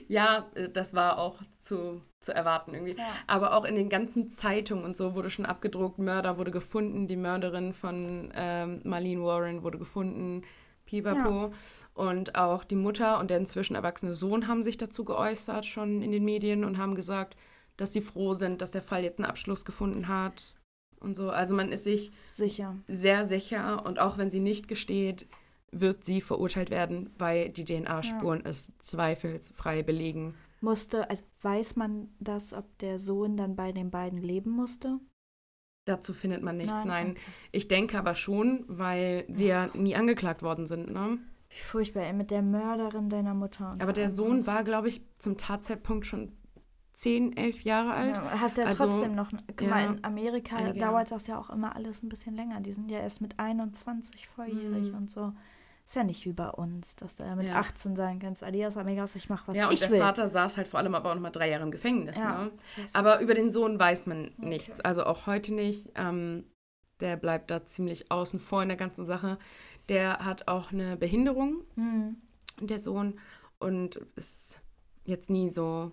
Ja, 0.07 0.49
äh, 0.55 0.69
das 0.69 0.93
war 0.93 1.17
auch 1.17 1.41
zu, 1.61 2.01
zu 2.19 2.33
erwarten 2.33 2.73
irgendwie. 2.73 2.95
Ja. 2.97 3.05
Aber 3.27 3.53
auch 3.53 3.65
in 3.65 3.75
den 3.75 3.89
ganzen 3.89 4.29
Zeitungen 4.29 4.83
und 4.83 4.97
so 4.97 5.15
wurde 5.15 5.29
schon 5.29 5.45
abgedruckt, 5.45 5.99
Mörder 5.99 6.37
wurde 6.37 6.51
gefunden, 6.51 7.07
die 7.07 7.15
Mörderin 7.15 7.73
von 7.73 8.31
ähm, 8.35 8.81
Marlene 8.83 9.23
Warren 9.23 9.63
wurde 9.63 9.77
gefunden, 9.77 10.43
Pipapo. 10.85 11.53
Und 11.93 12.35
auch 12.35 12.63
die 12.63 12.75
Mutter 12.75 13.19
und 13.19 13.29
der 13.29 13.37
inzwischen 13.37 13.75
erwachsene 13.75 14.15
Sohn 14.15 14.47
haben 14.47 14.63
sich 14.63 14.77
dazu 14.77 15.05
geäußert, 15.05 15.65
schon 15.65 16.01
in 16.01 16.11
den 16.11 16.25
Medien 16.25 16.63
und 16.63 16.77
haben 16.77 16.95
gesagt, 16.95 17.35
dass 17.77 17.93
sie 17.93 18.01
froh 18.01 18.33
sind, 18.33 18.61
dass 18.61 18.71
der 18.71 18.81
Fall 18.81 19.03
jetzt 19.03 19.19
einen 19.19 19.29
Abschluss 19.29 19.63
gefunden 19.63 20.07
hat 20.07 20.55
und 20.99 21.15
so. 21.15 21.29
Also 21.29 21.53
man 21.55 21.71
ist 21.71 21.83
sich 21.83 22.11
Sicher. 22.31 22.75
sehr 22.87 23.23
sicher 23.23 23.85
und 23.85 23.99
auch 23.99 24.17
wenn 24.17 24.29
sie 24.29 24.39
nicht 24.39 24.67
gesteht, 24.67 25.27
wird 25.71 26.03
sie 26.03 26.21
verurteilt 26.21 26.69
werden, 26.69 27.09
weil 27.17 27.49
die 27.49 27.65
DNA-Spuren 27.65 28.45
es 28.45 28.71
zweifelsfrei 28.79 29.83
belegen. 29.83 30.33
Musste, 30.61 31.09
also 31.09 31.23
weiß 31.41 31.75
man 31.77 32.09
das, 32.19 32.53
ob 32.53 32.77
der 32.79 32.99
Sohn 32.99 33.37
dann 33.37 33.55
bei 33.55 33.71
den 33.71 33.91
beiden 33.91 34.21
leben 34.21 34.51
musste? 34.51 34.99
Dazu 35.85 36.13
findet 36.13 36.43
man 36.43 36.57
nichts, 36.57 36.71
Nein, 36.73 36.87
nein. 36.87 37.11
okay. 37.11 37.21
Ich 37.51 37.67
denke 37.67 37.97
aber 37.97 38.13
schon, 38.13 38.65
weil 38.67 39.25
sie 39.29 39.47
ja 39.47 39.69
nie 39.73 39.95
angeklagt 39.95 40.43
worden 40.43 40.67
sind, 40.67 40.91
ne? 40.91 41.17
Wie 41.49 41.59
furchtbar, 41.61 42.03
ey, 42.03 42.13
mit 42.13 42.29
der 42.29 42.43
Mörderin 42.43 43.09
deiner 43.09 43.33
Mutter. 43.33 43.71
Aber 43.79 43.91
der. 43.93 44.09
Sohn 44.09 44.45
war, 44.45 44.63
glaube 44.63 44.87
ich, 44.89 45.01
zum 45.17 45.35
Tatzeitpunkt 45.37 46.05
schon 46.05 46.31
10, 46.93 47.35
11 47.37 47.61
Jahre 47.63 47.93
alt. 47.93 48.17
Ja, 48.17 48.39
hast 48.41 48.57
ja 48.57 48.65
Also, 48.65 48.85
trotzdem 48.85 49.15
noch. 49.15 49.31
Guck 49.55 49.67
mal, 49.67 49.83
ja, 49.85 49.91
in 49.93 50.03
Amerika 50.03 50.73
dauert 50.73 51.09
das 51.09 51.25
ja 51.25 51.39
auch 51.39 51.49
immer 51.49 51.75
alles 51.75 52.03
ein 52.03 52.09
bisschen 52.09 52.35
länger. 52.35 52.59
Die 52.61 52.73
sind 52.73 52.91
ja 52.91 52.99
erst 52.99 53.21
mit 53.21 53.39
21 53.39 54.27
volljährig 54.27 54.91
Mhm. 54.91 54.97
und 54.97 55.09
so. 55.09 55.33
Ist 55.89 55.95
ja 55.95 56.03
nicht 56.03 56.23
wie 56.27 56.33
bei 56.33 56.49
uns, 56.51 56.95
dass 56.97 57.15
du 57.15 57.23
ja 57.23 57.35
mit 57.35 57.47
Ja. 57.47 57.55
18 57.55 57.95
sagen 57.95 58.19
kannst, 58.19 58.43
Adios, 58.43 58.77
Amigas, 58.77 59.15
ich 59.15 59.27
mach 59.27 59.47
was 59.47 59.57
ja, 59.57 59.65
und 59.69 59.73
ich 59.73 59.79
der 59.79 59.89
will. 59.89 59.97
Vater 59.99 60.29
saß 60.29 60.55
halt 60.55 60.67
vor 60.67 60.79
allem 60.79 60.93
aber 60.93 61.09
auch 61.09 61.15
noch 61.15 61.21
mal 61.23 61.31
drei 61.31 61.49
Jahre 61.49 61.63
im 61.63 61.71
Gefängnis. 61.71 62.15
ja. 62.15 62.43
Ne? 62.43 62.51
Aber 62.93 63.21
über 63.21 63.33
den 63.33 63.51
Sohn 63.51 63.79
weiß 63.79 64.05
man 64.05 64.25
Okay. 64.37 64.45
nichts. 64.49 64.79
Also 64.81 65.03
auch 65.07 65.25
heute 65.25 65.51
nicht. 65.51 65.89
Ähm, 65.95 66.43
der 66.99 67.17
bleibt 67.17 67.49
da 67.49 67.65
ziemlich 67.65 68.11
außen 68.11 68.39
vor 68.39 68.61
in 68.61 68.67
der 68.69 68.77
ganzen 68.77 69.03
Sache. 69.07 69.39
Der 69.87 70.19
hat 70.19 70.47
auch 70.47 70.71
eine 70.71 70.95
Behinderung, 70.95 71.63
hm, 71.73 72.17
der 72.61 72.79
Sohn, 72.79 73.19
und 73.57 73.95
ist 74.15 74.61
jetzt 75.05 75.31
nie 75.31 75.49
so 75.49 75.91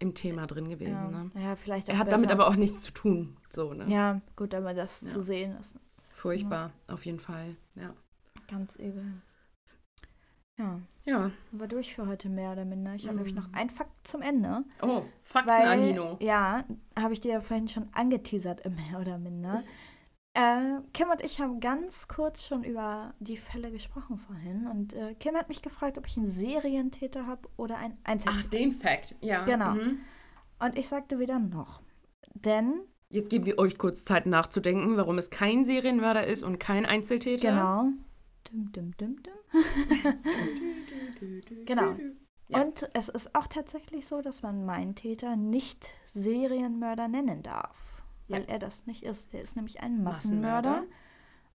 im 0.00 0.12
Thema 0.14 0.48
drin 0.48 0.68
gewesen. 0.68 0.90
ja. 0.92 1.08
Ne? 1.08 1.30
ja, 1.40 1.54
vielleicht 1.54 1.88
Er 1.88 1.98
hat 1.98 2.06
besser. 2.06 2.16
damit 2.16 2.32
aber 2.32 2.48
auch 2.48 2.56
nichts 2.56 2.80
zu 2.80 2.90
tun. 2.92 3.36
So, 3.48 3.74
ne? 3.74 3.84
Ja, 3.86 4.22
gut, 4.34 4.54
aber 4.56 4.74
das 4.74 5.02
Ja. 5.02 5.06
zu 5.06 5.22
sehen 5.22 5.56
ist 5.60 5.76
Furchtbar, 6.10 6.72
auf 6.88 7.06
jeden 7.06 7.20
Fall. 7.20 7.54
Ja. 7.76 7.94
Ganz 8.50 8.74
übel. 8.76 9.04
Ja, 10.58 10.80
Ja. 11.06 11.30
war 11.52 11.68
durch 11.68 11.94
für 11.94 12.06
heute 12.06 12.28
mehr 12.28 12.52
oder 12.52 12.64
minder. 12.66 12.94
Ich 12.94 13.06
habe 13.06 13.16
nämlich 13.16 13.34
noch 13.34 13.50
einen 13.54 13.70
Fakt 13.70 14.06
zum 14.06 14.20
Ende. 14.20 14.64
Oh, 14.82 15.02
Fakten, 15.24 15.50
Weil, 15.50 15.68
Anino. 15.68 16.18
ja, 16.20 16.64
habe 16.98 17.12
ich 17.14 17.20
dir 17.20 17.32
ja 17.32 17.40
vorhin 17.40 17.68
schon 17.68 17.88
angeteasert, 17.92 18.60
im 18.66 18.74
mehr 18.90 19.00
oder 19.00 19.16
minder. 19.18 19.62
Äh, 20.34 20.80
Kim 20.92 21.08
und 21.10 21.22
ich 21.22 21.40
haben 21.40 21.58
ganz 21.60 22.06
kurz 22.06 22.44
schon 22.44 22.62
über 22.62 23.14
die 23.18 23.36
Fälle 23.38 23.72
gesprochen 23.72 24.18
vorhin. 24.18 24.66
Und 24.68 24.92
äh, 24.92 25.14
Kim 25.14 25.34
hat 25.34 25.48
mich 25.48 25.62
gefragt, 25.62 25.96
ob 25.98 26.06
ich 26.06 26.16
einen 26.18 26.26
Serientäter 26.26 27.26
habe 27.26 27.48
oder 27.56 27.78
einen 27.78 27.96
Ach, 28.04 28.10
Einzeltäter. 28.12 28.48
den 28.50 28.70
Fact. 28.72 29.16
Ja. 29.22 29.44
Genau. 29.44 29.72
Mhm. 29.72 29.98
Und 30.60 30.78
ich 30.78 30.86
sagte 30.88 31.18
wieder 31.18 31.38
noch. 31.38 31.80
Denn, 32.34 32.82
Jetzt 33.08 33.30
geben 33.30 33.44
wir 33.46 33.58
euch 33.58 33.76
kurz 33.76 34.04
Zeit 34.04 34.26
nachzudenken, 34.26 34.96
warum 34.96 35.18
es 35.18 35.30
kein 35.30 35.64
Serienmörder 35.64 36.24
ist 36.26 36.44
und 36.44 36.60
kein 36.60 36.86
Einzeltäter. 36.86 37.48
genau. 37.50 37.88
Dum, 38.50 38.72
dum, 38.72 38.96
dum, 38.96 39.16
dum. 39.22 39.32
Genau. 41.66 41.96
Ja. 42.48 42.62
Und 42.62 42.88
es 42.94 43.08
ist 43.08 43.34
auch 43.36 43.46
tatsächlich 43.46 44.06
so, 44.06 44.22
dass 44.22 44.42
man 44.42 44.64
meinen 44.64 44.94
Täter 44.96 45.36
nicht 45.36 45.90
Serienmörder 46.06 47.06
nennen 47.06 47.42
darf. 47.42 48.02
Weil 48.28 48.42
Ja. 48.42 48.48
er 48.48 48.58
das 48.58 48.86
nicht 48.86 49.04
ist. 49.04 49.32
Der 49.32 49.42
ist 49.42 49.54
nämlich 49.56 49.80
ein 49.80 50.02
Massenmörder. 50.02 50.70
Massenmörder. 50.70 50.96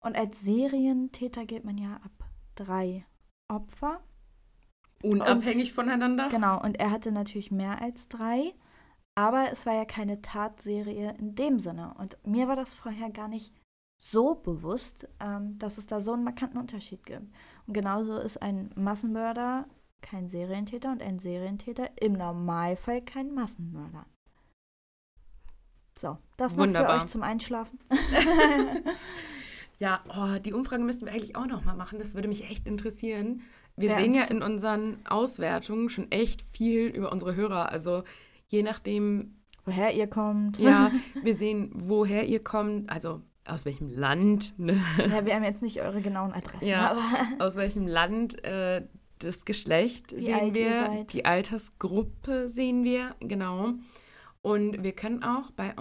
Und 0.01 0.17
als 0.17 0.41
Serientäter 0.41 1.47
gilt 1.47 1.65
man 1.65 1.79
ja 1.79 1.95
ab 1.97 2.13
drei 2.55 3.05
Opfer. 3.49 4.01
Unabhängig 5.03 5.73
voneinander. 5.73 6.29
Genau, 6.29 6.63
und 6.63 6.79
er 6.79 6.91
hatte 6.91 7.11
natürlich 7.11 7.51
mehr 7.51 7.81
als 7.81 8.09
drei. 8.09 8.55
Aber 9.17 9.51
es 9.53 9.67
war 9.67 9.75
ja 9.75 9.85
keine 9.85 10.23
Tatserie 10.23 11.15
in 11.19 11.35
dem 11.35 11.59
Sinne. 11.59 11.95
Und 11.99 12.19
mir 12.27 12.49
war 12.49 12.57
das 12.57 12.75
vorher 12.75 13.11
gar 13.11 13.29
nicht 13.29 13.53
so 14.11 14.35
bewusst, 14.35 15.09
ähm, 15.21 15.59
dass 15.59 15.79
es 15.79 15.87
da 15.87 16.01
so 16.01 16.13
einen 16.13 16.25
markanten 16.25 16.59
Unterschied 16.59 17.05
gibt. 17.07 17.27
Und 17.67 17.75
genauso 17.75 18.19
ist 18.19 18.43
ein 18.43 18.71
Massenmörder 18.77 19.67
kein 20.03 20.29
Serientäter 20.29 20.93
und 20.93 21.03
ein 21.03 21.19
Serientäter 21.19 21.89
im 22.03 22.13
Normalfall 22.13 23.01
kein 23.01 23.33
Massenmörder. 23.35 24.05
So, 25.99 26.19
das 26.37 26.57
noch 26.57 26.65
Wunderbar. 26.65 26.99
für 26.99 27.05
euch 27.05 27.11
zum 27.11 27.23
Einschlafen. 27.23 27.79
Ja, 29.79 30.05
oh, 30.09 30.39
die 30.39 30.53
Umfrage 30.53 30.85
müssten 30.85 31.05
wir 31.07 31.13
eigentlich 31.13 31.37
auch 31.37 31.47
noch 31.47 31.65
mal 31.65 31.75
machen. 31.75 31.99
Das 31.99 32.15
würde 32.15 32.29
mich 32.29 32.49
echt 32.49 32.67
interessieren. 32.67 33.43
Wir 33.77 33.91
Ja, 33.91 33.99
sehen 33.99 34.15
ja 34.15 34.23
in 34.25 34.41
unseren 34.43 35.05
Auswertungen 35.05 35.89
schon 35.89 36.11
echt 36.13 36.43
viel 36.43 36.87
über 36.87 37.11
unsere 37.11 37.35
Hörer. 37.35 37.73
Also 37.73 38.05
je 38.47 38.63
nachdem, 38.63 39.43
Woher 39.65 39.93
ihr 39.93 40.07
kommt. 40.07 40.59
ja, 40.59 40.91
wir 41.23 41.35
sehen, 41.35 41.73
woher 41.75 42.25
ihr 42.27 42.43
kommt, 42.43 42.89
also 42.89 43.21
aus 43.47 43.65
welchem 43.67 43.89
Land, 43.89 44.55
ne? 44.59 44.81
ja, 44.99 45.27
wir 45.27 45.35
haben 45.35 45.45
jetzt 45.45 45.63
nicht 45.63 45.81
eure 45.81 46.01
genauen 46.01 46.33
Adressen, 46.33 46.67
Ja. 46.67 46.91
aber 46.93 47.45
aus 47.45 47.57
welchem 47.57 47.87
Land, 47.87 48.43
äh, 48.45 48.83
das 49.19 49.45
Geschlecht 49.45 50.15
Wie 50.17 50.21
sehen 50.23 50.55
wir, 50.55 51.05
die 51.11 51.25
Altersgruppe 51.25 52.49
sehen 52.49 52.85
wir, 52.85 53.15
genau. 53.21 53.75
Und 54.43 54.83
wir 54.83 54.93
können 54.93 55.23
auch 55.23 55.51
bei 55.53 55.75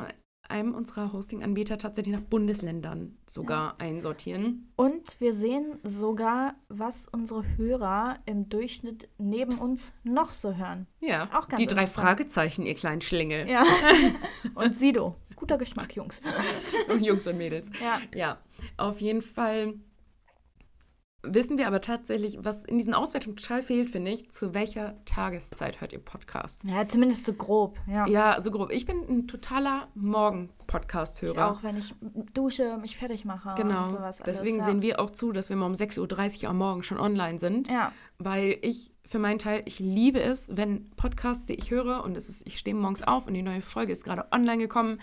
einem 0.49 0.75
unserer 0.75 1.11
Hosting-Anbieter 1.13 1.77
tatsächlich 1.77 2.13
nach 2.13 2.21
Bundesländern 2.21 3.17
sogar 3.27 3.79
einsortieren. 3.79 4.71
Und 4.75 5.19
wir 5.19 5.33
sehen 5.33 5.79
sogar, 5.83 6.55
was 6.69 7.07
unsere 7.11 7.43
Hörer 7.57 8.19
im 8.25 8.49
Durchschnitt 8.49 9.09
neben 9.17 9.57
uns 9.57 9.93
noch 10.03 10.31
so 10.31 10.55
hören. 10.55 10.85
Ja, 10.99 11.29
Auch 11.33 11.47
ganz 11.47 11.59
die 11.59 11.65
drei. 11.65 11.87
Fragezeichen, 11.87 12.65
ihr 12.65 12.75
kleinen 12.75 13.01
Schlingel. 13.01 13.49
Ja. 13.49 13.63
Und 14.55 14.75
Sido. 14.75 15.15
Guter 15.43 15.57
Geschmack, 15.57 15.93
Jungs. 15.97 16.21
Jungs 17.01 17.27
und 17.27 17.37
Mädels. 17.37 17.69
Ja. 17.81 17.99
Ja, 18.17 18.37
auf 18.77 19.01
jeden 19.01 19.21
Fall 19.21 19.73
wissen 21.21 21.57
wir 21.57 21.67
aber 21.67 21.81
tatsächlich, 21.81 22.37
was 22.39 22.63
in 22.63 22.77
diesen 22.77 22.93
Auswertungen 22.93 23.35
total 23.35 23.61
fehlt, 23.61 23.89
finde 23.89 24.11
ich, 24.11 24.31
zu 24.31 24.53
welcher 24.53 25.03
Tageszeit 25.03 25.81
hört 25.81 25.91
ihr 25.91 25.99
Podcast? 25.99 26.63
Ja, 26.63 26.87
zumindest 26.87 27.25
so 27.25 27.33
grob. 27.33 27.77
Ja. 27.87 28.07
Ja, 28.07 28.39
so 28.39 28.51
grob. 28.51 28.71
Ich 28.71 28.85
bin 28.85 28.99
ein 29.09 29.27
totaler 29.27 29.89
Morgen-Podcast-Hörer. 29.95 31.51
auch, 31.51 31.61
wenn 31.61 31.75
ich 31.77 31.93
dusche, 32.33 32.77
mich 32.77 32.95
fertig 32.95 33.25
mache 33.25 33.53
Genau. 33.61 33.81
und 33.81 33.87
sowas. 33.89 34.21
Alles, 34.21 34.39
Deswegen 34.39 34.59
ja. 34.59 34.63
sehen 34.63 34.81
wir 34.81 35.01
auch 35.01 35.09
zu, 35.09 35.33
dass 35.33 35.49
wir 35.49 35.57
mal 35.57 35.65
um 35.65 35.73
6.30 35.73 36.43
Uhr 36.43 36.51
am 36.51 36.57
Morgen 36.57 36.83
schon 36.83 37.01
online 37.01 37.37
sind. 37.37 37.69
Ja, 37.69 37.91
Weil 38.17 38.59
ich 38.61 38.93
für 39.05 39.19
meinen 39.19 39.39
Teil, 39.39 39.61
ich 39.65 39.79
liebe 39.79 40.21
es, 40.21 40.55
wenn 40.55 40.89
Podcasts, 40.91 41.47
die 41.47 41.55
ich 41.55 41.69
höre, 41.69 42.01
und 42.05 42.15
es 42.15 42.29
ist, 42.29 42.47
ich 42.47 42.57
stehe 42.57 42.75
morgens 42.77 43.01
auf 43.01 43.27
und 43.27 43.33
die 43.33 43.41
neue 43.41 43.61
Folge 43.61 43.91
ist 43.91 44.05
gerade 44.05 44.25
online 44.31 44.59
gekommen, 44.59 44.99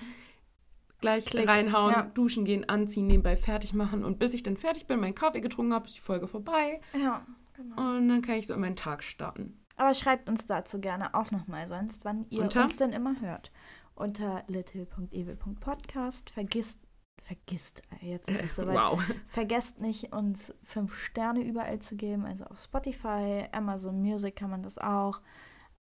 gleich 1.01 1.27
Klick, 1.27 1.49
reinhauen, 1.49 1.93
ja. 1.93 2.03
duschen 2.03 2.45
gehen, 2.45 2.69
anziehen, 2.69 3.07
nebenbei 3.07 3.37
fertig 3.37 3.75
machen. 3.75 4.05
Und 4.05 4.19
bis 4.19 4.35
ich 4.35 4.43
dann 4.43 4.57
fertig 4.57 4.87
bin, 4.87 5.01
meinen 5.01 5.15
Kaffee 5.15 5.41
getrunken 5.41 5.75
habe, 5.75 5.87
ist 5.87 5.97
die 5.97 6.01
Folge 6.01 6.27
vorbei. 6.29 6.81
ja. 6.95 7.25
Genau. 7.55 7.97
Und 7.97 8.09
dann 8.09 8.23
kann 8.23 8.37
ich 8.37 8.47
so 8.47 8.55
in 8.55 8.61
meinen 8.61 8.77
Tag 8.77 9.03
starten. 9.03 9.61
Aber 9.77 9.93
schreibt 9.93 10.31
uns 10.31 10.47
dazu 10.47 10.81
gerne 10.81 11.15
auch 11.15 11.31
nochmal 11.31 11.69
sonst, 11.69 12.07
wann 12.07 12.25
ihr 12.31 12.43
Unter? 12.43 12.63
uns 12.65 12.77
denn 12.79 12.93
immer 12.93 13.21
hört. 13.21 13.51
Unter 13.95 14.45
little.evil.podcast. 14.47 16.31
Vergisst, 16.31 16.81
vergisst, 17.23 17.83
jetzt 18.01 18.31
ist 18.31 18.43
es 18.43 18.57
soweit. 18.57 18.77
Wow. 18.77 19.03
Vergesst 19.27 19.79
nicht, 19.81 20.13
uns 20.13 20.55
fünf 20.63 20.97
Sterne 20.99 21.43
überall 21.43 21.81
zu 21.81 21.97
geben. 21.97 22.25
Also 22.25 22.45
auf 22.45 22.61
Spotify, 22.61 23.47
Amazon 23.53 24.01
Music 24.01 24.37
kann 24.37 24.51
man 24.51 24.63
das 24.63 24.79
auch. 24.79 25.21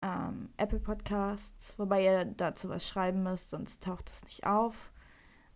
Ähm, 0.03 0.51
Apple 0.57 0.81
Podcasts, 0.81 1.79
wobei 1.79 2.05
ihr 2.05 2.25
dazu 2.25 2.69
was 2.69 2.87
schreiben 2.87 3.23
müsst, 3.23 3.51
sonst 3.51 3.83
taucht 3.83 4.11
es 4.11 4.25
nicht 4.25 4.47
auf. 4.47 4.93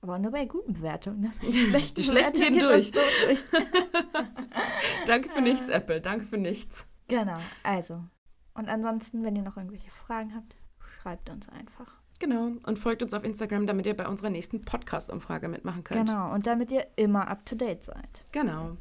Aber 0.05 0.19
nur 0.19 0.33
bei 0.33 0.45
guten 0.45 0.75
Bewertungen. 0.75 1.23
Ne? 1.23 1.33
Bei 1.41 1.51
schlechten 1.51 1.95
Die 1.95 2.05
schlechten 2.05 2.33
Bewertungen 2.35 2.59
gehen 2.59 2.69
das 2.69 2.87
So 2.89 3.27
durch. 3.27 3.39
Danke 5.07 5.31
für 5.31 5.41
nichts, 5.41 5.71
Apple. 5.71 6.03
Danke 6.03 6.27
für 6.27 6.37
nichts. 6.37 6.87
genau, 7.09 7.39
also. 7.63 8.05
Und 8.53 8.69
ansonsten, 8.69 9.25
wenn 9.25 9.35
ihr 9.35 9.41
noch 9.41 9.57
irgendwelche 9.57 9.91
Fragen 9.91 10.35
habt, 10.35 10.57
schreibt 10.79 11.31
uns 11.31 11.49
einfach. 11.49 11.91
Genau. 12.19 12.51
Und 12.67 12.79
folgt 12.79 13.03
uns 13.03 13.15
auf 13.15 13.25
Instagram, 13.25 13.67
damit 13.67 13.87
ihr 13.87 13.97
bei 13.97 14.07
unserer 14.07 14.29
nächsten 14.29 14.63
Podcast-Umfrage 14.63 15.49
mitmachen 15.49 15.85
könnt. 15.85 16.07
Genau, 16.07 16.35
und 16.35 16.47
damit 16.47 16.71
ihr 16.71 16.87
immer 16.97 17.27
up 17.29 17.47
to 17.47 17.55
date 17.55 17.83
seid. 17.83 18.27
Genau. 18.33 18.77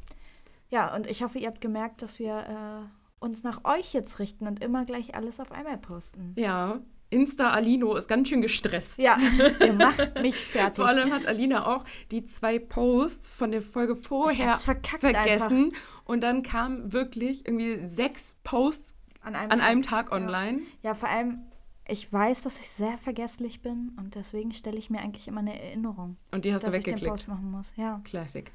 Ja, 0.68 0.94
und 0.94 1.06
ich 1.06 1.22
hoffe, 1.22 1.38
ihr 1.38 1.48
habt 1.48 1.62
gemerkt, 1.62 2.02
dass 2.02 2.18
wir 2.18 2.36
äh, 2.36 3.24
uns 3.24 3.42
nach 3.44 3.64
euch 3.64 3.94
jetzt 3.94 4.18
richten 4.18 4.46
und 4.46 4.62
immer 4.62 4.84
gleich 4.84 5.14
alles 5.14 5.40
auf 5.40 5.52
einmal 5.52 5.78
posten. 5.78 6.34
Ja. 6.36 6.80
Insta 7.10 7.50
Alino 7.52 7.94
ist 7.96 8.08
ganz 8.08 8.28
schön 8.28 8.42
gestresst. 8.42 8.98
Ja, 8.98 9.16
ihr 9.60 9.72
macht 9.74 10.20
mich 10.20 10.34
fertig. 10.36 10.76
Vor 10.76 10.86
allem 10.88 11.12
hat 11.12 11.26
Alina 11.26 11.66
auch 11.66 11.84
die 12.10 12.24
zwei 12.24 12.58
Posts 12.58 13.28
von 13.28 13.52
der 13.52 13.62
Folge 13.62 13.94
vorher 13.94 14.56
vergessen. 14.56 15.70
Und 16.04 16.22
dann 16.22 16.42
kamen 16.42 16.92
wirklich 16.92 17.46
irgendwie 17.46 17.86
sechs 17.86 18.36
Posts 18.44 18.96
einfach. 19.22 19.26
An 19.26 19.34
einem, 19.36 19.50
an 19.52 19.58
Tag. 19.58 19.68
einem 19.68 19.82
Tag 19.82 20.06
Ja. 20.10 20.16
online. 20.16 20.60
Ja, 20.82 20.94
vor 20.94 21.08
allem, 21.08 21.42
ich 21.88 22.12
weiß, 22.12 22.42
dass 22.42 22.58
ich 22.60 22.68
sehr 22.68 22.98
vergesslich 22.98 23.62
bin 23.62 23.92
und 23.98 24.14
deswegen 24.14 24.52
stelle 24.52 24.76
ich 24.76 24.90
mir 24.90 25.00
eigentlich 25.00 25.28
immer 25.28 25.40
eine 25.40 25.58
Erinnerung, 25.62 26.16
Und 26.32 26.44
die 26.44 26.52
hast 26.52 26.62
dass 26.66 26.72
du 26.72 26.78
ich 26.78 26.84
den 26.84 26.92
weggeklickt. 26.92 27.10
Post 27.16 27.28
machen 27.28 27.50
muss. 27.50 27.72
Ja, 27.76 28.00
Classic. 28.04 28.50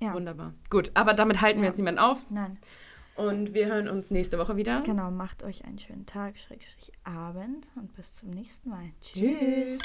ja. 0.00 0.14
Wunderbar. 0.14 0.54
Gut, 0.70 0.90
aber 0.94 1.12
damit 1.14 1.40
halten 1.40 1.58
wir 1.60 1.64
Ja. 1.64 1.70
jetzt 1.70 1.78
niemanden 1.78 2.00
auf. 2.00 2.24
Nein, 2.30 2.58
Und 3.16 3.54
wir 3.54 3.66
hören 3.66 3.88
uns 3.88 4.10
nächste 4.10 4.38
Woche 4.38 4.56
wieder. 4.56 4.82
genau. 4.82 5.10
Macht 5.10 5.42
euch 5.42 5.64
einen 5.64 5.78
schönen 5.78 6.06
Tag, 6.06 6.38
Schrägstrich 6.38 6.92
Abend 7.04 7.66
und 7.76 7.94
bis 7.94 8.14
zum 8.14 8.30
nächsten 8.30 8.70
Mal. 8.70 8.90
Tschüss. 9.00 9.78